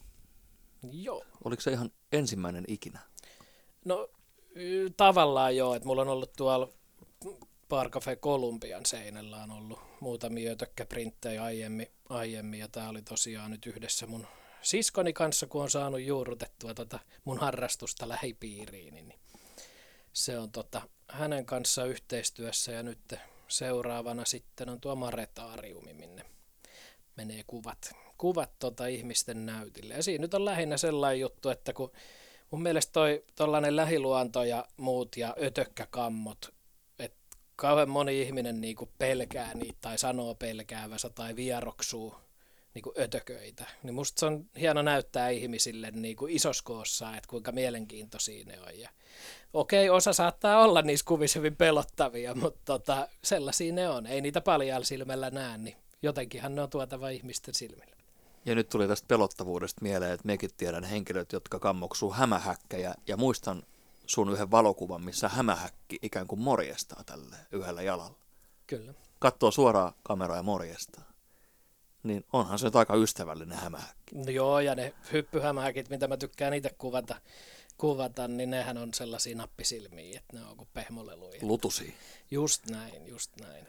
Joo. 0.92 1.24
Oliko 1.44 1.62
se 1.62 1.72
ihan 1.72 1.90
ensimmäinen 2.12 2.64
ikinä? 2.68 3.00
No 3.84 4.08
tavallaan 4.96 5.56
joo, 5.56 5.74
että 5.74 5.86
mulla 5.86 6.02
on 6.02 6.08
ollut 6.08 6.32
tuolla 6.36 6.68
Bar 7.68 7.90
Cafe 7.90 8.16
Kolumbian 8.16 8.86
seinällä 8.86 9.42
on 9.42 9.50
ollut 9.50 9.80
muutamia 10.00 10.52
ötökkäprinttejä 10.52 11.44
aiemmin, 11.44 11.86
aiemmin 12.08 12.60
ja 12.60 12.68
tämä 12.68 12.88
oli 12.88 13.02
tosiaan 13.02 13.50
nyt 13.50 13.66
yhdessä 13.66 14.06
mun 14.06 14.26
siskoni 14.62 15.12
kanssa, 15.12 15.46
kun 15.46 15.62
on 15.62 15.70
saanut 15.70 16.00
juurrutettua 16.00 16.74
tota 16.74 16.98
mun 17.24 17.38
harrastusta 17.38 18.08
lähipiiriin, 18.08 18.94
niin 18.94 19.14
se 20.12 20.38
on 20.38 20.52
tota, 20.52 20.82
hänen 21.08 21.46
kanssa 21.46 21.84
yhteistyössä 21.84 22.72
ja 22.72 22.82
nyt 22.82 23.14
seuraavana 23.48 24.24
sitten 24.24 24.68
on 24.68 24.80
tuo 24.80 24.96
Maretaariumi, 24.96 25.94
minne 25.94 26.24
menee 27.18 27.42
kuvat, 27.46 27.92
kuvat 28.18 28.50
tota 28.58 28.86
ihmisten 28.86 29.46
näytille. 29.46 29.94
Ja 29.94 30.02
siinä 30.02 30.22
nyt 30.22 30.34
on 30.34 30.44
lähinnä 30.44 30.76
sellainen 30.76 31.20
juttu, 31.20 31.48
että 31.48 31.72
kun 31.72 31.92
mun 32.50 32.62
mielestä 32.62 32.92
toi 32.92 33.24
tollainen 33.34 33.76
lähiluonto 33.76 34.44
ja 34.44 34.64
muut 34.76 35.16
ja 35.16 35.36
ötökkäkammot, 35.42 36.54
että 36.98 37.36
kauhean 37.56 37.88
moni 37.88 38.22
ihminen 38.22 38.60
niinku 38.60 38.88
pelkää 38.98 39.54
niitä 39.54 39.78
tai 39.80 39.98
sanoo 39.98 40.34
pelkäävänsä 40.34 41.10
tai 41.10 41.36
vieroksuu 41.36 42.14
niin 42.74 42.82
kuin 42.82 42.94
ötököitä. 42.98 43.64
Niin 43.82 43.94
musta 43.94 44.20
se 44.20 44.26
on 44.26 44.46
hieno 44.60 44.82
näyttää 44.82 45.28
ihmisille 45.28 45.90
niin 45.90 46.16
kuin 46.16 46.36
isoskoossa, 46.36 47.16
että 47.16 47.28
kuinka 47.28 47.52
mielenkiintoisia 47.52 48.44
ne 48.44 48.60
on. 48.60 48.78
Ja 48.78 48.90
okei, 49.52 49.90
osa 49.90 50.12
saattaa 50.12 50.64
olla 50.64 50.82
niissä 50.82 51.06
kuvissa 51.06 51.38
hyvin 51.38 51.56
pelottavia, 51.56 52.34
mutta 52.34 52.60
tota, 52.64 53.08
sellaisia 53.24 53.72
ne 53.72 53.88
on. 53.88 54.06
Ei 54.06 54.20
niitä 54.20 54.40
paljon 54.40 54.84
silmällä 54.84 55.30
näe, 55.30 55.58
niin 55.58 55.76
jotenkinhan 56.02 56.54
ne 56.54 56.62
on 56.62 56.70
tuotava 56.70 57.08
ihmisten 57.08 57.54
silmillä. 57.54 57.96
Ja 58.44 58.54
nyt 58.54 58.68
tuli 58.68 58.88
tästä 58.88 59.08
pelottavuudesta 59.08 59.82
mieleen, 59.82 60.12
että 60.12 60.26
mekin 60.26 60.50
tiedän 60.56 60.84
henkilöt, 60.84 61.32
jotka 61.32 61.58
kammoksuu 61.58 62.12
hämähäkkejä. 62.12 62.94
Ja 63.06 63.16
muistan 63.16 63.62
sun 64.06 64.32
yhden 64.32 64.50
valokuvan, 64.50 65.02
missä 65.04 65.28
hämähäkki 65.28 65.98
ikään 66.02 66.26
kuin 66.26 66.40
morjestaa 66.40 67.04
tälle 67.06 67.36
yhdellä 67.52 67.82
jalalla. 67.82 68.18
Kyllä. 68.66 68.94
Katsoo 69.18 69.50
suoraan 69.50 69.92
kameraa 70.02 70.36
ja 70.36 70.42
morjestaa. 70.42 71.04
niin 72.02 72.24
onhan 72.32 72.58
se 72.58 72.66
nyt 72.66 72.76
aika 72.76 72.94
ystävällinen 72.96 73.58
hämähäkki. 73.58 74.14
No 74.14 74.30
joo, 74.30 74.60
ja 74.60 74.74
ne 74.74 74.94
hyppyhämähäkit, 75.12 75.88
mitä 75.90 76.08
mä 76.08 76.16
tykkään 76.16 76.54
itse 76.54 76.74
kuvata, 76.78 77.20
kuvata, 77.78 78.28
niin 78.28 78.50
nehän 78.50 78.78
on 78.78 78.94
sellaisia 78.94 79.36
nappisilmiä, 79.36 80.18
että 80.18 80.36
ne 80.36 80.44
on 80.44 80.56
kuin 80.56 80.68
pehmoleluja. 80.74 81.38
Lutusi. 81.42 81.94
Just 82.30 82.66
näin, 82.66 83.06
just 83.06 83.30
näin. 83.40 83.66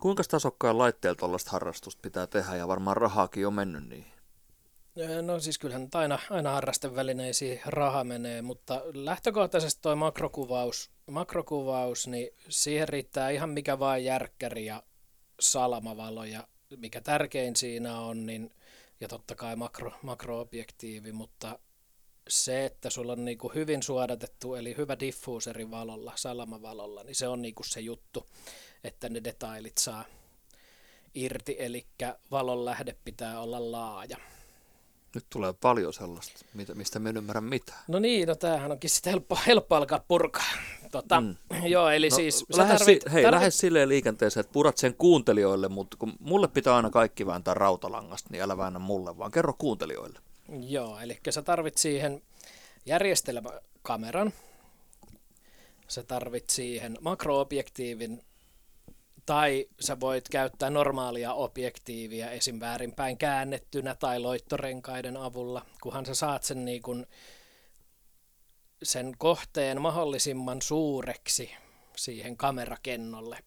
Kuinka 0.00 0.22
tasokkaan 0.30 0.78
laitteella 0.78 1.16
tuollaista 1.16 1.50
harrastusta 1.50 2.00
pitää 2.02 2.26
tehdä? 2.26 2.56
Ja 2.56 2.68
varmaan 2.68 2.96
rahaakin 2.96 3.46
on 3.46 3.54
mennyt 3.54 3.88
niin? 3.88 4.06
No 5.22 5.40
siis 5.40 5.58
kyllähän 5.58 5.88
aina, 5.94 6.18
aina 6.30 6.50
harrastevälineisiin 6.50 7.60
raha 7.66 8.04
menee, 8.04 8.42
mutta 8.42 8.82
lähtökohtaisesti 8.94 9.82
tuo 9.82 9.96
makrokuvaus, 9.96 10.90
makrokuvaus, 11.10 12.06
niin 12.06 12.28
siihen 12.48 12.88
riittää 12.88 13.30
ihan 13.30 13.50
mikä 13.50 13.78
vain 13.78 14.04
järkkäri 14.04 14.66
ja 14.66 14.82
salamavalo. 15.40 16.24
Ja 16.24 16.48
mikä 16.76 17.00
tärkein 17.00 17.56
siinä 17.56 17.98
on, 17.98 18.26
niin, 18.26 18.54
ja 19.00 19.08
totta 19.08 19.34
kai 19.34 19.56
makro, 19.56 19.92
makroobjektiivi, 20.02 21.12
mutta 21.12 21.58
se, 22.28 22.64
että 22.64 22.90
sulla 22.90 23.12
on 23.12 23.24
niin 23.24 23.38
kuin 23.38 23.54
hyvin 23.54 23.82
suodatettu, 23.82 24.54
eli 24.54 24.76
hyvä 24.76 24.98
diffuuseri 25.00 25.70
valolla, 25.70 26.12
salamavalolla, 26.14 27.02
niin 27.04 27.14
se 27.14 27.28
on 27.28 27.42
niin 27.42 27.54
kuin 27.54 27.68
se 27.68 27.80
juttu, 27.80 28.28
että 28.84 29.08
ne 29.08 29.24
detailit 29.24 29.78
saa 29.78 30.04
irti, 31.14 31.56
eli 31.58 31.86
valon 32.30 32.64
lähde 32.64 32.96
pitää 33.04 33.40
olla 33.40 33.72
laaja. 33.72 34.16
Nyt 35.14 35.26
tulee 35.30 35.52
paljon 35.52 35.92
sellaista, 35.92 36.44
mistä 36.74 36.98
me 36.98 37.10
en 37.10 37.16
ymmärrä 37.16 37.40
mitään. 37.40 37.78
No 37.88 37.98
niin, 37.98 38.28
no 38.28 38.34
tämähän 38.34 38.72
onkin 38.72 38.90
sitten 38.90 39.10
helppo, 39.10 39.38
helppo 39.46 39.74
alkaa 39.74 40.04
purkaa. 40.08 40.52
Tota, 40.90 41.20
mm. 41.20 41.36
Joo, 41.66 41.90
eli 41.90 42.08
no, 42.08 42.16
siis... 42.16 42.44
Lähde, 42.56 42.78
tarvit, 42.78 43.02
si- 43.02 43.12
hei, 43.12 43.22
tarvit... 43.22 43.34
lähde 43.34 43.50
silleen 43.50 43.88
liikenteeseen, 43.88 44.40
että 44.40 44.52
purat 44.52 44.78
sen 44.78 44.94
kuuntelijoille, 44.94 45.68
mutta 45.68 45.96
kun 45.96 46.12
mulle 46.20 46.48
pitää 46.48 46.76
aina 46.76 46.90
kaikki 46.90 47.26
vääntää 47.26 47.54
rautalangasta, 47.54 48.28
niin 48.32 48.42
älä 48.42 48.56
väännä 48.56 48.78
mulle, 48.78 49.18
vaan 49.18 49.30
kerro 49.30 49.54
kuuntelijoille. 49.58 50.18
Joo, 50.68 50.98
eli 51.00 51.20
sä 51.30 51.42
tarvit 51.42 51.78
siihen 51.78 52.22
järjestelmäkameran, 52.86 54.32
sä 55.88 56.02
tarvit 56.02 56.50
siihen 56.50 56.98
makroobjektiivin, 57.00 58.22
tai 59.26 59.66
sä 59.80 60.00
voit 60.00 60.28
käyttää 60.28 60.70
normaalia 60.70 61.32
objektiivia 61.32 62.30
esim. 62.30 62.60
väärinpäin 62.60 63.18
käännettynä 63.18 63.94
tai 63.94 64.18
loittorenkaiden 64.18 65.16
avulla, 65.16 65.66
kunhan 65.82 66.06
sä 66.06 66.14
saat 66.14 66.44
sen, 66.44 66.64
niin 66.64 66.82
kun, 66.82 67.06
sen 68.82 69.12
kohteen 69.18 69.80
mahdollisimman 69.80 70.62
suureksi 70.62 71.50
siihen 71.96 72.36
kamerakennolle 72.36 73.38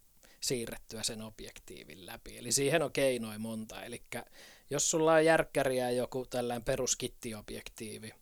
siirrettyä 0.42 1.04
sen 1.04 1.22
objektiivin 1.22 2.06
läpi. 2.06 2.38
Eli 2.38 2.52
siihen 2.52 2.82
on 2.82 2.92
keinoin 2.92 3.42
monta. 3.42 3.84
Eli 3.84 4.02
jos 4.70 4.92
sulla 4.92 5.14
on 5.14 5.26
järkkäriä 5.26 5.92
joku 5.92 6.26
tällainen 6.26 6.64
peruskittiobjektiivi, 6.64 8.14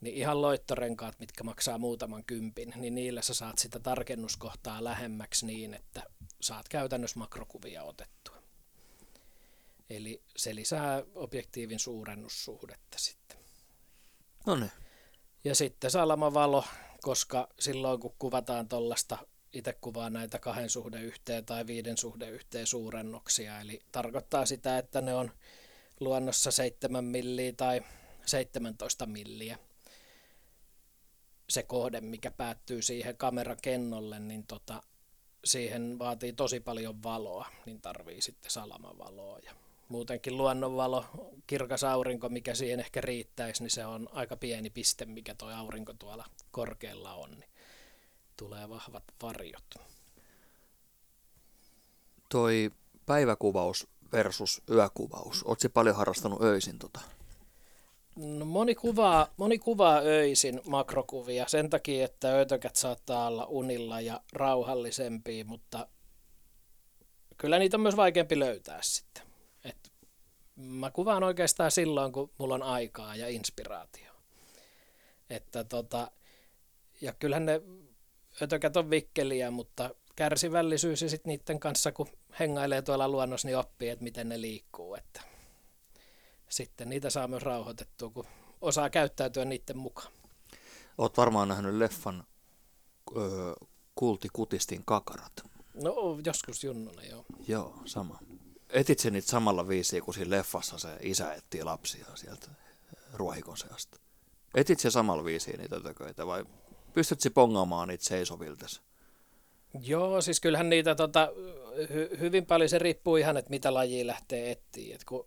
niin 0.00 0.14
ihan 0.14 0.42
loittorenkaat, 0.42 1.20
mitkä 1.20 1.44
maksaa 1.44 1.78
muutaman 1.78 2.24
kympin, 2.24 2.72
niin 2.76 2.94
niillä 2.94 3.22
sä 3.22 3.34
saat 3.34 3.58
sitä 3.58 3.78
tarkennuskohtaa 3.78 4.84
lähemmäksi 4.84 5.46
niin, 5.46 5.74
että 5.74 6.02
saat 6.40 6.68
käytännössä 6.68 7.18
makrokuvia 7.18 7.82
otettua. 7.82 8.36
Eli 9.90 10.22
se 10.36 10.54
lisää 10.54 11.02
objektiivin 11.14 11.78
suurennussuhdetta 11.78 12.98
sitten. 12.98 13.38
No 14.46 14.56
niin. 14.56 14.72
Ja 15.44 15.54
sitten 15.54 15.90
salamavalo, 15.90 16.64
koska 17.02 17.48
silloin 17.58 18.00
kun 18.00 18.14
kuvataan 18.18 18.68
tuollaista, 18.68 19.18
itse 19.52 19.72
kuvaa 19.72 20.10
näitä 20.10 20.38
kahden 20.38 20.70
suhde 20.70 21.00
yhteen 21.00 21.44
tai 21.44 21.66
viiden 21.66 21.96
suhde 21.96 22.28
yhteen 22.28 22.66
suurennuksia, 22.66 23.60
eli 23.60 23.80
tarkoittaa 23.92 24.46
sitä, 24.46 24.78
että 24.78 25.00
ne 25.00 25.14
on 25.14 25.30
luonnossa 26.00 26.50
7 26.50 27.04
milliä 27.04 27.52
tai 27.52 27.82
17 28.26 29.06
milliä 29.06 29.58
se 31.48 31.62
kohde, 31.62 32.00
mikä 32.00 32.30
päättyy 32.30 32.82
siihen 32.82 33.16
kamerakennolle, 33.16 34.18
niin 34.18 34.46
tota, 34.46 34.82
siihen 35.48 35.98
vaatii 35.98 36.32
tosi 36.32 36.60
paljon 36.60 37.02
valoa, 37.02 37.46
niin 37.66 37.80
tarvii 37.80 38.20
sitten 38.20 38.50
salamavaloa. 38.50 39.38
Ja 39.38 39.52
muutenkin 39.88 40.36
luonnonvalo, 40.36 41.04
kirkas 41.46 41.84
aurinko, 41.84 42.28
mikä 42.28 42.54
siihen 42.54 42.80
ehkä 42.80 43.00
riittäisi, 43.00 43.62
niin 43.62 43.70
se 43.70 43.86
on 43.86 44.08
aika 44.12 44.36
pieni 44.36 44.70
piste, 44.70 45.04
mikä 45.04 45.34
tuo 45.34 45.48
aurinko 45.48 45.92
tuolla 45.92 46.24
korkealla 46.50 47.14
on, 47.14 47.30
niin 47.30 47.50
tulee 48.36 48.68
vahvat 48.68 49.04
varjot. 49.22 49.74
Toi 52.28 52.70
päiväkuvaus 53.06 53.86
versus 54.12 54.62
yökuvaus, 54.70 55.44
ootko 55.44 55.68
paljon 55.68 55.96
harrastanut 55.96 56.42
öisin 56.42 56.78
tota? 56.78 57.00
No, 58.18 58.44
moni, 58.44 58.74
kuvaa, 58.74 59.28
moni 59.36 59.58
kuvaa 59.58 60.00
öisin 60.00 60.60
makrokuvia 60.66 61.48
sen 61.48 61.70
takia, 61.70 62.04
että 62.04 62.40
ötökät 62.40 62.76
saattaa 62.76 63.26
olla 63.26 63.46
unilla 63.46 64.00
ja 64.00 64.20
rauhallisempia, 64.32 65.44
mutta 65.44 65.88
kyllä 67.36 67.58
niitä 67.58 67.76
on 67.76 67.80
myös 67.80 67.96
vaikeampi 67.96 68.38
löytää 68.38 68.78
sitten. 68.82 69.22
Et 69.64 69.92
mä 70.56 70.90
kuvaan 70.90 71.22
oikeastaan 71.22 71.70
silloin, 71.70 72.12
kun 72.12 72.30
mulla 72.38 72.54
on 72.54 72.62
aikaa 72.62 73.16
ja 73.16 73.28
inspiraatio. 73.28 74.12
Että 75.30 75.64
tota, 75.64 76.10
ja 77.00 77.12
kyllähän 77.12 77.46
ne 77.46 77.60
ötökät 78.42 78.76
on 78.76 78.90
vikkeliä, 78.90 79.50
mutta 79.50 79.90
kärsivällisyys 80.16 81.02
ja 81.02 81.08
sitten 81.08 81.30
niiden 81.30 81.60
kanssa, 81.60 81.92
kun 81.92 82.08
hengailee 82.40 82.82
tuolla 82.82 83.08
luonnossa, 83.08 83.48
niin 83.48 83.58
oppii, 83.58 83.88
että 83.88 84.04
miten 84.04 84.28
ne 84.28 84.40
liikkuu. 84.40 84.94
Että 84.94 85.20
sitten 86.48 86.88
niitä 86.88 87.10
saa 87.10 87.28
myös 87.28 87.42
rauhoitettua, 87.42 88.10
kun 88.10 88.24
osaa 88.60 88.90
käyttäytyä 88.90 89.44
niiden 89.44 89.78
mukaan. 89.78 90.12
Oot 90.98 91.16
varmaan 91.16 91.48
nähnyt 91.48 91.74
leffan 91.74 92.24
öö, 93.16 93.52
Kulti 93.94 94.28
Kutistin 94.32 94.82
kakarat. 94.84 95.32
No 95.74 95.94
joskus 96.26 96.64
junnuna, 96.64 97.02
joo. 97.02 97.24
Joo, 97.48 97.74
sama. 97.84 98.18
Etit 98.70 98.98
se 98.98 99.10
niitä 99.10 99.28
samalla 99.28 99.68
viisiin, 99.68 100.02
kun 100.02 100.14
siinä 100.14 100.30
leffassa 100.30 100.78
se 100.78 100.96
isä 101.00 101.34
etsii 101.34 101.62
lapsia 101.62 102.06
sieltä 102.14 102.48
ruohikon 103.12 103.56
seasta. 103.56 103.98
Etit 104.54 104.80
se 104.80 104.90
samalla 104.90 105.24
viisiin 105.24 105.58
niitä 105.58 105.80
tököitä 105.80 106.26
vai 106.26 106.44
pystyt 106.92 107.20
se 107.20 107.30
pongaamaan 107.30 107.88
niitä 107.88 108.04
seisoviltes? 108.04 108.80
Joo, 109.80 110.20
siis 110.20 110.40
kyllähän 110.40 110.70
niitä 110.70 110.94
tota, 110.94 111.28
hy- 111.76 112.18
hyvin 112.20 112.46
paljon 112.46 112.68
se 112.68 112.78
riippuu 112.78 113.16
ihan, 113.16 113.36
että 113.36 113.50
mitä 113.50 113.74
lajia 113.74 114.06
lähtee 114.06 114.50
etsiä. 114.50 114.94
Et 114.94 115.04
kun 115.04 115.26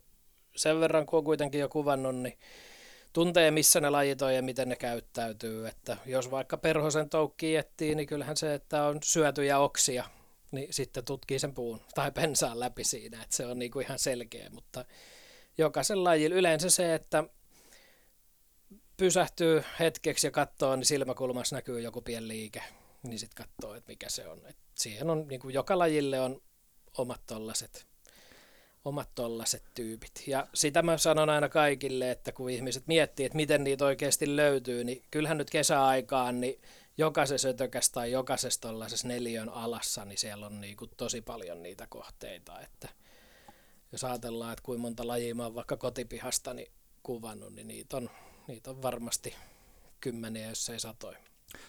sen 0.56 0.80
verran, 0.80 1.06
kun 1.06 1.18
on 1.18 1.24
kuitenkin 1.24 1.62
jo 1.62 1.70
kuvannut, 1.70 2.16
niin 2.16 2.38
tuntee, 3.14 3.52
missä 3.52 3.80
ne 3.80 3.90
lajit 3.90 4.22
on 4.22 4.36
ja 4.36 4.42
miten 4.42 4.70
ne 4.70 4.76
käyttäytyy. 4.76 5.68
Että 5.68 5.98
jos 6.06 6.32
vaikka 6.32 6.58
perhosen 6.58 7.10
toukki 7.10 7.56
etsii, 7.56 7.96
niin 7.96 8.08
kyllähän 8.08 8.38
se, 8.38 8.54
että 8.54 8.84
on 8.84 9.00
syötyjä 9.04 9.60
oksia, 9.60 10.04
niin 10.52 10.74
sitten 10.74 11.06
tutkii 11.06 11.40
sen 11.40 11.54
puun 11.54 11.82
tai 11.96 12.12
pensaan 12.12 12.60
läpi 12.60 12.84
siinä, 12.84 13.24
että 13.24 13.36
se 13.36 13.46
on 13.46 13.60
niin 13.60 13.72
kuin 13.72 13.86
ihan 13.86 14.00
selkeä. 14.00 14.50
Mutta 14.50 14.86
jokaisen 15.58 16.04
lajilla 16.04 16.36
yleensä 16.36 16.70
se, 16.70 16.96
että 16.96 17.24
pysähtyy 18.98 19.64
hetkeksi 19.80 20.28
ja 20.28 20.32
katsoo, 20.32 20.76
niin 20.76 20.86
silmäkulmassa 20.86 21.56
näkyy 21.56 21.80
joku 21.82 22.02
pieni 22.02 22.28
liike, 22.28 22.64
niin 23.04 23.20
sitten 23.20 23.46
katsoo, 23.46 23.76
että 23.76 23.92
mikä 23.92 24.10
se 24.10 24.28
on. 24.28 24.42
Et 24.46 24.58
siihen 24.76 25.10
on, 25.10 25.28
niin 25.28 25.40
kuin 25.40 25.54
joka 25.54 25.80
lajille 25.80 26.20
on 26.20 26.42
omat 26.98 27.22
tollaset 27.28 27.91
omat 28.86 29.10
tollaset 29.16 29.64
tyypit. 29.74 30.24
Ja 30.28 30.48
sitä 30.54 30.82
mä 30.82 30.98
sanon 30.98 31.30
aina 31.30 31.50
kaikille, 31.50 32.12
että 32.12 32.32
kun 32.32 32.50
ihmiset 32.50 32.88
miettii, 32.88 33.26
että 33.26 33.36
miten 33.36 33.64
niitä 33.64 33.86
oikeasti 33.86 34.36
löytyy, 34.36 34.84
niin 34.84 35.04
kyllähän 35.12 35.38
nyt 35.38 35.50
kesäaikaan, 35.50 36.42
niin 36.42 36.62
jokaisessa 36.98 37.50
ötökässä 37.50 37.92
tai 37.92 38.12
jokaisessa 38.12 38.62
tollaisessa 38.62 39.08
neljön 39.08 39.50
alassa, 39.50 40.06
niin 40.06 40.18
siellä 40.18 40.46
on 40.46 40.62
niin 40.62 40.78
kuin 40.78 40.92
tosi 40.98 41.22
paljon 41.22 41.64
niitä 41.64 41.88
kohteita, 41.90 42.62
että 42.62 42.90
jos 43.92 44.04
ajatellaan, 44.04 44.54
että 44.54 44.64
kuinka 44.64 44.82
monta 44.82 45.08
lajia 45.08 45.36
mä 45.36 45.44
oon 45.44 45.56
vaikka 45.56 45.78
kotipihasta 45.78 46.54
niin 46.54 46.72
kuvannut, 47.04 47.54
niin 47.54 47.68
niitä 47.68 47.98
on, 47.98 48.10
niitä 48.48 48.70
on 48.70 48.82
varmasti 48.82 49.36
kymmeniä, 50.00 50.50
jos 50.50 50.70
ei 50.70 50.80
satoja. 50.80 51.18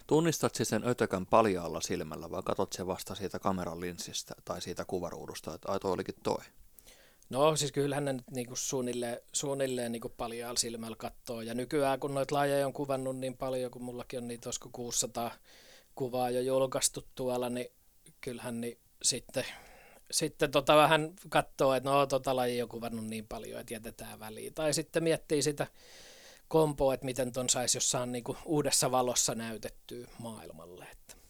Tunnistat 0.07 0.55
sen 0.55 0.89
ötökän 0.89 1.27
paljaalla 1.27 1.81
silmällä 1.81 2.31
vai 2.31 2.43
katot 2.43 2.73
se 2.73 2.87
vasta 2.87 3.15
siitä 3.15 3.39
kameran 3.39 3.81
linssistä 3.81 4.35
tai 4.45 4.63
siitä 4.63 4.85
kuvaruudusta, 4.85 5.55
että 5.55 5.73
ai 5.73 5.81
toi 5.81 5.93
olikin 5.93 6.15
toi? 6.23 6.43
No 7.33 7.57
siis 7.57 7.72
kyllähän 7.72 8.05
ne 8.05 8.12
nyt 8.12 8.30
niinku 8.30 8.57
suunnilleen, 8.57 9.20
suunnilleen 9.33 9.93
niinku 9.93 10.09
paljon 10.09 10.57
silmällä 10.57 10.97
katsoo. 10.97 11.41
Ja 11.41 11.55
nykyään 11.55 12.01
kun 12.01 12.14
noita 12.14 12.35
lajeja 12.35 12.66
on 12.66 12.72
kuvannut 12.72 13.18
niin 13.18 13.37
paljon, 13.37 13.70
kun 13.70 13.83
mullakin 13.83 14.18
on 14.18 14.28
niitä 14.28 14.49
olisiko 14.49 14.68
600 14.72 15.30
kuvaa 15.95 16.30
jo 16.30 16.41
julkaistu 16.41 17.05
tuolla, 17.14 17.51
niin 17.51 17.66
kyllähän 18.20 18.61
niin 18.61 18.78
sitten, 19.03 19.45
sitten 20.11 20.51
tota 20.51 20.76
vähän 20.76 21.12
katsoo, 21.28 21.74
että 21.74 21.91
no 21.91 22.07
tota 22.07 22.37
laji 22.37 22.62
on 22.62 22.68
kuvannut 22.68 23.07
niin 23.07 23.26
paljon, 23.28 23.61
että 23.61 23.74
jätetään 23.74 24.20
väliin. 24.20 24.55
Tai 24.55 24.74
sitten 24.74 25.03
miettii 25.03 25.43
sitä 25.43 25.66
kompoa, 26.49 26.95
että 26.95 27.07
miten 27.07 27.33
ton 27.33 27.49
saisi 27.49 27.76
jossain 27.76 28.12
niinku 28.12 28.37
uudessa 28.45 28.91
valossa 28.91 29.35
näytettyä 29.35 30.07
maailmalle. 30.18 30.85
Että. 30.93 31.22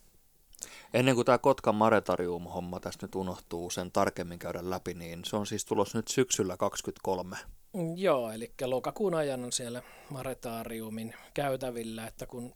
Ennen 0.95 1.15
kuin 1.15 1.25
tämä 1.25 1.39
Kotkan 1.39 1.75
Maretarium-homma 1.75 2.81
tästä 2.81 3.07
nyt 3.07 3.15
unohtuu 3.15 3.71
sen 3.71 3.93
tarkemmin 3.93 4.39
käydä 4.39 4.71
läpi, 4.71 4.95
niin 4.95 5.25
se 5.25 5.37
on 5.37 5.47
siis 5.47 5.65
tulos 5.65 5.95
nyt 5.95 6.09
syksyllä 6.09 6.57
23. 6.57 7.37
Mm, 7.73 7.97
Joo, 7.97 8.31
eli 8.31 8.53
lokakuun 8.65 9.15
ajan 9.15 9.45
on 9.45 9.53
siellä 9.53 9.83
Maretariumin 10.11 11.15
käytävillä, 11.35 12.07
että 12.07 12.27
kun 12.27 12.55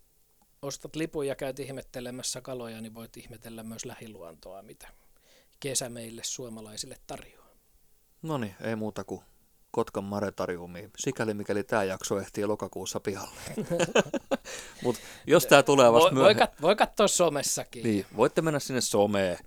ostat 0.62 0.96
lipun 0.96 1.26
ja 1.26 1.34
käyt 1.34 1.60
ihmettelemässä 1.60 2.40
kaloja, 2.40 2.80
niin 2.80 2.94
voit 2.94 3.16
ihmetellä 3.16 3.62
myös 3.62 3.84
lähiluontoa, 3.84 4.62
mitä 4.62 4.88
kesä 5.60 5.88
meille 5.88 6.22
suomalaisille 6.24 6.96
tarjoaa. 7.06 7.46
No 8.22 8.38
niin, 8.38 8.54
ei 8.60 8.76
muuta 8.76 9.04
kuin 9.04 9.22
Kotkan 9.70 10.04
Maretariumiin, 10.04 10.90
sikäli 10.98 11.34
mikäli 11.34 11.64
tämä 11.64 11.84
jakso 11.84 12.20
ehtii 12.20 12.46
lokakuussa 12.46 13.00
pihalle. 13.00 13.40
Mutta 14.82 15.00
jos 15.26 15.46
tämä 15.46 15.62
tulee 15.62 15.92
vasta 15.92 16.04
Voi, 16.04 16.14
voi, 16.14 16.34
myöhemmin, 16.34 16.48
kat- 16.48 16.62
voi 16.62 16.76
katsoa 16.76 17.08
somessakin. 17.08 17.82
niin 17.82 18.06
voitte 18.16 18.42
mennä 18.42 18.58
sinne 18.58 18.80
someen. 18.80 19.38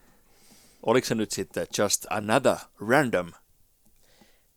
Oliko 0.85 1.07
se 1.07 1.15
nyt 1.15 1.31
sitten 1.31 1.67
just 1.77 2.05
another 2.09 2.55
random 2.89 3.31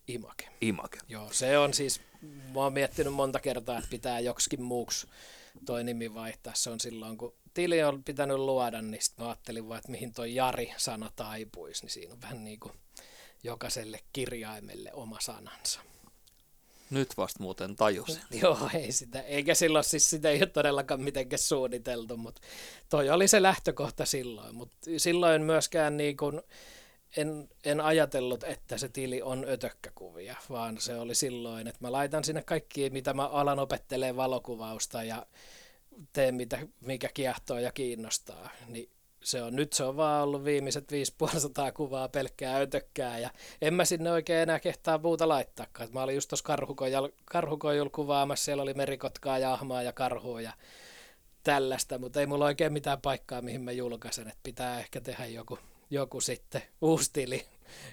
Imake. 0.07 0.49
image? 0.61 0.97
Joo, 1.07 1.29
se 1.31 1.57
on 1.57 1.73
siis, 1.73 2.01
mä 2.53 2.59
oon 2.59 2.73
miettinyt 2.73 3.13
monta 3.13 3.39
kertaa, 3.39 3.77
että 3.77 3.89
pitää 3.89 4.19
joksikin 4.19 4.61
muuksi 4.61 5.07
toi 5.65 5.83
nimi 5.83 6.13
vaihtaa. 6.13 6.53
Se 6.55 6.69
on 6.69 6.79
silloin, 6.79 7.17
kun 7.17 7.33
tili 7.53 7.83
on 7.83 8.03
pitänyt 8.03 8.37
luoda, 8.37 8.81
niin 8.81 9.01
sit 9.01 9.17
mä 9.17 9.25
ajattelin 9.25 9.67
vaan, 9.69 9.77
että 9.77 9.91
mihin 9.91 10.13
toi 10.13 10.35
Jari-sana 10.35 11.09
taipuisi, 11.15 11.83
niin 11.83 11.91
siinä 11.91 12.13
on 12.13 12.21
vähän 12.21 12.43
niin 12.43 12.59
kuin 12.59 12.73
jokaiselle 13.43 13.99
kirjaimelle 14.13 14.93
oma 14.93 15.17
sanansa. 15.19 15.79
Nyt 16.89 17.17
vasta 17.17 17.43
muuten 17.43 17.75
tajusin. 17.75 18.21
Joo, 18.41 18.69
ei 18.73 18.91
sitä, 18.91 19.21
eikä 19.21 19.55
silloin 19.55 19.83
siis 19.83 20.09
sitä 20.09 20.29
ei 20.29 20.39
ole 20.39 20.45
todellakaan 20.45 21.01
mitenkään 21.01 21.39
suunniteltu, 21.39 22.17
mutta 22.17 22.41
toi 22.89 23.09
oli 23.09 23.27
se 23.27 23.41
lähtökohta 23.41 24.05
silloin, 24.05 24.55
mutta 24.55 24.77
silloin 24.97 25.41
myöskään 25.41 25.97
niin 25.97 26.17
kuin 26.17 26.41
en, 27.17 27.49
en 27.63 27.81
ajatellut, 27.81 28.43
että 28.43 28.77
se 28.77 28.89
tili 28.89 29.21
on 29.21 29.45
ötökkäkuvia, 29.49 30.35
vaan 30.49 30.81
se 30.81 30.95
oli 30.95 31.15
silloin, 31.15 31.67
että 31.67 31.79
mä 31.81 31.91
laitan 31.91 32.23
sinne 32.23 32.41
kaikki, 32.41 32.89
mitä 32.89 33.13
mä 33.13 33.27
alan 33.27 33.59
opettelee 33.59 34.15
valokuvausta 34.15 35.03
ja 35.03 35.25
teen 36.13 36.35
mitä, 36.35 36.67
mikä 36.81 37.09
kiehtoo 37.13 37.59
ja 37.59 37.71
kiinnostaa, 37.71 38.49
niin 38.67 38.89
se 39.23 39.41
on, 39.41 39.55
nyt 39.55 39.73
se 39.73 39.83
on 39.83 39.97
vaan 39.97 40.23
ollut 40.23 40.43
viimeiset 40.43 40.91
500 40.91 41.71
kuvaa 41.71 42.09
pelkkää 42.09 42.59
ötökkää 42.59 43.19
ja 43.19 43.29
en 43.61 43.73
mä 43.73 43.85
sinne 43.85 44.11
oikein 44.11 44.39
enää 44.39 44.59
kehtaa 44.59 44.97
muuta 44.97 45.27
laittaakaan. 45.27 45.89
Mä 45.93 46.03
olin 46.03 46.15
just 46.15 46.29
tuossa 46.29 46.55
karhukojulla 47.25 47.89
kuvaamassa, 47.89 48.45
siellä 48.45 48.63
oli 48.63 48.73
merikotkaa 48.73 49.39
ja 49.39 49.53
ahmaa 49.53 49.81
ja 49.81 49.93
karhua 49.93 50.41
ja 50.41 50.53
tällaista, 51.43 51.97
mutta 51.97 52.19
ei 52.19 52.25
mulla 52.25 52.45
oikein 52.45 52.73
mitään 52.73 53.01
paikkaa, 53.01 53.41
mihin 53.41 53.61
mä 53.61 53.71
julkaisen, 53.71 54.27
että 54.27 54.39
pitää 54.43 54.79
ehkä 54.79 55.01
tehdä 55.01 55.25
joku, 55.25 55.59
joku 55.89 56.21
sitten 56.21 56.61
uusi 56.81 57.09
tili 57.13 57.45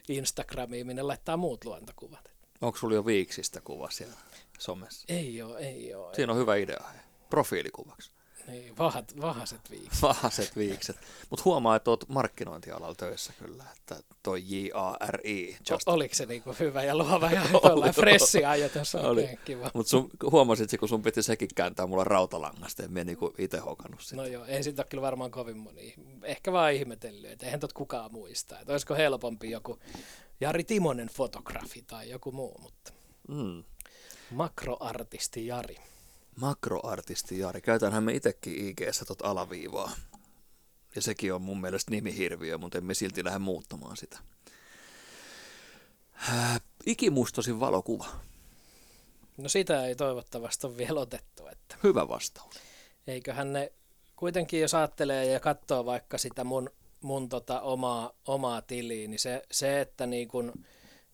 Instagramiin, 0.08 0.86
minne 0.86 1.02
laittaa 1.02 1.36
muut 1.36 1.64
luontokuvat. 1.64 2.30
Onko 2.60 2.78
sulla 2.78 2.94
jo 2.94 3.06
viiksistä 3.06 3.60
kuva 3.60 3.90
siellä 3.90 4.14
somessa? 4.58 5.04
Ei 5.08 5.42
oo, 5.42 5.56
ei 5.56 5.94
oo. 5.94 6.14
Siinä 6.14 6.32
on 6.32 6.38
hyvä 6.38 6.56
idea. 6.56 6.84
Profiilikuvaksi. 7.30 8.10
Niin, 8.50 8.78
vahat, 8.78 9.20
vahaset 9.20 9.70
viikset. 9.70 10.02
Vahaset 10.02 10.56
viikset. 10.56 10.96
Mutta 11.30 11.42
huomaa, 11.44 11.76
että 11.76 11.90
oot 11.90 12.08
markkinointialalla 12.08 12.94
töissä 12.94 13.32
kyllä, 13.38 13.64
että 13.76 13.96
toi 14.22 14.42
J-A-R-I. 14.46 15.56
Just... 15.70 15.88
O- 15.88 15.92
oliko 15.92 16.14
se 16.14 16.26
niinku 16.26 16.54
hyvä 16.60 16.82
ja 16.84 16.96
luova 16.96 17.30
ja 17.30 17.42
tuollainen 17.62 17.94
fressi 17.94 18.44
ajatus? 18.44 18.94
Oli. 18.94 19.20
Oikein 19.20 19.38
kiva. 19.44 19.70
Mutta 19.74 19.96
huomasit, 20.30 20.70
kun 20.80 20.88
sun 20.88 21.02
piti 21.02 21.22
sekin 21.22 21.48
kääntää 21.54 21.86
mulla 21.86 22.04
rautalangasta, 22.04 22.82
en 22.82 22.94
niinku 22.94 23.34
itse 23.38 23.58
hokannut 23.58 24.00
sitä. 24.02 24.16
No 24.16 24.24
joo, 24.26 24.44
ei 24.44 24.62
siitä 24.62 24.82
ole 24.82 24.86
kyllä 24.90 25.02
varmaan 25.02 25.30
kovin 25.30 25.56
moni. 25.56 25.94
Ehkä 26.22 26.52
vaan 26.52 26.72
ihmetellyt, 26.72 27.30
että 27.30 27.46
eihän 27.46 27.60
tot 27.60 27.72
kukaan 27.72 28.12
muista. 28.12 28.60
Että 28.60 28.72
olisiko 28.72 28.94
helpompi 28.94 29.50
joku 29.50 29.78
Jari 30.40 30.64
Timonen 30.64 31.08
fotografi 31.08 31.82
tai 31.82 32.10
joku 32.10 32.32
muu, 32.32 32.58
mutta 32.58 32.92
Mm. 33.28 33.64
makroartisti 34.30 35.46
Jari. 35.46 35.76
Makroartisti 36.40 37.38
Jari. 37.38 37.60
Käytänhän 37.60 38.04
me 38.04 38.12
itsekin 38.12 38.68
IG-ssä 38.68 39.04
tot 39.04 39.22
alaviivaa. 39.22 39.92
Ja 40.94 41.02
sekin 41.02 41.34
on 41.34 41.42
mun 41.42 41.60
mielestä 41.60 41.90
nimihirviö, 41.90 42.58
mutta 42.58 42.78
emme 42.78 42.94
silti 42.94 43.24
lähde 43.24 43.38
muuttamaan 43.38 43.96
sitä. 43.96 44.18
Äh, 46.28 46.60
Ikimuistosin 46.86 47.60
valokuva. 47.60 48.06
No 49.36 49.48
sitä 49.48 49.86
ei 49.86 49.94
toivottavasti 49.96 50.66
ole 50.66 50.76
vielä 50.76 51.00
otettu, 51.00 51.46
että 51.46 51.76
Hyvä 51.82 52.08
vastaus. 52.08 52.54
eiköhän 53.06 53.52
ne 53.52 53.72
kuitenkin 54.16 54.60
jos 54.60 54.74
ajattelee 54.74 55.26
ja 55.26 55.40
katsoo 55.40 55.84
vaikka 55.86 56.18
sitä 56.18 56.44
mun, 56.44 56.70
mun 57.00 57.28
tota 57.28 57.60
omaa, 57.60 58.12
omaa 58.26 58.62
tiliä, 58.62 59.08
niin 59.08 59.18
se, 59.18 59.42
se 59.50 59.80
että 59.80 60.06
niin 60.06 60.28
kun, 60.28 60.52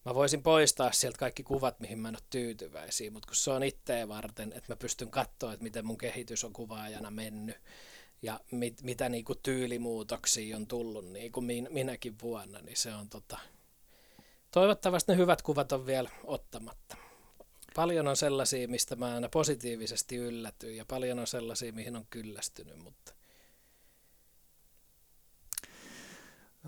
mä 0.06 0.14
voisin 0.14 0.42
poistaa 0.42 0.92
sieltä 0.92 1.18
kaikki 1.18 1.42
kuvat, 1.42 1.80
mihin 1.80 1.98
mä 1.98 2.08
en 2.08 2.16
ole 2.16 2.22
tyytyväisiä, 2.30 3.10
mutta 3.10 3.26
kun 3.26 3.36
se 3.36 3.50
on 3.50 3.62
itteen 3.62 4.08
varten, 4.08 4.52
että 4.52 4.72
mä 4.72 4.76
pystyn 4.76 5.10
katsoa, 5.10 5.52
että 5.52 5.62
miten 5.62 5.86
mun 5.86 5.98
kehitys 5.98 6.44
on 6.44 6.52
kuvaajana 6.52 7.10
mennyt 7.10 7.56
ja 8.22 8.40
mit, 8.50 8.82
mitä 8.82 9.08
niin 9.08 9.24
kuin 9.24 9.38
tyylimuutoksia 9.42 10.56
on 10.56 10.66
tullut 10.66 11.12
niin 11.12 11.32
kuin 11.32 11.46
min, 11.46 11.68
minäkin 11.70 12.16
vuonna, 12.22 12.58
niin 12.58 12.76
se 12.76 12.94
on 12.94 13.08
tota, 13.08 13.38
toivottavasti 14.50 15.12
ne 15.12 15.18
hyvät 15.18 15.42
kuvat 15.42 15.72
on 15.72 15.86
vielä 15.86 16.10
ottamatta. 16.24 16.96
Paljon 17.74 18.08
on 18.08 18.16
sellaisia, 18.16 18.68
mistä 18.68 18.96
mä 18.96 19.14
aina 19.14 19.28
positiivisesti 19.28 20.16
yllätyin 20.16 20.76
ja 20.76 20.84
paljon 20.84 21.18
on 21.18 21.26
sellaisia, 21.26 21.72
mihin 21.72 21.96
on 21.96 22.06
kyllästynyt, 22.10 22.78
mutta 22.78 23.15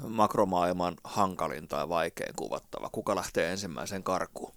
Makromaailman 0.02 0.96
hankalin 1.04 1.68
tai 1.68 1.88
vaikein 1.88 2.34
kuvattava. 2.36 2.90
Kuka 2.92 3.16
lähtee 3.16 3.50
ensimmäisen 3.50 4.02
karkuun? 4.02 4.52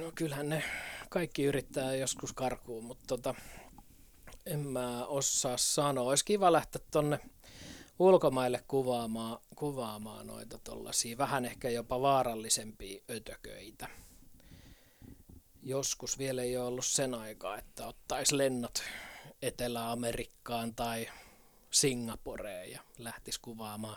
no 0.00 0.12
kyllähän 0.14 0.48
ne 0.48 0.62
kaikki 1.08 1.44
yrittää 1.44 1.94
joskus 1.94 2.32
karkuun, 2.32 2.84
mutta 2.84 3.04
tota, 3.06 3.34
en 4.46 4.66
mä 4.66 5.06
osaa 5.06 5.56
sanoa. 5.56 6.08
Olisi 6.08 6.24
kiva 6.24 6.52
lähteä 6.52 6.82
tonne 6.90 7.20
ulkomaille 7.98 8.64
kuvaamaan, 8.68 9.38
kuvaamaan 9.56 10.26
noita 10.26 10.58
tollasia 10.64 11.18
vähän 11.18 11.44
ehkä 11.44 11.70
jopa 11.70 12.00
vaarallisempia 12.00 13.02
ötököitä. 13.10 13.88
Joskus 15.62 16.18
vielä 16.18 16.42
ei 16.42 16.56
ole 16.56 16.66
ollut 16.66 16.86
sen 16.86 17.14
aikaa, 17.14 17.58
että 17.58 17.86
ottaisi 17.86 18.38
lennot 18.38 18.82
Etelä-Amerikkaan 19.42 20.74
tai 20.74 21.08
Singaporeen 21.72 22.70
ja 22.70 22.80
lähtisi 22.98 23.40
kuvaamaan 23.40 23.96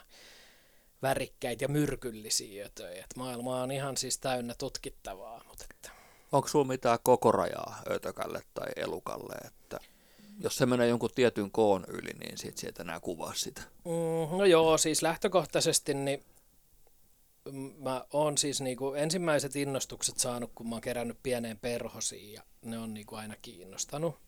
värikkäitä 1.02 1.64
ja 1.64 1.68
myrkyllisiä 1.68 2.66
ötöjä. 2.66 3.04
Et 3.04 3.16
maailma 3.18 3.62
on 3.62 3.72
ihan 3.72 3.98
siis 3.98 4.18
täynnä 4.18 4.56
tutkittavaa, 4.58 5.44
mutta 5.48 5.66
että 5.72 5.90
Onko 6.32 6.48
sulla 6.48 6.66
mitään 6.66 7.00
koko 7.04 7.32
rajaa 7.32 7.82
ötökälle 7.92 8.42
tai 8.54 8.68
elukalle, 8.76 9.36
että 9.46 9.80
jos 10.40 10.56
se 10.56 10.66
menee 10.66 10.88
jonkun 10.88 11.10
tietyn 11.16 11.52
koon 11.52 11.86
yli, 11.88 12.12
niin 12.20 12.38
sit 12.38 12.58
sieltä 12.58 12.84
enää 12.84 13.00
kuvaa 13.00 13.34
sitä. 13.36 13.62
Mm, 13.62 14.38
no 14.38 14.46
joo, 14.46 14.78
siis 14.78 15.02
lähtökohtaisesti 15.02 15.94
niin 15.94 16.24
mä 17.78 18.06
oon 18.14 18.38
siis 18.38 18.62
niinku 18.62 18.94
ensimmäiset 18.94 19.56
innostukset 19.56 20.18
saanut, 20.18 20.52
kun 20.56 20.70
mä 20.70 20.76
oon 20.76 20.82
kerännyt 20.82 21.18
pieneen 21.24 21.60
perhosiin 21.60 22.34
ja 22.34 22.42
ne 22.62 22.78
on 22.78 22.94
niinku 22.94 23.16
aina 23.16 23.36
kiinnostanut. 23.42 24.25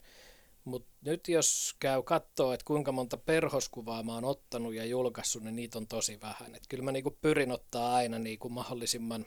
Mutta 0.67 0.89
nyt 1.01 1.27
jos 1.27 1.75
käy 1.79 2.03
katsoo, 2.03 2.53
että 2.53 2.63
kuinka 2.65 2.91
monta 2.91 3.17
perhoskuvaa 3.17 4.03
mä 4.03 4.13
oon 4.13 4.25
ottanut 4.25 4.73
ja 4.73 4.85
julkaissut, 4.85 5.43
niin 5.43 5.55
niitä 5.55 5.77
on 5.77 5.87
tosi 5.87 6.21
vähän. 6.21 6.55
Et 6.55 6.63
kyllä 6.69 6.83
mä 6.83 6.91
niinku 6.91 7.17
pyrin 7.21 7.51
ottaa 7.51 7.95
aina 7.95 8.19
niinku 8.19 8.49
mahdollisimman 8.49 9.25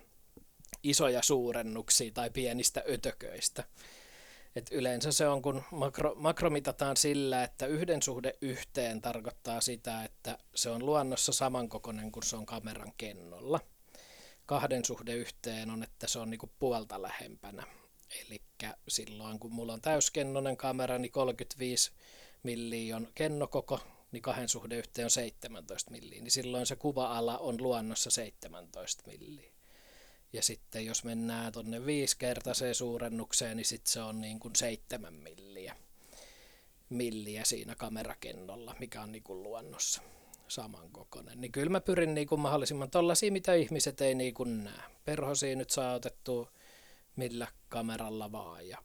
isoja 0.83 1.23
suurennuksia 1.23 2.11
tai 2.15 2.31
pienistä 2.31 2.83
ötököistä. 2.91 3.65
Et 4.57 4.71
yleensä 4.73 5.13
se 5.13 5.29
on, 5.29 5.43
kun 5.43 5.63
makro, 5.71 6.15
makro 6.15 6.51
mitataan 6.51 6.97
sillä, 6.97 7.45
että 7.45 7.67
yhden 7.67 8.03
suhde 8.03 8.35
yhteen 8.41 9.01
tarkoittaa 9.01 9.61
sitä, 9.61 10.05
että 10.05 10.39
se 10.55 10.71
on 10.71 10.87
luonnossa 10.87 11.33
samankokoinen 11.33 12.13
kuin 12.13 12.25
se 12.25 12.37
on 12.37 12.47
kameran 12.47 12.93
kennolla. 12.97 13.61
Kahden 14.47 14.85
suhde 14.85 15.15
yhteen 15.15 15.71
on, 15.71 15.83
että 15.83 16.07
se 16.07 16.19
on 16.19 16.31
niinku 16.31 16.51
puolta 16.59 17.03
lähempänä. 17.03 17.80
Eli 18.11 18.43
silloin, 18.89 19.39
kun 19.39 19.53
mulla 19.53 19.73
on 19.73 19.81
täyskennonen 19.81 20.57
kamera, 20.57 20.99
niin 20.99 21.13
35 21.13 21.93
milliä 22.43 22.97
on 22.97 23.09
kennokoko, 23.15 23.81
niin 24.13 24.23
kahden 24.23 24.49
suhde 24.49 24.77
yhteen 24.77 25.07
on 25.07 25.11
17 25.11 25.91
milliä. 25.91 26.21
Niin 26.21 26.31
silloin 26.31 26.67
se 26.67 26.77
kuva-ala 26.77 27.39
on 27.39 27.63
luonnossa 27.63 28.11
17 28.11 29.03
milliä. 29.07 29.51
Ja 30.33 30.43
sitten 30.43 30.87
jos 30.87 31.05
mennään 31.05 31.53
tuonne 31.53 31.87
viisikertaiseen 31.87 32.75
suurennukseen, 32.75 33.57
niin 33.57 33.65
sitten 33.65 33.93
se 33.93 34.03
on 34.03 34.21
niin 34.21 34.41
kuin 34.41 34.57
seitsemän 34.57 35.15
milliä, 35.15 35.77
milliä 36.89 37.45
siinä 37.45 37.75
kamerakennolla, 37.75 38.77
mikä 38.79 39.03
on 39.03 39.13
niin 39.13 39.23
kuin 39.23 39.43
luonnossa 39.43 40.03
samankokoinen. 40.49 41.41
Niin 41.41 41.53
kyllä 41.53 41.71
mä 41.71 41.81
pyrin 41.81 42.15
niin 42.15 42.27
kuin 42.27 42.41
mahdollisimman 42.41 42.91
tollaisia, 42.91 43.33
mitä 43.33 43.55
ihmiset 43.55 44.01
ei 44.01 44.15
niin 44.15 44.35
kuin 44.35 44.65
näe. 44.65 44.83
Perhosia 45.05 45.57
nyt 45.57 45.71
saa 45.71 45.95
otettua 45.95 46.53
millä 47.17 47.47
kameralla 47.69 48.33
vaan 48.33 48.69
ja 48.69 48.79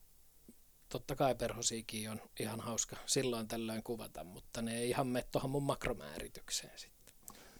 totta 0.89 1.15
kai 1.15 1.35
perhosiikin 1.35 2.11
on 2.11 2.21
ihan 2.39 2.59
hauska 2.59 2.95
silloin 3.05 3.47
tällöin 3.47 3.83
kuvata, 3.83 4.23
mutta 4.23 4.61
ne 4.61 4.77
ei 4.77 4.89
ihan 4.89 5.07
mene 5.07 5.27
tuohon 5.31 5.51
mun 5.51 5.63
makromääritykseen 5.63 6.79
sitten. 6.79 7.15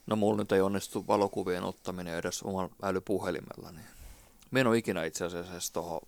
No 0.06 0.16
mulla 0.16 0.42
nyt 0.42 0.52
ei 0.52 0.60
onnistu 0.60 1.06
valokuvien 1.06 1.64
ottaminen 1.64 2.14
edes 2.14 2.42
omalla 2.42 2.74
älypuhelimella, 2.82 3.72
niin 3.72 3.86
me 4.50 4.60
en 4.60 4.66
ole 4.66 4.78
ikinä 4.78 5.04
itse 5.04 5.24
asiassa 5.24 5.72
tuohon 5.72 6.00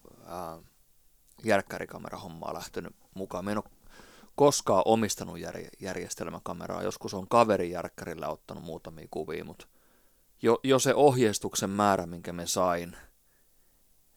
järkkärikamerahommaa 1.45 2.55
lähtenyt 2.55 2.97
mukaan. 3.15 3.45
Me 3.45 3.53
en 3.53 3.59
ole 3.59 3.71
koskaan 4.35 4.83
omistanut 4.85 5.39
jär, 5.39 5.57
järjestelmäkameraa. 5.81 6.83
Joskus 6.83 7.15
on 7.15 7.29
kaverin 7.29 7.71
järkkärillä 7.71 8.29
ottanut 8.29 8.65
muutamia 8.65 9.09
kuvia, 9.11 9.45
mutta 9.45 9.67
jo, 10.43 10.61
jo 10.63 10.79
se 10.79 10.95
ohjeistuksen 10.95 11.71
määrä, 11.71 12.07
minkä 12.07 12.33
me 12.33 12.47
sain 12.47 12.97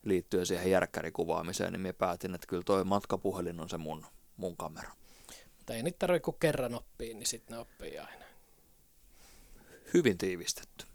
liittyen 0.03 0.45
siihen 0.45 0.71
järkkärikuvaamiseen, 0.71 1.73
niin 1.73 1.81
me 1.81 1.93
päätin, 1.93 2.35
että 2.35 2.47
kyllä 2.47 2.63
toi 2.65 2.83
matkapuhelin 2.83 3.59
on 3.59 3.69
se 3.69 3.77
mun, 3.77 4.05
mun 4.37 4.57
kamera. 4.57 4.91
Mutta 5.57 5.73
ei 5.73 5.83
niitä 5.83 5.99
tarvitse 5.99 6.23
kun 6.23 6.39
kerran 6.39 6.75
oppii, 6.75 7.13
niin 7.13 7.25
sitten 7.27 7.55
ne 7.55 7.61
oppii 7.61 7.97
aina. 7.97 8.25
Hyvin 9.93 10.17
tiivistetty. 10.17 10.85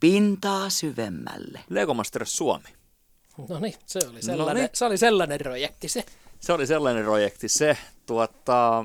Pintaa 0.00 0.70
syvemmälle. 0.70 1.60
Lego 1.68 1.94
Masters 1.94 2.36
Suomi. 2.36 2.68
No 3.48 3.58
niin, 3.58 3.74
se 3.86 3.98
oli 4.10 4.22
sellainen, 4.22 4.54
Noniin. 4.54 4.70
se 4.72 4.84
oli 4.84 4.98
sellainen 4.98 5.38
projekti 5.38 5.88
se. 5.88 6.04
Se 6.40 6.52
oli 6.52 6.66
sellainen 6.66 7.04
projekti 7.04 7.48
se. 7.48 7.76
Tuota, 8.06 8.84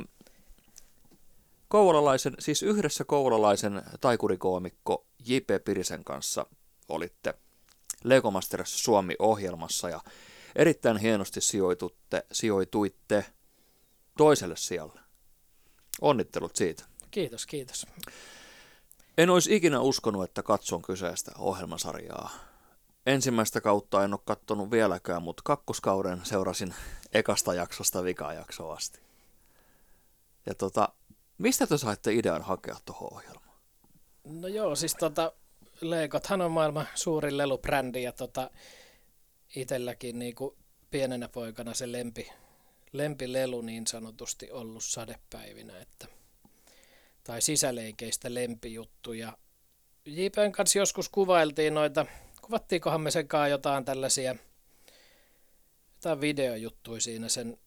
kouvolalaisen, 1.68 2.36
siis 2.40 2.64
yhdessä 2.64 3.04
kouvolalaisen 3.04 3.82
taikurikoomikko 4.02 5.06
J.P. 5.26 5.48
Pirisen 5.66 6.04
kanssa 6.04 6.46
olitte 6.90 7.34
Lego 8.06 8.32
Masters 8.32 8.84
Suomi-ohjelmassa 8.84 9.90
ja 9.90 10.02
erittäin 10.56 10.98
hienosti 10.98 11.42
sijoitutte, 11.42 12.26
sijoituitte 12.32 13.26
toiselle 14.18 14.58
sijalle. 14.58 15.00
Onnittelut 16.02 16.56
siitä. 16.56 16.84
Kiitos, 17.12 17.46
kiitos. 17.46 17.88
En 19.18 19.30
olisi 19.30 19.56
ikinä 19.56 19.80
uskonut, 19.80 20.24
että 20.24 20.44
katson 20.44 20.82
kyseistä 20.82 21.32
ohjelmasarjaa. 21.38 22.30
Ensimmäistä 23.06 23.62
kautta 23.62 24.04
en 24.04 24.14
ole 24.14 24.22
katsonut 24.26 24.72
vieläkään, 24.72 25.22
mutta 25.22 25.42
kakkoskauden 25.46 26.22
seurasin 26.24 26.74
ekasta 27.14 27.54
jaksosta 27.54 28.04
vikajaksoa 28.04 28.74
asti. 28.74 29.00
Ja 30.46 30.56
tota, 30.56 30.90
mistä 31.38 31.68
te 31.68 31.78
saitte 31.78 32.14
idean 32.14 32.42
hakea 32.42 32.76
tuohon 32.86 33.14
ohjelmaan? 33.14 33.58
No 34.24 34.48
joo, 34.48 34.76
siis 34.76 34.96
tota, 34.96 35.32
Legothan 35.82 36.42
on 36.42 36.52
maailman 36.52 36.88
suurin 36.96 37.38
lelubrändi 37.38 38.04
ja 38.04 38.12
tota, 38.12 38.52
itselläkin 39.56 40.20
niin 40.20 40.36
kuin 40.36 40.56
pienenä 40.92 41.30
poikana 41.30 41.74
se 41.74 41.92
lempi, 41.92 42.32
lempilelu 42.92 43.62
niin 43.62 43.88
sanotusti 43.88 44.52
ollut 44.52 44.84
sadepäivinä, 44.84 45.80
että, 45.80 46.08
tai 47.24 47.42
sisäleikeistä 47.42 48.34
lempijuttuja. 48.34 49.38
JPn 50.06 50.52
kanssa 50.52 50.80
joskus 50.80 51.10
kuvailtiin 51.10 51.74
noita, 51.74 52.06
kuvattiinkohan 52.42 53.02
me 53.02 53.12
sekaan 53.12 53.50
jotain 53.50 53.86
tällaisia, 53.86 54.36
jotain 55.96 56.22
videojuttuja 56.22 57.02
siinä 57.02 57.30
sen 57.30 57.58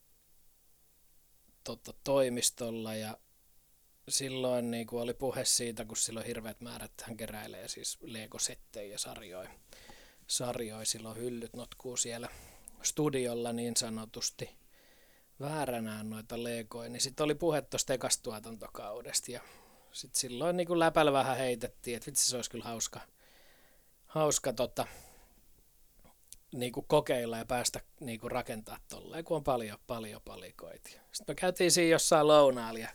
tota, 1.64 1.92
toimistolla 2.04 2.94
ja 2.94 3.18
silloin 4.09 4.70
niin 4.70 4.86
kuin 4.86 5.02
oli 5.02 5.14
puhe 5.14 5.44
siitä, 5.44 5.84
kun 5.84 5.96
silloin 5.96 6.26
hirveät 6.26 6.61
määrät 6.61 6.92
hän 7.02 7.16
keräilee 7.16 7.68
siis 7.68 7.98
Lego-settejä 8.00 8.92
ja 8.92 8.98
sarjoja. 8.98 9.50
sarjoja. 10.26 10.84
Silloin 10.84 11.16
hyllyt 11.16 11.54
notkuu 11.54 11.96
siellä 11.96 12.28
studiolla 12.82 13.52
niin 13.52 13.76
sanotusti 13.76 14.50
vääränään 15.40 16.11
noita 16.11 16.44
Legoja. 16.44 16.88
Niin 16.88 17.00
sitten 17.00 17.24
oli 17.24 17.34
puhe 17.34 17.62
tuosta 17.62 17.94
ekasta 17.94 18.22
tuotantokaudesta 18.22 19.32
ja 19.32 19.40
sitten 19.92 20.20
silloin 20.20 20.56
niin 20.56 20.66
kuin 20.66 20.78
läpällä 20.78 21.12
vähän 21.12 21.36
heitettiin, 21.36 21.96
että 21.96 22.06
vitsi 22.06 22.30
se 22.30 22.36
olisi 22.36 22.50
kyllä 22.50 22.64
hauska, 22.64 23.00
hauska 24.06 24.52
tota, 24.52 24.86
niin 26.52 26.72
kuin 26.72 26.86
kokeilla 26.88 27.38
ja 27.38 27.44
päästä 27.44 27.80
niin 28.00 28.20
kuin 28.20 28.30
rakentaa 28.30 28.78
tolleen, 28.88 29.24
kun 29.24 29.36
on 29.36 29.44
paljon, 29.44 29.78
paljon 29.86 30.22
palikoita. 30.24 30.90
Sitten 30.90 31.24
me 31.28 31.34
käytiin 31.34 31.70
siinä 31.70 31.90
jossain 31.92 32.26
lounaalla 32.26 32.78
ja 32.78 32.88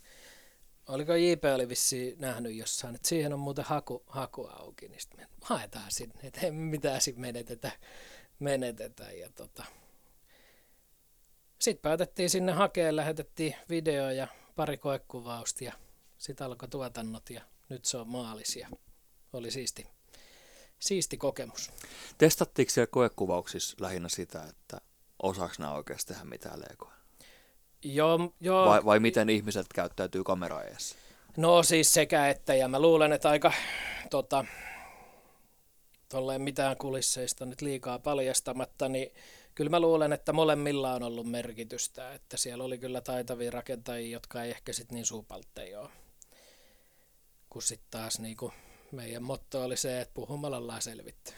oliko 0.87 1.15
JP 1.15 1.43
oli 1.55 1.69
vissi 1.69 2.15
nähnyt 2.19 2.55
jossain, 2.55 2.95
että 2.95 3.07
siihen 3.07 3.33
on 3.33 3.39
muuten 3.39 3.65
haku, 3.65 4.03
haku 4.07 4.45
auki, 4.45 4.87
niin 4.87 5.01
sitten 5.01 5.27
haetaan 5.41 5.91
sinne, 5.91 6.19
että 6.23 6.41
ei 6.41 6.51
mitään 6.51 7.01
sitten 7.01 7.21
menetetä, 7.21 7.71
menetetä. 8.39 9.11
Ja 9.11 9.29
tota. 9.29 9.63
Sitten 11.59 11.81
päätettiin 11.81 12.29
sinne 12.29 12.51
hakea, 12.51 12.95
lähetettiin 12.95 13.55
video 13.69 14.09
ja 14.09 14.27
pari 14.55 14.77
koekuvausta 14.77 15.63
ja 15.63 15.73
sitten 16.17 16.47
alkoi 16.47 16.69
tuotannot 16.69 17.29
ja 17.29 17.41
nyt 17.69 17.85
se 17.85 17.97
on 17.97 18.07
maalis 18.07 18.55
ja 18.55 18.69
oli 19.33 19.51
siisti, 19.51 19.87
siisti 20.79 21.17
kokemus. 21.17 21.71
Testattiinko 22.17 22.69
siellä 22.69 22.87
koekuvauksissa 22.91 23.77
lähinnä 23.79 24.09
sitä, 24.09 24.43
että 24.43 24.81
osaako 25.23 25.55
nämä 25.59 25.73
oikeasti 25.73 26.13
tehdä 26.13 26.25
mitään 26.25 26.59
leikoa? 26.59 27.02
Joo, 27.83 28.33
joo. 28.41 28.65
Vai, 28.69 28.85
vai 28.85 28.99
miten 28.99 29.29
ihmiset 29.29 29.65
käyttäytyy 29.75 30.23
kamera 30.23 30.63
eessä? 30.63 30.95
No 31.37 31.63
siis 31.63 31.93
sekä 31.93 32.29
että, 32.29 32.55
ja 32.55 32.67
mä 32.67 32.79
luulen, 32.79 33.13
että 33.13 33.29
aika 33.29 33.53
tota, 34.09 34.45
tolleen 36.09 36.41
mitään 36.41 36.77
kulisseista 36.77 37.45
nyt 37.45 37.61
liikaa 37.61 37.99
paljastamatta, 37.99 38.89
niin 38.89 39.13
kyllä 39.55 39.69
mä 39.69 39.79
luulen, 39.79 40.13
että 40.13 40.33
molemmilla 40.33 40.93
on 40.93 41.03
ollut 41.03 41.31
merkitystä, 41.31 42.13
että 42.13 42.37
siellä 42.37 42.63
oli 42.63 42.77
kyllä 42.77 43.01
taitavia 43.01 43.51
rakentajia, 43.51 44.13
jotka 44.13 44.43
ei 44.43 44.51
ehkä 44.51 44.73
sitten 44.73 44.95
niin 44.95 45.05
suupaltteja 45.05 45.79
ole. 45.79 45.89
Kun 47.49 47.61
sitten 47.61 47.87
taas 47.91 48.19
niin 48.19 48.37
kuin 48.37 48.53
meidän 48.91 49.23
motto 49.23 49.63
oli 49.63 49.77
se, 49.77 50.01
että 50.01 50.13
puhumalla 50.13 50.57
ollaan 50.57 50.81
selvitty. 50.81 51.33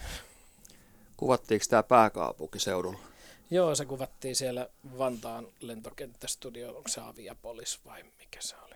Kuvattiinko 1.18 1.66
tämä 1.70 1.84
pääkaupunkiseudulla? 1.84 3.15
Joo, 3.52 3.76
se 3.76 3.86
kuvattiin 3.86 4.36
siellä 4.36 4.70
Vantaan 4.98 5.48
lentokenttästudio, 5.60 6.70
onko 6.78 6.90
se 6.90 7.02
Aviapolis 7.02 7.80
vai 7.86 8.04
mikä 8.04 8.42
se 8.42 8.56
oli? 8.56 8.76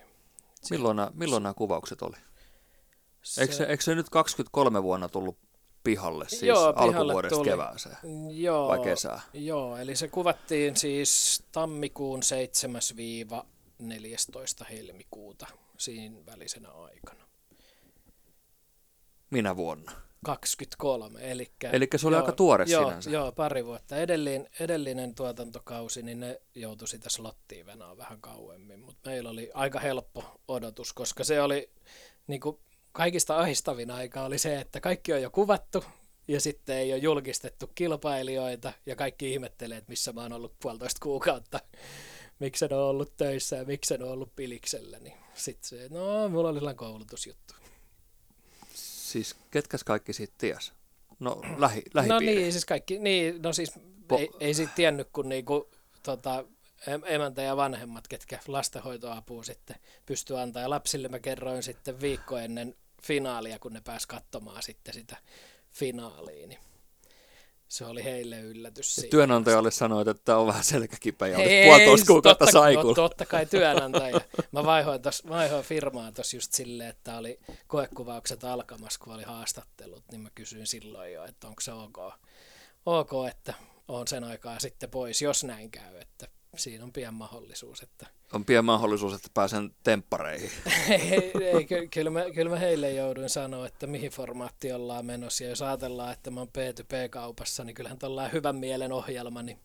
Milloin 0.69 0.95
nämä, 0.95 1.11
milloin 1.13 1.43
nämä 1.43 1.53
kuvaukset 1.53 2.01
oli? 2.01 2.17
Se... 3.21 3.41
Eikö, 3.41 3.53
se, 3.53 3.63
eikö 3.63 3.83
se 3.83 3.95
nyt 3.95 4.09
23 4.09 4.83
vuonna 4.83 5.09
tullut 5.09 5.37
pihalle, 5.83 6.29
siis 6.29 6.43
Joo, 6.43 6.73
pihalle 6.73 6.97
alkuvuodesta 6.97 7.35
tuli. 7.35 7.49
kevääseen 7.49 7.97
Joo, 8.31 8.67
vai 8.67 8.79
kesää? 8.79 9.21
Joo, 9.33 9.77
eli 9.77 9.95
se 9.95 10.07
kuvattiin 10.07 10.75
siis 10.75 11.43
tammikuun 11.51 12.21
7-14 14.61 14.65
helmikuuta 14.69 15.47
siinä 15.77 16.25
välisenä 16.25 16.69
aikana. 16.69 17.27
Minä 19.29 19.55
vuonna? 19.55 19.91
23. 20.25 21.31
Eli, 21.31 21.51
eli 21.73 21.87
se 21.95 22.07
oli 22.07 22.15
joo, 22.15 22.23
aika 22.23 22.31
tuore 22.31 22.65
joo, 22.67 22.85
sinänsä. 22.85 23.09
Joo, 23.09 23.31
pari 23.31 23.65
vuotta. 23.65 23.97
Edellinen, 23.97 24.49
edellinen 24.59 25.15
tuotantokausi, 25.15 26.01
niin 26.01 26.19
ne 26.19 26.41
joutui 26.55 26.87
sitä 26.87 27.09
slottiin 27.09 27.65
venaa 27.65 27.97
vähän 27.97 28.21
kauemmin, 28.21 28.79
mutta 28.79 29.09
meillä 29.09 29.29
oli 29.29 29.51
aika 29.53 29.79
helppo 29.79 30.23
odotus, 30.47 30.93
koska 30.93 31.23
se 31.23 31.41
oli 31.41 31.69
niin 32.27 32.41
kuin 32.41 32.59
kaikista 32.91 33.37
ahistavin 33.37 33.91
aika 33.91 34.23
oli 34.23 34.37
se, 34.37 34.59
että 34.59 34.79
kaikki 34.79 35.13
on 35.13 35.21
jo 35.21 35.29
kuvattu 35.29 35.83
ja 36.27 36.41
sitten 36.41 36.75
ei 36.75 36.93
ole 36.93 36.99
julkistettu 36.99 37.67
kilpailijoita 37.75 38.73
ja 38.85 38.95
kaikki 38.95 39.33
ihmettelee, 39.33 39.77
että 39.77 39.89
missä 39.89 40.13
mä 40.13 40.21
oon 40.21 40.33
ollut 40.33 40.59
puolitoista 40.61 40.99
kuukautta, 41.03 41.59
miksi 42.39 42.65
en 42.65 42.73
ole 42.73 42.83
ollut 42.83 43.17
töissä 43.17 43.55
ja 43.55 43.65
miksi 43.65 43.93
en 43.93 44.03
ole 44.03 44.11
ollut 44.11 44.35
piliksellä, 44.35 44.99
niin 44.99 45.17
sitten 45.33 45.69
se, 45.69 45.89
no 45.89 46.29
mulla 46.29 46.49
oli 46.49 46.57
sellainen 46.57 46.77
koulutusjuttu. 46.77 47.53
Siis 49.09 49.35
ketkäs 49.51 49.83
kaikki 49.83 50.13
siitä 50.13 50.33
ties? 50.37 50.73
No 51.19 51.41
lähi. 51.57 51.83
No 51.93 52.19
niin, 52.19 52.51
siis 52.51 52.65
kaikki, 52.65 52.99
niin, 52.99 53.41
no 53.41 53.53
siis 53.53 53.73
po- 54.13 54.19
ei, 54.19 54.29
ei 54.39 54.53
siitä 54.53 54.71
tiennyt 54.75 55.07
kuin 55.13 55.29
niinku, 55.29 55.69
tota, 56.03 56.45
emäntä 57.05 57.41
ja 57.41 57.57
vanhemmat, 57.57 58.07
ketkä 58.07 58.39
lastenhoitoapua 58.47 59.43
sitten 59.43 59.75
pystyy 60.05 60.39
antaa. 60.39 60.61
Ja 60.61 60.69
lapsille 60.69 61.07
mä 61.07 61.19
kerroin 61.19 61.63
sitten 61.63 62.01
viikko 62.01 62.37
ennen 62.37 62.75
finaalia, 63.03 63.59
kun 63.59 63.73
ne 63.73 63.81
pääs 63.81 64.05
katsomaan 64.07 64.63
sitten 64.63 64.93
sitä 64.93 65.17
finaaliin. 65.71 66.49
Niin 66.49 66.59
se 67.69 67.85
oli 67.85 68.03
heille 68.03 68.39
yllätys. 68.39 68.97
Ja 68.97 69.03
työnantajalle 69.09 69.71
sanoit, 69.71 70.07
että 70.07 70.37
on 70.37 70.47
vähän 70.47 70.63
selkäkipeä 70.63 71.27
ja 71.27 71.37
oli 71.37 71.63
puolitoista 71.65 72.07
kuukautta 72.07 72.45
totta, 72.45 72.59
saikulla. 72.59 72.87
No, 72.87 72.93
totta 72.93 73.25
kai 73.25 73.45
työnantaja. 73.45 74.21
Mä 74.51 74.63
vaihoin, 74.63 75.01
tos, 75.01 75.27
vaihoin 75.29 75.63
firmaa 75.63 76.11
tuossa 76.11 76.37
just 76.37 76.53
silleen, 76.53 76.89
että 76.89 77.17
oli 77.17 77.39
koekuvaukset 77.67 78.43
alkamassa, 78.43 78.99
kun 79.03 79.13
oli 79.13 79.23
haastattelut, 79.23 80.03
niin 80.11 80.21
mä 80.21 80.29
kysyin 80.35 80.67
silloin 80.67 81.13
jo, 81.13 81.23
että 81.23 81.47
onko 81.47 81.61
se 81.61 81.73
ok, 81.73 81.97
ok 82.85 83.11
että 83.29 83.53
on 83.87 84.07
sen 84.07 84.23
aikaa 84.23 84.59
sitten 84.59 84.89
pois, 84.89 85.21
jos 85.21 85.43
näin 85.43 85.71
käy, 85.71 85.97
että 86.01 86.27
siinä 86.59 86.83
on 86.83 86.93
pian 86.93 87.13
mahdollisuus. 87.13 87.81
Että... 87.81 88.07
On 88.33 88.45
pian 88.45 88.65
mahdollisuus, 88.65 89.13
että 89.13 89.29
pääsen 89.33 89.71
temppareihin. 89.83 90.51
ei, 90.89 91.31
ei 91.41 91.65
ky- 91.65 91.87
kyllä, 91.87 92.09
mä, 92.09 92.25
kyllä 92.35 92.49
mä 92.49 92.59
heille 92.59 92.91
jouduin 92.91 93.29
sanoa, 93.29 93.67
että 93.67 93.87
mihin 93.87 94.11
formaatti 94.11 94.71
ollaan 94.71 95.05
menossa. 95.05 95.43
Ja 95.43 95.49
jos 95.49 95.61
ajatellaan, 95.61 96.13
että 96.13 96.31
mä 96.31 96.39
oon 96.39 96.49
P2P-kaupassa, 96.49 97.63
niin 97.63 97.73
kyllähän 97.73 97.99
tuollainen 97.99 98.33
hyvän 98.33 98.55
mielen 98.55 98.91
ohjelma, 98.91 99.41
niin 99.41 99.59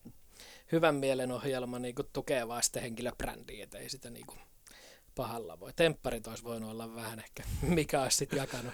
hyvän 0.72 0.94
mielen 0.94 1.32
ohjelma 1.32 1.78
niin 1.78 1.94
kuin 1.94 2.08
tukee 2.12 2.48
vaan 2.48 2.62
sitten 2.62 2.82
henkilöbrändiä, 2.82 3.64
että 3.64 3.78
ei 3.78 3.88
sitä 3.88 4.10
niin 4.10 4.26
kuin 4.26 4.38
pahalla 5.14 5.60
voi. 5.60 5.72
Tempparit 5.76 6.26
olisi 6.26 6.44
voinut 6.44 6.70
olla 6.70 6.94
vähän 6.94 7.18
ehkä, 7.18 7.42
mikä 7.62 8.02
olisi 8.02 8.16
sitten 8.16 8.36
jakanut. 8.36 8.72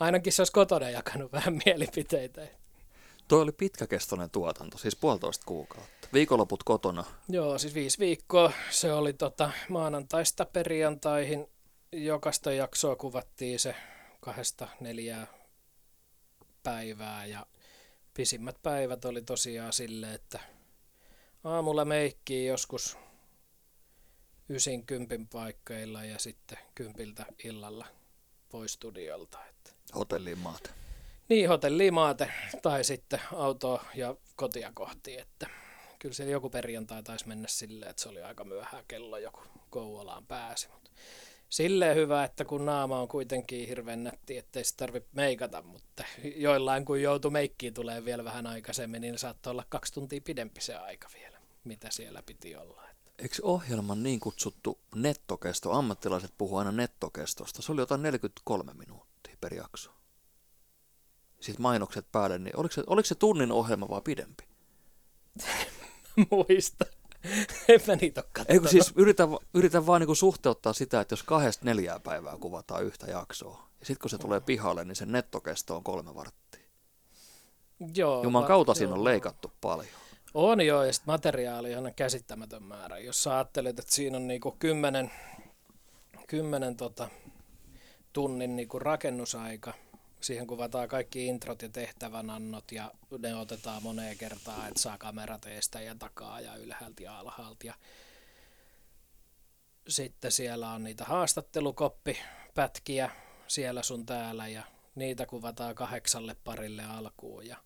Ainakin 0.00 0.32
se 0.32 0.42
olisi 0.42 0.52
kotona 0.52 0.90
jakanut 0.90 1.32
vähän 1.32 1.60
mielipiteitä. 1.64 2.59
Tuo 3.30 3.40
oli 3.40 3.52
pitkäkestoinen 3.52 4.30
tuotanto, 4.30 4.78
siis 4.78 4.96
puolitoista 4.96 5.46
kuukautta. 5.46 6.08
Viikonloput 6.12 6.62
kotona. 6.62 7.04
Joo, 7.28 7.58
siis 7.58 7.74
viisi 7.74 7.98
viikkoa. 7.98 8.52
Se 8.70 8.92
oli 8.92 9.12
tota, 9.12 9.50
maanantaista 9.68 10.44
perjantaihin. 10.44 11.46
Jokaista 11.92 12.52
jaksoa 12.52 12.96
kuvattiin 12.96 13.58
se 13.58 13.74
kahdesta 14.20 14.68
neljää 14.80 15.26
päivää 16.62 17.26
ja 17.26 17.46
pisimmät 18.14 18.56
päivät 18.62 19.04
oli 19.04 19.22
tosiaan 19.22 19.72
sille, 19.72 20.14
että 20.14 20.40
aamulla 21.44 21.84
meikkiin 21.84 22.46
joskus 22.46 22.98
ysin 24.48 24.86
kympin 24.86 25.28
paikkeilla 25.28 26.04
ja 26.04 26.18
sitten 26.18 26.58
kympiltä 26.74 27.26
illalla 27.44 27.86
pois 28.48 28.72
studiolta. 28.72 29.38
Että. 29.46 29.70
Hotelliin 29.94 30.38
maata. 30.38 30.70
Niin, 31.30 31.48
hotelliin 31.48 31.94
maate 31.94 32.32
tai 32.62 32.84
sitten 32.84 33.20
autoa 33.34 33.84
ja 33.94 34.14
kotia 34.36 34.70
kohti, 34.74 35.18
että 35.18 35.46
kyllä 35.98 36.14
se 36.14 36.30
joku 36.30 36.50
perjantai 36.50 37.02
taisi 37.02 37.28
mennä 37.28 37.48
silleen, 37.48 37.90
että 37.90 38.02
se 38.02 38.08
oli 38.08 38.22
aika 38.22 38.44
myöhään 38.44 38.84
kello 38.88 39.18
joku 39.18 39.40
Kouvolaan 39.70 40.26
pääsi. 40.26 40.68
Mutta 40.68 40.90
silleen 41.48 41.96
hyvä, 41.96 42.24
että 42.24 42.44
kun 42.44 42.66
naama 42.66 43.00
on 43.00 43.08
kuitenkin 43.08 43.68
hirveän 43.68 44.04
nätti, 44.04 44.38
ettei 44.38 44.64
se 44.64 44.76
tarvitse 44.76 45.08
meikata, 45.12 45.62
mutta 45.62 46.04
joillain 46.36 46.84
kun 46.84 47.02
joutuu 47.02 47.30
meikkiin 47.30 47.74
tulee 47.74 48.04
vielä 48.04 48.24
vähän 48.24 48.46
aikaisemmin, 48.46 49.00
niin 49.00 49.18
saattoi 49.18 49.50
olla 49.50 49.64
kaksi 49.68 49.92
tuntia 49.92 50.20
pidempi 50.24 50.60
se 50.60 50.74
aika 50.74 51.08
vielä, 51.14 51.38
mitä 51.64 51.88
siellä 51.90 52.22
piti 52.22 52.56
olla. 52.56 52.82
Eikö 53.18 53.36
ohjelman 53.42 54.02
niin 54.02 54.20
kutsuttu 54.20 54.78
nettokesto, 54.94 55.72
ammattilaiset 55.72 56.32
puhuu 56.38 56.58
aina 56.58 56.72
nettokestosta, 56.72 57.62
se 57.62 57.72
oli 57.72 57.80
jotain 57.80 58.02
43 58.02 58.74
minuuttia 58.74 59.36
per 59.40 59.54
jakso. 59.54 59.99
Sitten 61.40 61.62
mainokset 61.62 62.06
päälle, 62.12 62.38
niin 62.38 62.56
oliko 62.56 62.72
se, 62.74 62.82
oliko 62.86 63.06
se 63.06 63.14
tunnin 63.14 63.52
ohjelma 63.52 63.88
vai 63.88 64.00
pidempi? 64.00 64.44
Muista. 66.30 66.84
En 67.68 67.80
mä 67.86 67.96
niitä 67.96 68.24
ole 68.38 68.46
Eikö 68.48 68.68
siis 68.68 68.92
yritän, 68.96 69.28
yritän 69.54 69.86
vaan 69.86 70.00
niinku 70.00 70.14
suhteuttaa 70.14 70.72
sitä, 70.72 71.00
että 71.00 71.12
jos 71.12 71.22
kahdesta 71.22 71.64
neljää 71.64 72.00
päivää 72.00 72.36
kuvataan 72.36 72.84
yhtä 72.84 73.06
jaksoa, 73.06 73.68
ja 73.80 73.86
sitten 73.86 74.00
kun 74.00 74.10
se 74.10 74.18
tulee 74.18 74.40
pihalle, 74.40 74.84
niin 74.84 74.96
sen 74.96 75.12
nettokesto 75.12 75.76
on 75.76 75.84
kolme 75.84 76.14
varttia. 76.14 76.60
Joo, 77.94 78.22
Juman 78.22 78.44
kautta 78.44 78.74
siinä 78.74 78.92
on 78.92 79.04
leikattu 79.04 79.52
paljon. 79.60 79.94
On 80.34 80.66
joo, 80.66 80.84
ja 80.84 80.92
sitten 80.92 81.12
materiaali 81.12 81.74
on 81.74 81.92
käsittämätön 81.96 82.62
määrä. 82.62 82.98
Jos 82.98 83.22
sä 83.22 83.34
ajattelet, 83.34 83.78
että 83.78 83.92
siinä 83.94 84.16
on 84.16 84.28
niinku 84.28 84.56
kymmenen, 84.58 85.10
kymmenen 86.26 86.76
tota, 86.76 87.08
tunnin 88.12 88.56
niinku 88.56 88.78
rakennusaika, 88.78 89.74
siihen 90.20 90.46
kuvataan 90.46 90.88
kaikki 90.88 91.26
introt 91.26 91.62
ja 91.62 91.68
tehtävänannot 91.68 92.72
ja 92.72 92.92
ne 93.18 93.34
otetaan 93.34 93.82
moneen 93.82 94.18
kertaan, 94.18 94.68
että 94.68 94.80
saa 94.80 94.98
kamerat 94.98 95.46
eestä 95.46 95.80
ja 95.80 95.94
takaa 95.94 96.40
ja 96.40 96.56
ylhäältä 96.56 97.02
ja 97.02 97.18
alhaalta. 97.18 97.66
Ja 97.66 97.74
sitten 99.88 100.32
siellä 100.32 100.70
on 100.70 100.84
niitä 100.84 101.04
haastattelukoppipätkiä 101.04 103.10
siellä 103.46 103.82
sun 103.82 104.06
täällä 104.06 104.48
ja 104.48 104.62
niitä 104.94 105.26
kuvataan 105.26 105.74
kahdeksalle 105.74 106.36
parille 106.44 106.84
alkuun 106.84 107.46
ja 107.46 107.56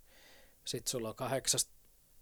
sitten 0.64 0.90
sulla 0.90 1.08
on 1.08 1.14
kahdeksasta 1.14 1.72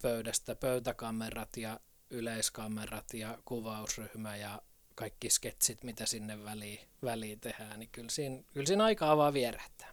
pöydästä 0.01 0.55
pöytäkamerat 0.55 1.57
ja 1.57 1.79
yleiskamerat 2.09 3.13
ja 3.13 3.37
kuvausryhmä 3.45 4.35
ja 4.35 4.61
kaikki 4.95 5.29
sketsit, 5.29 5.83
mitä 5.83 6.05
sinne 6.05 6.43
väliin, 6.43 6.79
väliin 7.03 7.39
tehdään, 7.39 7.79
niin 7.79 7.89
kyllä 7.91 8.09
siinä, 8.09 8.43
kyllä 8.53 8.65
siinä 8.65 8.83
aika 8.83 9.11
avaa 9.11 9.33
vierähtää. 9.33 9.92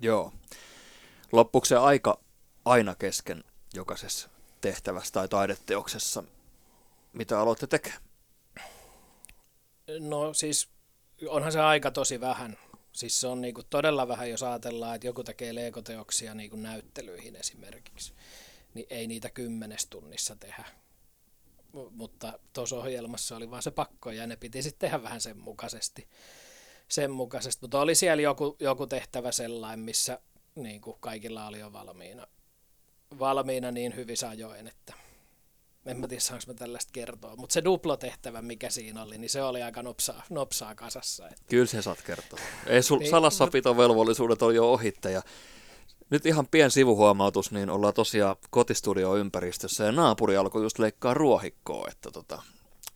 Joo. 0.00 0.32
Loppuuko 1.32 1.64
se 1.64 1.76
aika 1.76 2.20
aina 2.64 2.94
kesken 2.94 3.44
jokaisessa 3.74 4.28
tehtävässä 4.60 5.12
tai 5.12 5.28
taideteoksessa, 5.28 6.24
mitä 7.12 7.40
aloitte 7.40 7.66
tekemään? 7.66 8.02
No 9.98 10.34
siis 10.34 10.68
onhan 11.28 11.52
se 11.52 11.60
aika 11.60 11.90
tosi 11.90 12.20
vähän. 12.20 12.58
Siis 12.92 13.20
se 13.20 13.26
on 13.26 13.40
niinku 13.40 13.62
todella 13.62 14.08
vähän, 14.08 14.30
jos 14.30 14.42
ajatellaan, 14.42 14.94
että 14.94 15.06
joku 15.06 15.24
tekee 15.24 15.54
leikoteoksia 15.54 16.34
niinku 16.34 16.56
näyttelyihin 16.56 17.36
esimerkiksi 17.36 18.12
niin 18.74 18.86
ei 18.90 19.06
niitä 19.06 19.30
kymmenes 19.30 19.86
tunnissa 19.86 20.36
tehdä. 20.36 20.64
M- 21.72 21.78
mutta 21.90 22.38
tuossa 22.52 22.76
ohjelmassa 22.76 23.36
oli 23.36 23.50
vaan 23.50 23.62
se 23.62 23.70
pakko 23.70 24.10
ja 24.10 24.26
ne 24.26 24.36
piti 24.36 24.62
sitten 24.62 24.90
tehdä 24.90 25.02
vähän 25.02 25.20
sen 25.20 25.38
mukaisesti. 25.38 26.08
Sen 26.90 27.10
mukaisesti. 27.10 27.60
Mutta 27.62 27.80
oli 27.80 27.94
siellä 27.94 28.22
joku, 28.22 28.56
joku 28.60 28.86
tehtävä 28.86 29.32
sellainen, 29.32 29.80
missä 29.80 30.18
niin 30.54 30.80
kuin 30.80 30.96
kaikilla 31.00 31.46
oli 31.46 31.58
jo 31.58 31.72
valmiina, 31.72 32.26
valmiina 33.18 33.70
niin 33.70 33.96
hyvissä 33.96 34.28
ajoin, 34.28 34.66
että 34.66 34.94
en 35.86 35.96
mä 35.96 36.08
tiedä 36.08 36.20
saanko 36.20 36.44
mä 36.46 36.54
tällaista 36.54 36.90
kertoa, 36.92 37.36
mutta 37.36 37.52
se 37.52 37.64
duplotehtävä, 37.64 38.42
mikä 38.42 38.70
siinä 38.70 39.02
oli, 39.02 39.18
niin 39.18 39.30
se 39.30 39.42
oli 39.42 39.62
aika 39.62 39.82
nopsaa, 39.82 40.22
nopsaa 40.30 40.74
kasassa. 40.74 41.28
Että. 41.28 41.42
Kyllä 41.48 41.66
se 41.66 41.82
saat 41.82 42.02
kertoa. 42.02 42.40
Ei 42.66 42.82
sul, 42.82 42.98
niin, 42.98 43.10
salassapitovelvollisuudet 43.10 44.42
on 44.42 44.54
jo 44.54 44.72
ohitte 44.72 45.10
ja 45.10 45.22
nyt 46.10 46.26
ihan 46.26 46.46
pien 46.46 46.70
sivuhuomautus, 46.70 47.52
niin 47.52 47.70
ollaan 47.70 47.94
tosiaan 47.94 48.36
kotistudio-ympäristössä 48.50 49.84
ja 49.84 49.92
naapuri 49.92 50.36
alkoi 50.36 50.62
just 50.62 50.78
leikkaa 50.78 51.14
ruohikkoa, 51.14 51.88
että 51.90 52.10
tota, 52.10 52.42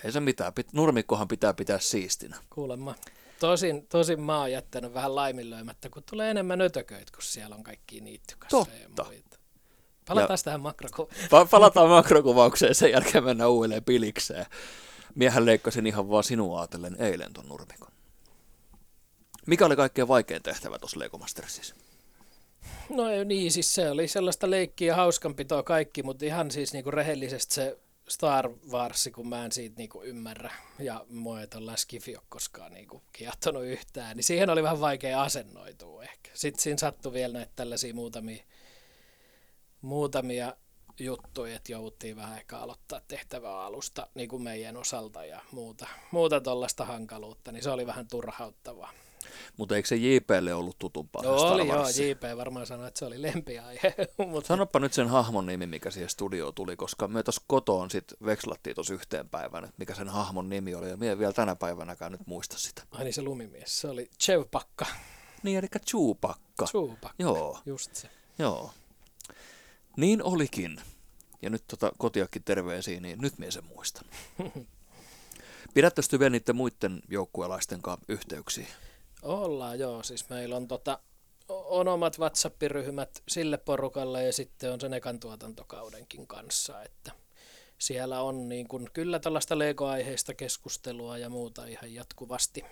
ei 0.04 0.12
se 0.12 0.20
mitään, 0.20 0.52
Pit, 0.52 0.72
nurmikkohan 0.72 1.28
pitää 1.28 1.54
pitää 1.54 1.78
siistinä. 1.78 2.36
Kuulemma. 2.50 2.94
Tosin, 3.44 3.86
tosin 3.86 4.20
mä 4.20 4.38
oon 4.38 4.52
jättänyt 4.52 4.94
vähän 4.94 5.14
laiminlyömättä, 5.14 5.88
kun 5.90 6.02
tulee 6.10 6.30
enemmän 6.30 6.60
ötököitä, 6.60 7.12
kun 7.14 7.22
siellä 7.22 7.56
on 7.56 7.62
kaikki 7.62 8.00
niittykasveja 8.00 8.82
ja 8.82 9.04
muita. 9.04 9.38
Palataan 10.08 10.38
tähän 10.44 10.60
makrokuvaukseen. 10.60 11.26
Pa- 11.26 11.48
palataan 11.50 11.88
makrokuvaukseen, 11.88 12.74
sen 12.74 12.90
jälkeen 12.90 13.24
mennään 13.24 13.50
uudelleen 13.50 13.84
pilikseen. 13.84 14.46
Miehän 15.14 15.46
leikkasin 15.46 15.86
ihan 15.86 16.10
vaan 16.10 16.24
sinua 16.24 16.60
ajatellen 16.60 16.96
eilen 16.98 17.32
ton 17.32 17.48
nurmikon. 17.48 17.92
Mikä 19.46 19.66
oli 19.66 19.76
kaikkein 19.76 20.08
vaikein 20.08 20.42
tehtävä 20.42 20.78
tuossa 20.78 21.00
Lego 21.00 21.18
Mastersissa? 21.18 21.74
No 22.88 23.04
niin, 23.24 23.52
siis 23.52 23.74
se 23.74 23.90
oli 23.90 24.08
sellaista 24.08 24.50
leikkiä 24.50 24.88
ja 24.92 24.96
hauskanpitoa 24.96 25.62
kaikki, 25.62 26.02
mutta 26.02 26.24
ihan 26.24 26.50
siis 26.50 26.72
niinku 26.72 26.90
rehellisesti 26.90 27.54
se 27.54 27.78
Star 28.08 28.50
Wars, 28.70 29.08
kun 29.14 29.28
mä 29.28 29.44
en 29.44 29.52
siitä 29.52 29.76
niinku 29.76 30.02
ymmärrä, 30.02 30.52
ja 30.78 31.06
mua 31.08 31.40
ei 31.40 31.46
tuolla 31.46 31.76
Skifi 31.76 32.16
koskaan 32.28 32.72
niinku 32.72 33.02
kiehtonut 33.12 33.64
yhtään, 33.64 34.16
niin 34.16 34.24
siihen 34.24 34.50
oli 34.50 34.62
vähän 34.62 34.80
vaikea 34.80 35.22
asennoitua 35.22 36.02
ehkä. 36.02 36.30
Sitten 36.34 36.62
siinä 36.62 36.78
sattui 36.78 37.12
vielä 37.12 37.32
näitä 37.32 37.52
tällaisia 37.56 37.94
muutamia, 37.94 38.44
muutamia 39.80 40.56
juttuja, 41.00 41.56
että 41.56 41.72
jouduttiin 41.72 42.16
vähän 42.16 42.38
ehkä 42.38 42.58
aloittaa 42.58 43.00
tehtävää 43.08 43.60
alusta 43.60 44.06
niin 44.14 44.28
kuin 44.28 44.42
meidän 44.42 44.76
osalta 44.76 45.24
ja 45.24 45.40
muuta, 45.50 45.86
muuta 46.10 46.40
tuollaista 46.40 46.84
hankaluutta, 46.84 47.52
niin 47.52 47.62
se 47.62 47.70
oli 47.70 47.86
vähän 47.86 48.08
turhauttavaa. 48.08 48.92
Mutta 49.56 49.76
eikö 49.76 49.88
se 49.88 49.96
JPlle 49.96 50.54
ollut 50.54 50.78
tutumpaa? 50.78 51.22
No 51.22 51.32
oli 51.34 51.68
joo, 51.68 51.88
JP 51.88 52.36
varmaan 52.36 52.66
sanoi, 52.66 52.88
että 52.88 52.98
se 52.98 53.04
oli 53.04 53.22
lempiaihe. 53.22 53.94
mutta... 54.26 54.48
Sanoppa 54.48 54.80
nyt 54.80 54.92
sen 54.92 55.08
hahmon 55.08 55.46
nimi, 55.46 55.66
mikä 55.66 55.90
siihen 55.90 56.10
studioon 56.10 56.54
tuli, 56.54 56.76
koska 56.76 57.08
me 57.08 57.22
tuossa 57.22 57.42
kotoon 57.46 57.90
sitten 57.90 58.18
vekslattiin 58.24 58.74
tuossa 58.74 58.94
yhteen 58.94 59.28
päivänä, 59.28 59.66
että 59.66 59.78
mikä 59.78 59.94
sen 59.94 60.08
hahmon 60.08 60.48
nimi 60.48 60.74
oli, 60.74 60.88
ja 60.88 60.96
minä 60.96 61.18
vielä 61.18 61.32
tänä 61.32 61.56
päivänäkään 61.56 62.12
nyt 62.12 62.26
muista 62.26 62.58
sitä. 62.58 62.82
Ai 62.90 63.04
niin 63.04 63.14
se 63.14 63.22
lumimies, 63.22 63.80
se 63.80 63.88
oli 63.88 64.10
Chewpakka. 64.20 64.86
Niin, 65.42 65.58
eli 65.58 65.66
Chewpakka. 65.86 66.66
Chewpakka, 66.66 67.14
joo. 67.18 67.58
just 67.66 67.94
se. 67.94 68.08
Joo. 68.38 68.70
Niin 69.96 70.22
olikin. 70.22 70.80
Ja 71.42 71.50
nyt 71.50 71.64
tota 71.66 71.92
kotiakin 71.98 72.42
terveisiä, 72.44 73.00
niin 73.00 73.18
nyt 73.20 73.38
minä 73.38 73.50
sen 73.50 73.64
muistan. 73.64 74.04
Pidättäisiin 75.74 76.20
vielä 76.20 76.30
niiden 76.30 76.56
muiden 76.56 77.02
joukkuelaisten 77.08 77.82
kanssa 77.82 78.04
yhteyksiä? 78.08 78.66
Ollaan 79.24 79.78
joo, 79.78 80.02
siis 80.02 80.28
meillä 80.28 80.56
on, 80.56 80.68
tota, 80.68 80.98
on 81.48 81.88
omat 81.88 82.18
WhatsApp-ryhmät 82.18 83.22
sille 83.28 83.58
porukalle 83.58 84.24
ja 84.24 84.32
sitten 84.32 84.72
on 84.72 84.80
sen 84.80 84.94
ekan 84.94 85.20
tuotantokaudenkin 85.20 86.26
kanssa, 86.26 86.82
että 86.82 87.12
siellä 87.78 88.20
on 88.20 88.48
niin 88.48 88.68
kun, 88.68 88.90
kyllä 88.92 89.18
tällaista 89.18 89.58
Lego-aiheista 89.58 90.34
keskustelua 90.34 91.18
ja 91.18 91.28
muuta 91.28 91.66
ihan 91.66 91.94
jatkuvasti, 91.94 92.64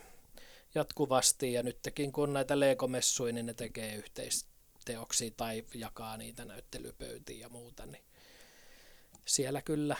jatkuvasti 0.74 1.52
ja 1.52 1.62
nytkin 1.62 2.12
kun 2.12 2.32
näitä 2.32 2.60
Lego-messuja, 2.60 3.32
niin 3.32 3.46
ne 3.46 3.54
tekee 3.54 3.94
yhteisteoksia 3.94 5.30
tai 5.36 5.64
jakaa 5.74 6.16
niitä 6.16 6.44
näyttelypöytiin 6.44 7.40
ja 7.40 7.48
muuta, 7.48 7.86
niin 7.86 8.04
siellä 9.26 9.62
kyllä 9.62 9.96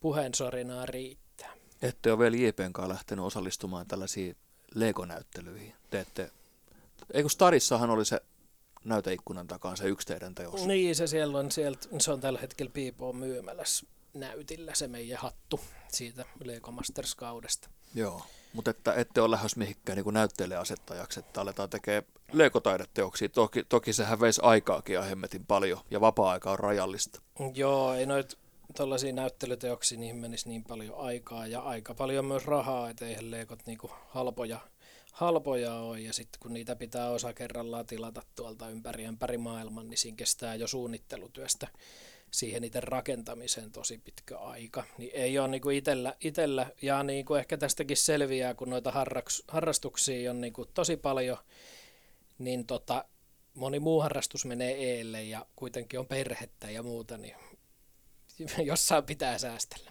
puheensorinaa 0.00 0.86
riittää. 0.86 1.52
Ette 1.82 2.12
ole 2.12 2.18
vielä 2.18 2.36
JPn 2.36 2.88
lähtenyt 2.88 3.24
osallistumaan 3.24 3.86
tällaisiin 3.86 4.36
Lego-näyttelyihin. 4.74 5.74
Teette, 5.90 6.30
eikö 7.12 7.28
Starissahan 7.28 7.90
oli 7.90 8.04
se 8.04 8.20
näyteikkunan 8.84 9.46
takaa 9.46 9.76
se 9.76 9.88
yksi 9.88 10.06
teidän 10.06 10.34
teos. 10.34 10.66
Niin, 10.66 10.96
se 10.96 11.06
siellä 11.06 11.38
on, 11.38 11.52
sieltä, 11.52 11.88
se 11.98 12.12
on 12.12 12.20
tällä 12.20 12.38
hetkellä 12.38 12.70
Piipoon 12.74 13.16
myymälässä 13.16 13.86
näytillä 14.14 14.74
se 14.74 14.88
meidän 14.88 15.18
hattu 15.18 15.60
siitä 15.88 16.24
Lego 16.44 16.70
Masters-kaudesta. 16.70 17.68
Joo, 17.94 18.22
mutta 18.52 18.70
että 18.70 18.94
ette 18.94 19.20
ole 19.20 19.30
lähes 19.30 19.56
mihinkään 19.56 19.98
niin 19.98 20.14
näytteelle 20.14 20.56
asettajaksi, 20.56 21.20
että 21.20 21.40
aletaan 21.40 21.70
tekemään 21.70 22.04
Lego-taideteoksia. 22.32 23.28
Toki, 23.28 23.64
toki 23.64 23.92
sehän 23.92 24.20
veisi 24.20 24.40
aikaakin 24.44 24.94
ja 24.94 25.02
hemmetin 25.02 25.46
paljon, 25.46 25.80
ja 25.90 26.00
vapaa-aika 26.00 26.50
on 26.50 26.58
rajallista. 26.58 27.20
Joo, 27.54 27.94
ei 27.94 28.06
noit 28.06 28.38
tuollaisia 28.76 29.12
näyttelyteoksia, 29.12 29.98
niihin 29.98 30.16
menisi 30.16 30.48
niin 30.48 30.64
paljon 30.64 30.98
aikaa 30.98 31.46
ja 31.46 31.60
aika 31.60 31.94
paljon 31.94 32.24
myös 32.24 32.44
rahaa, 32.44 32.90
että 32.90 33.06
eihän 33.06 33.30
Legot 33.30 33.66
niinku 33.66 33.90
halpoja, 34.08 34.60
halpoja 35.12 35.74
ole. 35.74 36.00
Ja 36.00 36.12
sitten 36.12 36.40
kun 36.40 36.54
niitä 36.54 36.76
pitää 36.76 37.10
osa 37.10 37.32
kerrallaan 37.32 37.86
tilata 37.86 38.22
tuolta 38.34 38.70
ympäri 38.70 39.04
ympäri 39.04 39.38
maailman, 39.38 39.90
niin 39.90 39.98
siinä 39.98 40.16
kestää 40.16 40.54
jo 40.54 40.66
suunnittelutyöstä 40.66 41.68
siihen 42.30 42.62
niiden 42.62 42.82
rakentamiseen 42.82 43.72
tosi 43.72 43.98
pitkä 43.98 44.38
aika. 44.38 44.84
Niin 44.98 45.10
ei 45.14 45.38
ole 45.38 45.48
niinku 45.48 45.70
itellä, 45.70 46.14
itellä, 46.20 46.66
ja 46.82 47.02
niinku 47.02 47.34
ehkä 47.34 47.56
tästäkin 47.56 47.96
selviää, 47.96 48.54
kun 48.54 48.70
noita 48.70 48.90
harraks, 48.90 49.42
harrastuksia 49.48 50.30
on 50.30 50.40
niinku 50.40 50.64
tosi 50.64 50.96
paljon, 50.96 51.38
niin 52.38 52.66
tota, 52.66 53.04
moni 53.54 53.80
muu 53.80 54.00
harrastus 54.00 54.44
menee 54.44 54.74
eelle 54.74 55.22
ja 55.22 55.46
kuitenkin 55.56 56.00
on 56.00 56.06
perhettä 56.06 56.70
ja 56.70 56.82
muuta, 56.82 57.16
niin 57.18 57.34
jossain 58.64 59.04
pitää 59.04 59.38
säästellä. 59.38 59.90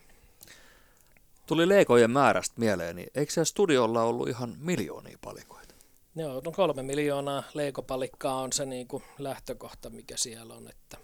Tuli 1.45 1.69
leikojen 1.69 2.11
määrästä 2.11 2.55
mieleen, 2.57 2.95
niin 2.95 3.07
eikö 3.15 3.33
siellä 3.33 3.45
studiolla 3.45 4.03
ollut 4.03 4.29
ihan 4.29 4.55
miljoonia 4.59 5.17
palikoita? 5.21 5.75
Joo, 6.15 6.41
no 6.45 6.51
kolme 6.51 6.83
miljoonaa 6.83 7.43
leikopalikkaa 7.53 8.41
on 8.41 8.53
se 8.53 8.65
niin 8.65 8.87
kuin 8.87 9.03
lähtökohta, 9.17 9.89
mikä 9.89 10.17
siellä 10.17 10.53
on. 10.53 10.67
Että 10.69 10.97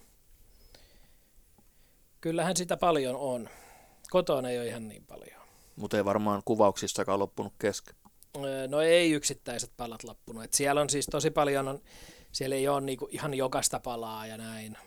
kyllähän 2.20 2.56
sitä 2.56 2.76
paljon 2.76 3.16
on. 3.16 3.48
Kotona 4.10 4.50
ei 4.50 4.58
ole 4.58 4.66
ihan 4.66 4.88
niin 4.88 5.04
paljon. 5.06 5.40
Mutta 5.76 5.96
ei 5.96 6.04
varmaan 6.04 6.42
kuvauksissakaan 6.44 7.18
loppunut 7.18 7.52
kesken. 7.58 7.94
No 8.68 8.80
ei 8.80 9.12
yksittäiset 9.12 9.72
palat 9.76 10.04
loppunut. 10.04 10.44
Et 10.44 10.54
siellä 10.54 10.80
on 10.80 10.90
siis 10.90 11.06
tosi 11.06 11.30
paljon, 11.30 11.68
on, 11.68 11.80
siellä 12.32 12.56
ei 12.56 12.68
ole 12.68 12.80
niinku 12.80 13.08
ihan 13.10 13.34
jokaista 13.34 13.80
palaa 13.80 14.26
ja 14.26 14.36
näin, 14.36 14.78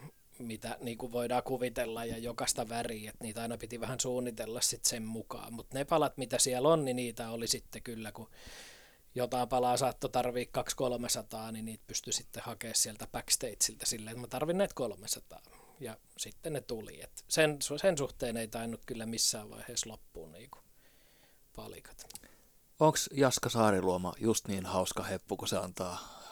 mitä 0.43 0.77
niinku 0.79 1.11
voidaan 1.11 1.43
kuvitella 1.43 2.05
ja 2.05 2.17
jokaista 2.17 2.69
väriä, 2.69 3.09
että 3.09 3.23
niitä 3.23 3.41
aina 3.41 3.57
piti 3.57 3.79
vähän 3.79 3.99
suunnitella 3.99 4.61
sit 4.61 4.85
sen 4.85 5.03
mukaan. 5.03 5.53
Mutta 5.53 5.77
ne 5.77 5.85
palat, 5.85 6.17
mitä 6.17 6.39
siellä 6.39 6.69
on, 6.69 6.85
niin 6.85 6.95
niitä 6.95 7.29
oli 7.29 7.47
sitten 7.47 7.83
kyllä, 7.83 8.11
kun 8.11 8.29
jotain 9.15 9.49
palaa 9.49 9.77
saattoi 9.77 10.09
tarvii 10.09 10.49
200-300, 11.49 11.51
niin 11.51 11.65
niitä 11.65 11.83
pystyi 11.87 12.13
sitten 12.13 12.43
hakemaan 12.43 12.75
sieltä 12.75 13.07
backstageilta 13.07 13.85
silleen, 13.85 14.11
että 14.11 14.21
mä 14.21 14.27
tarvin 14.27 14.57
näitä 14.57 14.73
300. 14.73 15.41
Ja 15.79 15.97
sitten 16.17 16.53
ne 16.53 16.61
tuli. 16.61 17.01
Et 17.03 17.25
sen, 17.27 17.57
sen 17.77 17.97
suhteen 17.97 18.37
ei 18.37 18.47
tainnut 18.47 18.81
kyllä 18.85 19.05
missään 19.05 19.49
vaiheessa 19.49 19.89
loppuun 19.89 20.31
niinku 20.31 20.59
palikat. 21.55 22.05
Onko 22.79 22.97
Jaska 23.11 23.49
Saariluoma 23.49 24.13
just 24.19 24.47
niin 24.47 24.65
hauska 24.65 25.03
heppu, 25.03 25.37
kun 25.37 25.47
se 25.47 25.57
antaa 25.57 26.23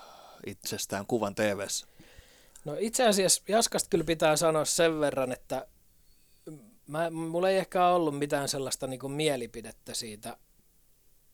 itsestään 0.46 1.06
kuvan 1.06 1.36
tv 1.36 1.68
No 2.66 2.76
itse 2.80 3.08
asiassa 3.08 3.44
Jaskasta 3.48 3.90
kyllä 3.90 4.04
pitää 4.04 4.36
sanoa 4.36 4.66
sen 4.66 5.00
verran, 5.00 5.32
että 5.32 5.68
mä, 6.88 7.10
mulla 7.10 7.50
ei 7.50 7.58
ehkä 7.58 7.88
ollut 7.88 8.20
mitään 8.20 8.50
sellaista 8.50 8.88
niin 8.88 9.00
kuin 9.00 9.14
mielipidettä 9.14 9.94
siitä 9.94 10.38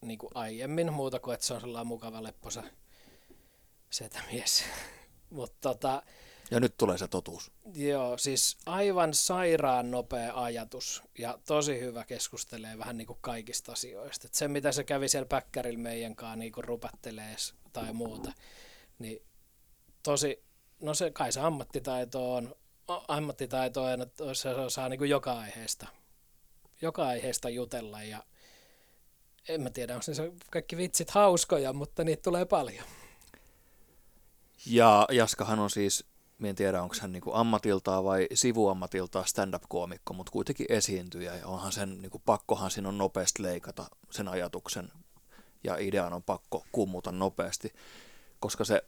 niin 0.01 0.19
kuin 0.19 0.31
aiemmin, 0.33 0.93
muuta 0.93 1.19
kuin 1.19 1.33
että 1.33 1.45
se 1.45 1.53
on 1.53 1.61
sellainen 1.61 1.87
mukava 1.87 2.23
lepposa 2.23 2.63
setämies. 3.89 4.63
Mutta 5.29 5.57
tota, 5.61 6.03
ja 6.51 6.59
nyt 6.59 6.73
tulee 6.77 6.97
se 6.97 7.07
totuus. 7.07 7.51
Joo, 7.75 8.17
siis 8.17 8.57
aivan 8.65 9.13
sairaan 9.13 9.91
nopea 9.91 10.43
ajatus 10.43 11.03
ja 11.17 11.39
tosi 11.45 11.79
hyvä 11.79 12.05
keskustelee 12.05 12.77
vähän 12.77 12.97
niin 12.97 13.07
kuin 13.07 13.19
kaikista 13.21 13.71
asioista. 13.71 14.27
Et 14.27 14.33
se, 14.33 14.47
mitä 14.47 14.71
se 14.71 14.83
kävi 14.83 15.09
siellä 15.09 15.27
päkkärillä 15.27 15.79
meidän 15.79 16.15
kanssa 16.15 16.35
niin 16.35 16.51
kuin 16.51 16.63
rupattelee 16.63 17.35
tai 17.73 17.93
muuta, 17.93 18.33
niin 18.99 19.21
tosi, 20.03 20.43
no 20.81 20.93
se 20.93 21.11
kai 21.11 21.31
se 21.31 21.39
ammattitaito 21.39 22.33
on, 22.33 22.55
ammattitaito 23.07 23.83
on, 23.83 24.01
että 24.01 24.33
se 24.33 24.49
osaa 24.49 24.89
niin 24.89 24.97
kuin 24.97 25.09
joka 25.09 25.39
aiheesta, 25.39 25.87
joka 26.81 27.07
aiheesta 27.07 27.49
jutella 27.49 28.03
ja 28.03 28.23
en 29.49 29.61
mä 29.61 29.69
tiedä, 29.69 29.93
onko 29.93 30.03
se 30.03 30.31
kaikki 30.51 30.77
vitsit 30.77 31.11
hauskoja, 31.11 31.73
mutta 31.73 32.03
niitä 32.03 32.21
tulee 32.21 32.45
paljon. 32.45 32.85
Ja 34.65 35.07
Jaskahan 35.11 35.59
on 35.59 35.69
siis 35.69 36.05
en 36.43 36.55
tiedä, 36.55 36.81
onko 36.81 36.95
hän 37.01 37.11
niinku 37.11 37.31
ammatiltaan 37.33 38.03
vai 38.03 38.27
sivuammatiltaan 38.33 39.27
stand-up-koomikko, 39.27 40.13
mutta 40.13 40.31
kuitenkin 40.31 40.65
esiintyjä. 40.69 41.35
Ja 41.35 41.47
onhan 41.47 41.71
sen, 41.71 42.01
niinku, 42.01 42.19
pakkohan 42.19 42.71
siinä 42.71 42.89
on 42.89 42.97
nopeasti 42.97 43.43
leikata 43.43 43.85
sen 44.11 44.27
ajatuksen 44.27 44.91
ja 45.63 45.77
idean 45.77 46.13
on 46.13 46.23
pakko 46.23 46.65
kummuta 46.71 47.11
nopeasti, 47.11 47.73
koska 48.39 48.65
se 48.65 48.81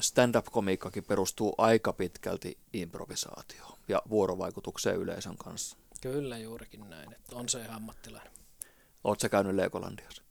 stand-up-komiikkakin 0.00 1.04
perustuu 1.04 1.54
aika 1.58 1.92
pitkälti 1.92 2.58
improvisaatioon 2.72 3.78
ja 3.88 4.02
vuorovaikutukseen 4.10 4.96
yleisön 4.96 5.36
kanssa. 5.36 5.76
Kyllä 6.00 6.38
juurikin 6.38 6.90
näin, 6.90 7.12
että 7.12 7.36
on 7.36 7.48
se 7.48 7.60
ihan 7.60 7.76
ammattilainen. 7.76 8.32
Oletko 9.04 9.28
käynyt 9.28 9.54
Legolandiassa? 9.54 10.22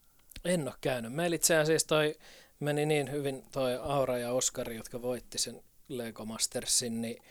En 0.45 0.67
ole 0.67 0.75
käynyt. 0.81 1.13
Meillä 1.13 1.35
itse 1.35 1.57
asiassa 1.57 1.87
toi 1.87 2.15
meni 2.59 2.85
niin 2.85 3.11
hyvin 3.11 3.43
toi 3.51 3.75
Aura 3.81 4.17
ja 4.17 4.31
Oskari, 4.31 4.75
jotka 4.75 5.01
voitti 5.01 5.37
sen 5.37 5.63
Lego 5.87 6.25
Mastersin, 6.25 7.01
niin 7.01 7.23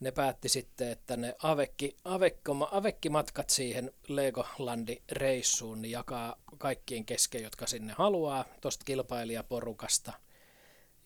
ne 0.00 0.10
päätti 0.10 0.48
sitten, 0.48 0.88
että 0.88 1.16
ne 1.16 1.34
avekki, 1.42 1.96
avekkoma, 2.04 2.68
avekkimatkat 2.72 3.50
siihen 3.50 3.92
Legolandi-reissuun 4.08 5.82
niin 5.82 5.92
jakaa 5.92 6.36
kaikkien 6.58 7.04
kesken, 7.04 7.42
jotka 7.42 7.66
sinne 7.66 7.94
haluaa, 7.98 8.44
tuosta 8.60 8.84
kilpailijaporukasta. 8.84 10.12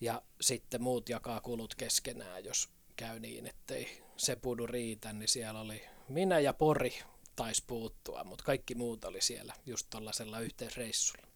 Ja 0.01 0.23
sitten 0.41 0.83
muut 0.83 1.09
jakaa 1.09 1.41
kulut 1.41 1.75
keskenään, 1.75 2.45
jos 2.45 2.69
käy 2.97 3.21
niin, 3.21 3.47
ettei 3.47 4.03
se 4.17 4.37
pudu 4.37 4.67
riitä, 4.67 5.13
niin 5.13 5.29
siellä 5.29 5.61
oli 5.61 5.83
minä 6.09 6.39
ja 6.39 6.53
Pori 6.53 6.99
taisi 7.37 7.65
puuttua, 7.67 8.25
mutta 8.25 8.45
kaikki 8.45 8.75
muut 8.75 9.05
oli 9.05 9.21
siellä 9.21 9.55
just 9.67 9.87
tuollaisella 9.91 10.41
yhteisreissulla. 10.41 11.27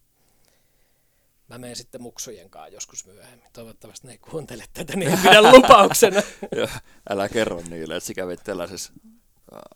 Mä 1.48 1.58
menen 1.58 1.76
sitten 1.76 2.02
muksujen 2.02 2.50
kanssa 2.50 2.74
joskus 2.74 3.06
myöhemmin. 3.06 3.48
Toivottavasti 3.52 4.06
ne 4.06 4.12
ei 4.12 4.18
kuuntele 4.18 4.64
tätä, 4.72 4.96
niin 4.96 5.18
pidän 5.18 5.52
lupauksena. 5.54 6.22
ja, 6.60 6.68
älä 7.10 7.28
kerro 7.28 7.62
niille, 7.68 7.96
että 7.96 8.06
sä 8.06 8.14
kävit 8.14 8.44
tällaisessa 8.44 8.92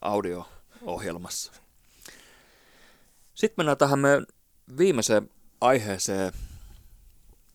audio-ohjelmassa. 0.01 1.51
Sitten 3.33 3.53
mennään 3.57 3.77
tähän 3.77 3.99
meidän 3.99 4.25
viimeiseen 4.77 5.29
aiheeseen. 5.61 6.33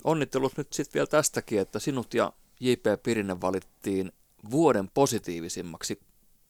Onnittelut 0.04 0.56
nyt 0.56 0.72
sitten 0.72 0.94
vielä 0.94 1.06
tästäkin, 1.06 1.60
että 1.60 1.78
sinut 1.78 2.14
ja 2.14 2.32
J.P. 2.60 3.02
Pirinen 3.02 3.40
valittiin 3.40 4.12
vuoden 4.50 4.90
positiivisimmaksi 4.90 6.00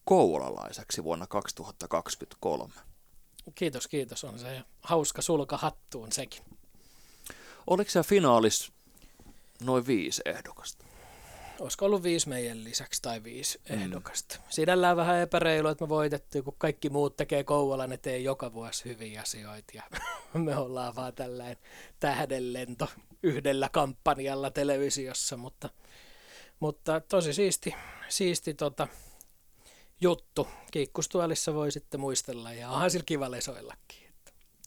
kouvolalaiseksi 0.05 1.05
vuonna 1.05 1.27
2023. 1.27 2.75
Kiitos, 3.55 3.89
kiitos. 3.89 4.25
On 4.25 4.39
se 4.39 4.63
hauska 4.81 5.23
sulka 5.23 5.57
hattuun 5.57 6.13
sekin. 6.13 6.43
Oliko 7.67 7.91
se 7.91 8.03
finaalis 8.03 8.73
noin 9.63 9.87
viisi 9.87 10.23
ehdokasta? 10.25 10.84
Olisiko 11.61 11.85
ollut 11.85 12.03
viisi 12.03 12.29
meidän 12.29 12.65
lisäksi 12.65 13.03
tai 13.03 13.23
viisi 13.23 13.61
mm. 13.69 13.75
ehdokasta. 13.75 14.41
Sinällään 14.49 14.97
vähän 14.97 15.17
epäreilu, 15.17 15.69
että 15.69 15.85
me 15.85 15.89
voitettiin, 15.89 16.45
kun 16.45 16.55
kaikki 16.59 16.91
muut 16.91 17.17
tekee 17.17 17.45
Kouvolan 17.45 17.93
eteen 17.93 18.25
joka 18.25 18.53
vuosi 18.53 18.85
hyviä 18.85 19.21
asioita 19.21 19.73
ja 19.75 19.83
me 20.39 20.57
ollaan 20.57 20.97
vaan 20.97 21.15
tällainen 21.15 21.57
tähdenlento 22.01 22.89
yhdellä 23.23 23.69
kampanjalla 23.69 24.51
televisiossa, 24.51 25.37
mutta, 25.37 25.69
mutta 26.61 27.01
tosi 27.01 27.33
siisti, 27.33 27.75
siisti 28.09 28.55
tota, 28.55 28.89
juttu. 30.01 30.49
Kiikkustuolissa 30.71 31.55
voi 31.55 31.73
sitten 31.73 32.01
muistella 32.01 32.53
ja 32.53 32.71
onhan 32.71 32.91
sillä 32.91 33.05
kiva 33.07 33.31
lesoillakin. 33.31 34.05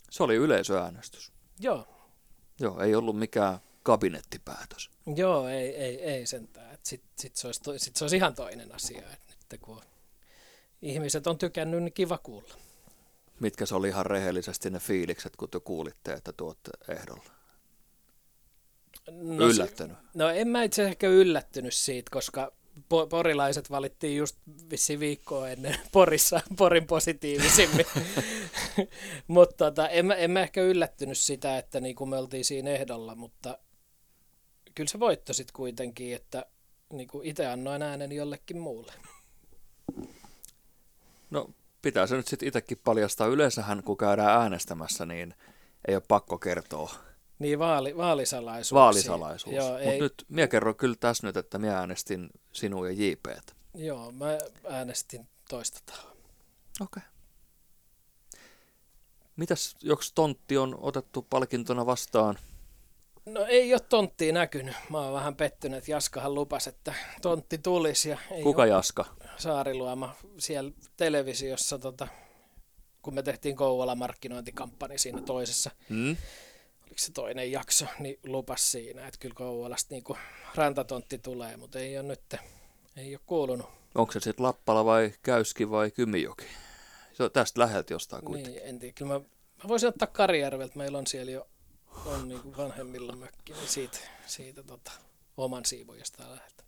Se 0.10 0.24
oli 0.24 0.36
yleisöäänestys. 0.36 1.32
Joo, 1.60 1.88
Joo, 2.60 2.82
ei 2.82 2.96
ollut 2.96 3.20
mikään 3.20 3.60
kabinettipäätös. 3.88 4.90
Joo, 5.16 5.48
ei, 5.48 5.76
ei, 5.76 6.02
ei 6.02 6.26
sentään. 6.26 6.78
Sitten 6.84 7.10
sit 7.20 7.36
se, 7.36 7.48
olisi, 7.48 7.62
sit 7.78 7.96
se 7.96 8.04
olisi 8.04 8.16
ihan 8.16 8.36
toinen 8.36 8.76
asia. 8.76 9.12
Että 9.14 9.36
nyt 9.52 9.62
kun 9.62 9.82
ihmiset 10.82 11.28
on 11.28 11.38
tykännyt, 11.38 11.84
niin 11.84 11.94
kiva 11.94 12.18
kuulla. 12.18 12.54
Mitkä 13.40 13.66
se 13.66 13.76
oli 13.76 13.88
ihan 13.88 14.06
rehellisesti 14.06 14.70
ne 14.70 14.80
fiilikset, 14.80 15.36
kun 15.36 15.50
te 15.50 15.60
kuulitte, 15.60 16.14
että 16.14 16.34
tuotte 16.34 16.72
ehdolla? 16.88 17.24
No, 19.12 19.48
Yllättänyt? 19.48 19.98
No 20.14 20.30
en 20.30 20.48
mä 20.48 20.64
itse 20.64 20.84
ehkä 20.84 21.08
yllättynyt 21.08 21.74
siitä, 21.74 22.10
koska 22.12 22.52
porilaiset 23.10 23.72
valittiin 23.72 24.18
just 24.18 24.38
vissi 24.70 25.00
viikkoa 25.00 25.50
ennen 25.50 25.76
Porissa, 25.92 26.42
Porin 26.58 26.88
positiivisimmin. 26.88 27.86
mutta 29.28 29.66
tota, 29.66 29.90
en, 29.90 30.06
mä, 30.06 30.16
en 30.16 30.32
mä 30.32 30.42
ehkä 30.42 30.62
yllättynyt 30.62 31.18
sitä, 31.18 31.58
että 31.58 31.80
niin 31.80 31.96
kuin 31.96 32.10
me 32.10 32.18
oltiin 32.18 32.46
siinä 32.46 32.70
ehdolla, 32.70 33.16
mutta 33.16 33.58
kyllä 34.78 34.90
se 34.90 35.00
voitto 35.00 35.34
sitten 35.34 35.54
kuitenkin, 35.54 36.16
että 36.16 36.46
niin 36.94 37.08
kuin 37.08 37.28
itse 37.28 37.48
annoin 37.48 37.82
äänen 37.82 38.12
jollekin 38.12 38.58
muulle. 38.60 38.94
No 41.30 41.50
pitää 41.82 42.08
se 42.08 42.16
nyt 42.16 42.28
sitten 42.28 42.48
itsekin 42.48 42.80
paljastaa. 42.84 43.28
Yleensähän 43.28 43.84
kun 43.84 43.98
käydään 43.98 44.42
äänestämässä, 44.42 45.06
niin 45.06 45.34
ei 45.88 45.96
ole 45.96 46.04
pakko 46.08 46.38
kertoa 46.38 46.96
Niin, 47.40 47.60
vaali, 47.60 47.98
vaalisalaisuus. 47.98 48.74
vaalisalaisuus. 48.74 49.56
Mutta 49.56 49.80
ei, 49.80 50.00
nyt 50.00 50.26
minä 50.30 50.48
kerron 50.48 50.76
kyllä 50.76 50.96
tässä 51.00 51.28
nyt, 51.28 51.38
että 51.38 51.58
minä 51.58 51.78
äänestin 51.80 52.30
sinua 52.54 52.90
ja 52.90 52.94
JPtä. 52.94 53.54
joo, 53.76 54.12
mä 54.12 54.38
äänestin 54.70 55.28
toista 55.50 55.80
tahoa. 55.86 56.12
Okei. 56.12 56.18
Okay. 56.82 57.10
Mitäs, 59.36 59.76
joks 59.82 60.12
tontti 60.14 60.58
on 60.58 60.78
otettu 60.82 61.22
palkintona 61.30 61.86
vastaan? 61.86 62.38
No 63.28 63.46
ei 63.46 63.74
ole 63.74 63.82
tonttia 63.90 64.34
näkynyt. 64.34 64.76
Mä 64.90 65.00
oon 65.02 65.14
vähän 65.14 65.36
pettynyt, 65.36 65.78
että 65.78 65.92
Jaskahan 65.92 66.36
lupasi, 66.36 66.70
että 66.70 66.94
tontti 67.22 67.58
tulisi 67.58 68.10
ja 68.10 68.18
ei 68.32 68.44
Kuka 68.44 68.66
Jaska? 68.66 69.06
Saariluoma 69.38 70.16
siellä 70.38 70.72
televisiossa, 70.98 71.80
tota, 71.80 72.08
kun 73.02 73.14
me 73.16 73.24
tehtiin 73.24 73.56
Kouvola 73.56 73.96
markkinointikampanja 73.96 75.00
siinä 75.00 75.22
toisessa, 75.22 75.72
Hmm? 75.90 76.18
oliko 76.82 76.96
se 76.98 77.12
toinen 77.12 77.52
jakso, 77.52 77.86
niin 78.00 78.20
lupas 78.26 78.72
siinä, 78.72 79.08
että 79.08 79.20
kyllä 79.20 79.36
Kouvolasta 79.36 79.94
niin 79.94 80.04
rantatontti 80.56 81.18
tulee, 81.18 81.58
mutta 81.58 81.80
ei 81.80 81.98
ole 81.98 82.08
nyt, 82.08 82.36
ei 82.98 83.16
ole 83.16 83.22
kuulunut. 83.26 83.70
Onko 83.96 84.12
se 84.12 84.20
sitten 84.20 84.46
Lappala 84.46 84.86
vai 84.86 85.14
Käyski 85.24 85.70
vai 85.70 85.92
Kymijoki? 85.92 86.46
Se 87.14 87.24
on 87.24 87.32
tästä 87.32 87.60
läheltä 87.62 87.94
jostain 87.94 88.26
kuitenkin. 88.26 88.54
Niin, 88.54 88.70
en 88.70 88.80
tiedä, 88.80 88.94
kyllä 88.94 89.14
mä, 89.14 89.20
mä 89.64 89.68
voisin 89.68 89.90
ottaa 89.90 90.08
Karjärveltä, 90.08 90.78
meillä 90.78 90.98
on 90.98 91.08
siellä 91.08 91.32
jo 91.32 91.48
on 92.06 92.28
niin 92.28 92.42
kuin 92.42 92.58
vanhemmilla 92.58 93.16
mökki, 93.16 93.54
niin 93.54 93.68
siitä, 93.68 93.98
siitä 94.26 94.64
tota, 94.64 94.92
oman 95.38 95.66
siivojasta 95.66 96.24
läheltä. 96.24 96.64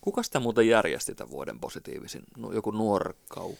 Kuka 0.00 0.22
sitä 0.22 0.40
muuten 0.40 0.68
järjesti 0.68 1.14
tämän 1.14 1.30
vuoden 1.30 1.60
positiivisin? 1.60 2.22
No, 2.36 2.52
joku 2.52 2.70
nuorkau. 2.70 3.54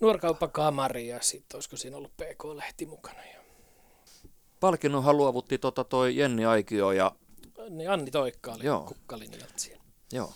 Nuorkauppakamari 0.00 1.08
ja 1.08 1.22
sitten 1.22 1.56
olisiko 1.56 1.76
siinä 1.76 1.96
ollut 1.96 2.16
PK-lehti 2.16 2.86
mukana. 2.86 3.24
Ja, 3.24 3.40
Palkinnon 4.60 5.16
luovutti 5.16 5.58
tota 5.58 5.84
toi 5.84 6.16
Jenni 6.16 6.44
Aikio 6.44 6.92
ja 6.92 7.12
niin 7.70 7.90
Anni 7.90 8.10
Toikka 8.10 8.52
oli 8.52 8.64
Joo. 8.64 8.80
kukkalinjalta 8.80 9.54
siellä. 9.56 9.84
joo. 10.12 10.32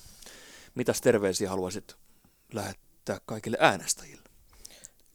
Mitäs 0.74 1.00
terveisiä 1.00 1.50
haluaisit 1.50 1.96
lähettää 2.52 3.20
kaikille 3.26 3.56
äänestäjille? 3.60 4.17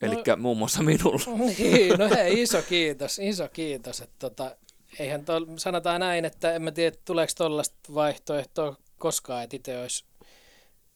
Eli 0.02 0.16
muun 0.38 0.58
muassa 0.58 0.84
minulle. 0.84 1.38
Niin, 1.58 2.00
no 2.00 2.10
hei, 2.10 2.42
iso 2.42 2.62
kiitos, 2.62 3.20
iso 3.20 3.48
kiitos. 3.48 4.02
Että 4.02 4.16
tota, 4.20 4.56
eihän 5.00 5.26
tol, 5.26 5.46
sanotaan 5.58 6.00
näin, 6.00 6.26
että 6.26 6.54
en 6.54 6.62
mä 6.62 6.72
tiedä, 6.72 6.98
tuleeko 7.06 7.34
tuollaista 7.38 7.94
vaihtoehtoa 7.94 8.76
koskaan, 8.98 9.44
että 9.44 9.56
itse 9.56 9.82
olisi 9.82 10.06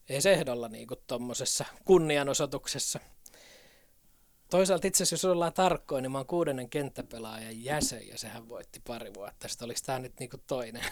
ei 0.10 0.22
se 0.22 0.34
ehdolla 0.34 0.68
niin 0.68 0.88
tuommoisessa 1.08 1.66
kunnianosoituksessa. 1.86 3.00
Toisaalta 4.50 4.88
itse 4.88 5.04
asiassa, 5.04 5.28
jos 5.28 5.34
ollaan 5.34 5.54
tarkkoin, 5.54 6.02
niin 6.02 6.12
mä 6.12 6.18
oon 6.18 6.28
kuudennen 6.28 6.70
kenttäpelaajan 6.70 7.64
jäsen 7.64 8.08
ja 8.08 8.18
sehän 8.18 8.50
voitti 8.50 8.82
pari 8.88 9.14
vuotta. 9.14 9.48
Sitten 9.48 9.66
olisi 9.66 9.84
tämä 9.84 10.00
nyt 10.00 10.20
niin 10.20 10.30
toinen. 10.48 10.84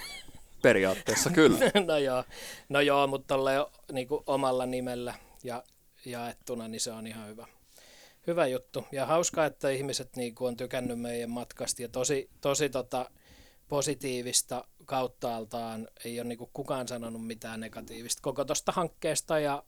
Periaatteessa 0.62 1.30
kyllä. 1.30 1.60
no 1.88 1.98
joo, 1.98 2.24
no 2.70 2.82
joo 2.82 3.08
mutta 3.08 3.36
tolleen 3.36 3.66
niin 3.92 4.08
omalla 4.28 4.66
nimellä 4.66 5.14
ja 5.44 5.64
jaettuna, 6.06 6.68
niin 6.68 6.82
se 6.82 6.92
on 6.92 7.08
ihan 7.08 7.28
hyvä, 7.28 7.48
hyvä 8.28 8.48
juttu. 8.48 8.86
Ja 8.92 9.06
hauskaa, 9.06 9.46
että 9.46 9.70
ihmiset 9.70 10.16
niin 10.16 10.36
kuin 10.36 10.48
on 10.48 10.58
tykännyt 10.58 11.00
meidän 11.00 11.30
matkasta 11.30 11.82
ja 11.82 11.90
tosi, 11.90 12.30
tosi 12.42 12.70
tota, 12.70 13.10
positiivista 13.68 14.68
kauttaaltaan. 14.86 15.88
Ei 16.06 16.20
ole 16.20 16.28
niin 16.28 16.38
kuin 16.38 16.50
kukaan 16.54 16.88
sanonut 16.88 17.28
mitään 17.28 17.60
negatiivista 17.60 18.22
koko 18.22 18.46
tuosta 18.46 18.72
hankkeesta 18.72 19.40
ja 19.40 19.64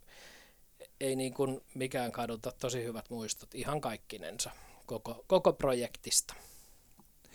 ei 1.00 1.16
niin 1.16 1.34
kuin 1.34 1.62
mikään 1.74 2.12
kaduta. 2.12 2.52
Tosi 2.52 2.84
hyvät 2.84 3.10
muistot 3.10 3.56
ihan 3.56 3.82
kaikkinensa 3.82 4.52
koko, 4.86 5.24
koko 5.28 5.54
projektista. 5.54 6.34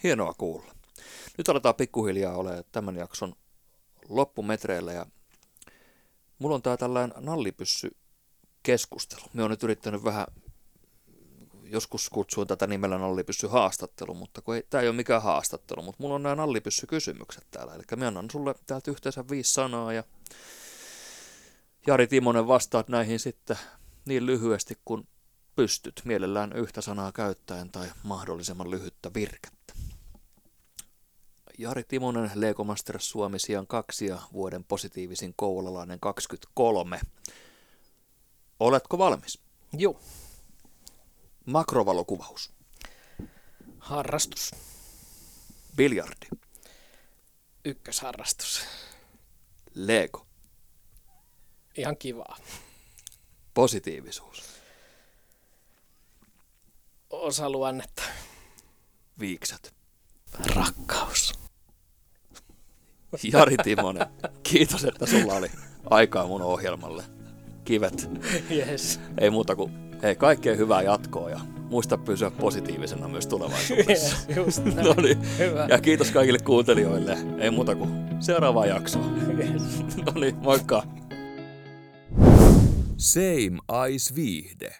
Hienoa 0.03 0.35
kuulla. 0.35 0.75
Nyt 1.39 1.49
aletaan 1.49 1.75
pikkuhiljaa 1.75 2.37
olemaan 2.37 2.65
tämän 2.73 2.97
jakson 2.97 3.35
loppumetreillä 4.09 4.93
ja 4.93 5.07
mulla 6.39 6.55
on 6.55 6.63
tää 6.63 6.77
tällainen 6.77 7.25
nallipyssy 7.25 7.97
keskustelu. 8.63 9.23
Me 9.33 9.43
on 9.43 9.51
nyt 9.51 9.63
yrittänyt 9.63 10.05
vähän, 10.05 10.27
joskus 11.73 12.11
kutsuin 12.11 12.49
tätä 12.49 12.67
nimellä 12.67 12.99
nallipyssy 12.99 13.47
haastattelu, 13.47 14.15
mutta 14.15 14.43
kun 14.43 14.55
ei, 14.55 14.63
tää 14.71 14.81
ei 14.81 14.89
ole 14.89 14.97
mikään 14.97 15.23
haastattelu, 15.23 15.83
mutta 15.83 16.03
mulla 16.03 16.15
on 16.15 16.23
nämä 16.23 16.35
nallipyssy 16.35 16.87
kysymykset 16.87 17.47
täällä. 17.51 17.75
Eli 17.75 17.83
mä 17.97 18.07
annan 18.07 18.31
sulle 18.31 18.55
täältä 18.67 18.91
yhteensä 18.91 19.25
viisi 19.31 19.53
sanaa 19.53 19.93
ja 19.93 20.05
Jari 21.87 22.07
Timonen 22.07 22.49
vastaat 22.49 22.89
näihin 22.89 23.19
sitten 23.19 23.59
niin 24.05 24.27
lyhyesti 24.27 24.79
kuin 24.85 25.09
pystyt, 25.57 26.03
mielellään 26.05 26.53
yhtä 26.53 26.81
sanaa 26.81 27.13
käyttäen 27.13 27.71
tai 27.71 27.91
mahdollisimman 28.03 28.71
lyhyttä 28.71 29.11
virkettä. 29.15 29.75
Jari 31.59 31.85
Timonen, 31.85 32.31
Lego 32.35 32.65
Masters 32.65 33.11
Suomi 33.11 33.39
sijaan 33.39 33.67
2 33.67 34.07
ja 34.07 34.19
vuoden 34.33 34.65
positiivisin 34.65 35.35
kouvolalainen 35.37 36.01
23. 36.01 37.01
Oletko 38.61 38.99
valmis? 38.99 39.39
Juu, 39.79 39.99
Makrovalokuvaus. 41.47 42.51
harrastus, 43.79 44.51
Biljardi. 45.77 46.27
ykkösharrastus. 47.65 48.65
Lego. 49.75 50.27
Ihan 51.77 51.97
kivaa. 51.97 52.37
Positiivisuus. 53.55 54.43
Osa 57.11 57.51
luonnetta. 57.51 58.03
Viikset. 59.21 59.75
Rakkaus. 60.55 61.33
Jari 63.33 63.57
Timonen, 63.57 64.07
kiitos, 64.43 64.85
että 64.85 65.07
sulla 65.07 65.35
oli 65.35 65.51
aikaa 65.91 66.27
mun 66.27 66.43
ohjelmalle. 66.43 67.05
Kivet. 67.65 68.09
Yes. 68.51 69.01
Ei 69.19 69.31
muuta 69.31 69.57
kuin 69.57 69.92
hei, 70.03 70.17
kaikkea 70.17 70.57
hyvää 70.57 70.83
jatkoa 70.83 71.31
ja 71.31 71.41
muista 71.71 71.99
pysyä 71.99 72.31
positiivisena 72.31 73.09
myös 73.09 73.27
tulevaisuudessa. 73.27 74.17
yes 74.29 74.37
just 74.37 74.65
näin. 74.65 74.87
No 74.87 74.95
niin. 75.03 75.19
Hyvä. 75.39 75.67
Ja 75.69 75.81
kiitos 75.81 76.11
kaikille 76.11 76.39
kuuntelijoille. 76.39 77.19
Ei 77.39 77.51
muuta 77.51 77.75
kuin 77.75 77.91
seuraavaa 78.21 78.67
jaksoa. 78.67 79.05
Yes. 79.39 79.83
No 80.07 80.21
niin, 80.21 80.37
moikka. 80.37 80.83
Same 82.97 83.59
Eyes 83.87 84.15
Viihde. 84.15 84.75